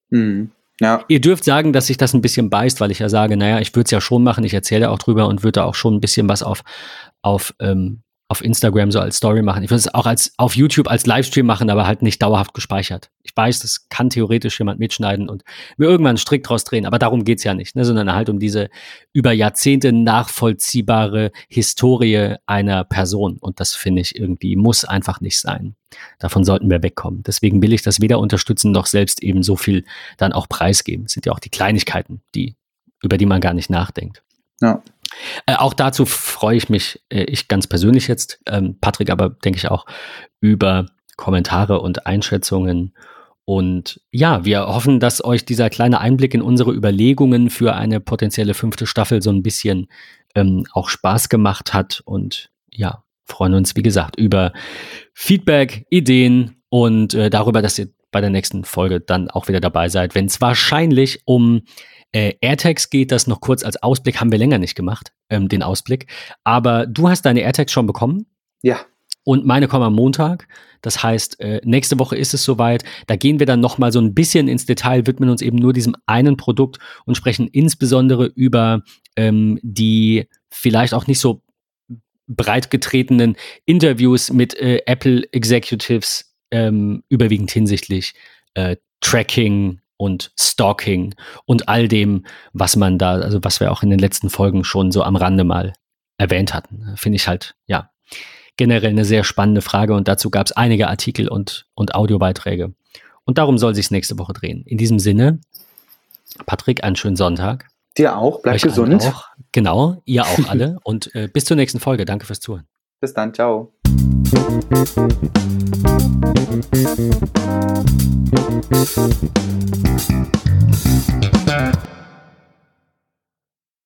Mhm. 0.10 0.52
Ja. 0.80 1.04
Ihr 1.08 1.22
dürft 1.22 1.44
sagen, 1.44 1.74
dass 1.74 1.88
sich 1.88 1.98
das 1.98 2.14
ein 2.14 2.22
bisschen 2.22 2.50
beißt, 2.50 2.80
weil 2.82 2.92
ich 2.92 3.00
ja 3.00 3.10
sage, 3.10 3.36
naja, 3.36 3.60
ich 3.60 3.74
würde 3.76 3.86
es 3.86 3.92
ja 3.92 4.02
schon 4.02 4.24
machen, 4.24 4.44
ich 4.44 4.54
erzähle 4.54 4.92
auch 4.92 5.00
drüber 5.00 5.28
und 5.28 5.44
würde 5.44 5.64
auch 5.64 5.76
schon 5.76 5.96
ein 5.96 6.02
bisschen 6.02 6.30
was 6.30 6.44
auf, 6.44 6.64
auf 7.22 7.54
ähm, 7.60 8.04
auf 8.30 8.44
Instagram 8.44 8.92
so 8.92 9.00
als 9.00 9.18
Story 9.18 9.42
machen. 9.42 9.64
Ich 9.64 9.70
würde 9.70 9.80
es 9.80 9.94
auch 9.94 10.06
als 10.06 10.34
auf 10.38 10.56
YouTube 10.56 10.90
als 10.90 11.06
Livestream 11.06 11.46
machen, 11.46 11.70
aber 11.70 11.88
halt 11.88 12.02
nicht 12.02 12.22
dauerhaft 12.22 12.54
gespeichert. 12.54 13.10
Ich 13.24 13.32
weiß, 13.36 13.60
das 13.62 13.88
kann 13.88 14.10
theoretisch 14.10 14.60
jemand 14.60 14.80
mitschneiden 14.80 15.30
und 15.30 15.44
mir 15.78 15.86
irgendwann 15.86 16.12
einen 16.12 16.18
Strick 16.18 16.44
draus 16.44 16.66
drehen, 16.66 16.86
aber 16.86 17.00
darum 17.00 17.24
geht's 17.24 17.46
ja 17.46 17.54
nicht, 17.54 17.76
ne, 17.76 17.86
sondern 17.86 18.14
halt 18.14 18.30
um 18.30 18.40
diese 18.40 18.70
über 19.14 19.32
Jahrzehnte 19.32 19.94
nachvollziehbare 19.94 21.32
Historie 21.48 22.36
einer 22.46 22.84
Person. 22.84 23.38
Und 23.40 23.62
das 23.62 23.76
finde 23.76 24.02
ich 24.02 24.20
irgendwie 24.20 24.58
muss 24.58 24.84
einfach 24.84 25.22
nicht 25.22 25.40
sein. 25.40 25.76
Davon 26.20 26.44
sollten 26.44 26.70
wir 26.70 26.84
wegkommen. 26.84 27.24
Deswegen 27.24 27.62
will 27.62 27.72
ich 27.72 27.82
das 27.82 28.02
weder 28.02 28.20
unterstützen 28.20 28.74
noch 28.74 28.88
selbst 28.88 29.24
eben 29.24 29.42
so 29.42 29.56
viel 29.56 29.86
dann 30.18 30.34
auch 30.34 30.50
preisgeben. 30.50 31.06
Es 31.06 31.14
sind 31.14 31.26
ja 31.26 31.32
auch 31.32 31.40
die 31.40 31.50
Kleinigkeiten, 31.50 32.22
die, 32.36 32.56
über 33.02 33.18
die 33.18 33.26
man 33.26 33.40
gar 33.40 33.54
nicht 33.54 33.70
nachdenkt. 33.70 34.24
Ja. 34.62 34.82
Äh, 35.46 35.56
auch 35.56 35.74
dazu 35.74 36.06
freue 36.06 36.58
ich 36.58 36.70
mich, 36.70 37.04
äh, 37.10 37.24
ich 37.24 37.48
ganz 37.48 37.68
persönlich 37.68 38.08
jetzt, 38.08 38.40
ähm, 38.48 38.78
Patrick 38.80 39.10
aber 39.10 39.30
denke 39.30 39.58
ich 39.58 39.70
auch, 39.70 39.86
über 40.42 40.86
Kommentare 41.16 41.82
und 41.82 42.06
Einschätzungen. 42.06 42.94
Und 43.46 44.02
ja, 44.12 44.46
wir 44.46 44.68
hoffen, 44.68 45.00
dass 45.00 45.24
euch 45.24 45.46
dieser 45.46 45.70
kleine 45.70 46.00
Einblick 46.00 46.34
in 46.34 46.42
unsere 46.42 46.74
Überlegungen 46.74 47.50
für 47.50 47.76
eine 47.76 48.00
potenzielle 48.00 48.54
fünfte 48.54 48.86
Staffel 48.86 49.22
so 49.22 49.32
ein 49.32 49.42
bisschen 49.42 49.88
ähm, 50.36 50.66
auch 50.74 50.90
Spaß 50.90 51.30
gemacht 51.30 51.74
hat. 51.74 52.02
Und 52.06 52.50
ja, 52.70 53.04
freuen 53.24 53.54
uns, 53.54 53.76
wie 53.76 53.84
gesagt, 53.84 54.18
über 54.18 54.54
Feedback, 55.14 55.86
Ideen 55.90 56.62
und 56.70 57.14
äh, 57.14 57.30
darüber, 57.30 57.62
dass 57.62 57.80
ihr 57.80 57.90
bei 58.12 58.22
der 58.22 58.30
nächsten 58.30 58.64
Folge 58.64 59.00
dann 59.00 59.30
auch 59.30 59.48
wieder 59.48 59.60
dabei 59.60 59.90
seid, 59.90 60.16
wenn 60.16 60.26
es 60.26 60.42
wahrscheinlich 60.42 61.22
um 61.26 61.64
äh, 62.12 62.34
AirTags 62.42 62.90
geht, 62.90 63.12
das 63.12 63.28
noch 63.28 63.42
kurz 63.42 63.64
als 63.64 63.82
Ausblick, 63.84 64.20
haben 64.20 64.32
wir 64.32 64.40
länger 64.40 64.58
nicht 64.58 64.76
gemacht, 64.76 65.12
ähm, 65.30 65.50
den 65.50 65.64
Ausblick. 65.64 66.08
Aber 66.44 66.86
du 66.86 67.10
hast 67.10 67.24
deine 67.24 67.42
AirTags 67.42 67.72
schon 67.72 67.88
bekommen? 67.88 68.26
Ja. 68.62 68.80
Und 69.24 69.46
meine 69.46 69.68
kommen 69.68 69.84
am 69.84 69.94
Montag. 69.94 70.48
Das 70.82 71.04
heißt, 71.04 71.42
äh, 71.42 71.60
nächste 71.66 72.00
Woche 72.00 72.16
ist 72.16 72.34
es 72.34 72.46
soweit. 72.46 72.86
Da 73.08 73.18
gehen 73.18 73.40
wir 73.40 73.46
dann 73.46 73.60
noch 73.60 73.78
mal 73.78 73.92
so 73.92 74.00
ein 74.00 74.14
bisschen 74.14 74.48
ins 74.48 74.66
Detail, 74.66 75.06
widmen 75.06 75.30
uns 75.30 75.42
eben 75.42 75.58
nur 75.58 75.74
diesem 75.74 75.96
einen 76.06 76.38
Produkt 76.38 76.78
und 77.06 77.16
sprechen 77.16 77.48
insbesondere 77.50 78.28
über 78.28 78.84
ähm, 79.18 79.60
die 79.64 80.28
vielleicht 80.50 80.94
auch 80.94 81.08
nicht 81.08 81.20
so 81.20 81.42
breit 82.28 82.72
getretenen 82.72 83.36
Interviews 83.66 84.32
mit 84.32 84.58
äh, 84.60 84.82
Apple 84.86 85.24
Executives, 85.32 86.27
ähm, 86.52 87.04
überwiegend 87.10 87.52
hinsichtlich 87.52 88.14
äh, 88.54 88.78
Tracking, 89.02 89.80
und 89.98 90.32
Stalking 90.40 91.16
und 91.46 91.68
all 91.68 91.88
dem, 91.88 92.26
was 92.54 92.76
man 92.76 92.98
da, 92.98 93.14
also 93.16 93.40
was 93.44 93.60
wir 93.60 93.72
auch 93.72 93.84
in 93.84 93.90
den 93.90 94.00
letzten 94.00 94.30
Folgen 94.30 94.64
schon 94.64 94.92
so 94.92 95.04
am 95.04 95.16
Rande 95.16 95.44
mal 95.44 95.74
erwähnt 96.18 96.54
hatten. 96.54 96.94
Finde 96.96 97.18
ich 97.18 97.28
halt, 97.28 97.56
ja, 97.66 97.90
generell 98.56 98.92
eine 98.92 99.06
sehr 99.06 99.24
spannende 99.24 99.62
Frage 99.62 99.94
und 99.94 100.08
dazu 100.08 100.30
gab 100.30 100.46
es 100.48 100.52
einige 100.52 100.88
Artikel 100.88 101.28
und, 101.28 101.68
und 101.76 101.96
Audiobeiträge. 101.96 102.74
Und 103.26 103.38
darum 103.38 103.58
soll 103.58 103.76
sich 103.76 103.92
nächste 103.92 104.18
Woche 104.18 104.34
drehen. 104.34 104.64
In 104.66 104.78
diesem 104.78 105.00
Sinne, 105.00 105.40
Patrick, 106.46 106.84
einen 106.84 106.96
schönen 106.96 107.18
Sonntag. 107.18 107.68
Dir 107.98 108.18
auch, 108.18 108.42
bleib 108.42 108.56
Euch 108.56 108.62
gesund. 108.62 109.04
Auch. 109.04 109.26
Genau, 109.52 110.02
ihr 110.06 110.24
auch 110.24 110.40
alle. 110.48 110.80
und 110.84 111.14
äh, 111.16 111.28
bis 111.28 111.46
zur 111.46 111.58
nächsten 111.58 111.80
Folge. 111.80 112.06
Danke 112.06 112.26
fürs 112.26 112.40
Zuhören. 112.40 112.68
Bis 113.00 113.14
dann, 113.14 113.34
ciao. 113.34 113.77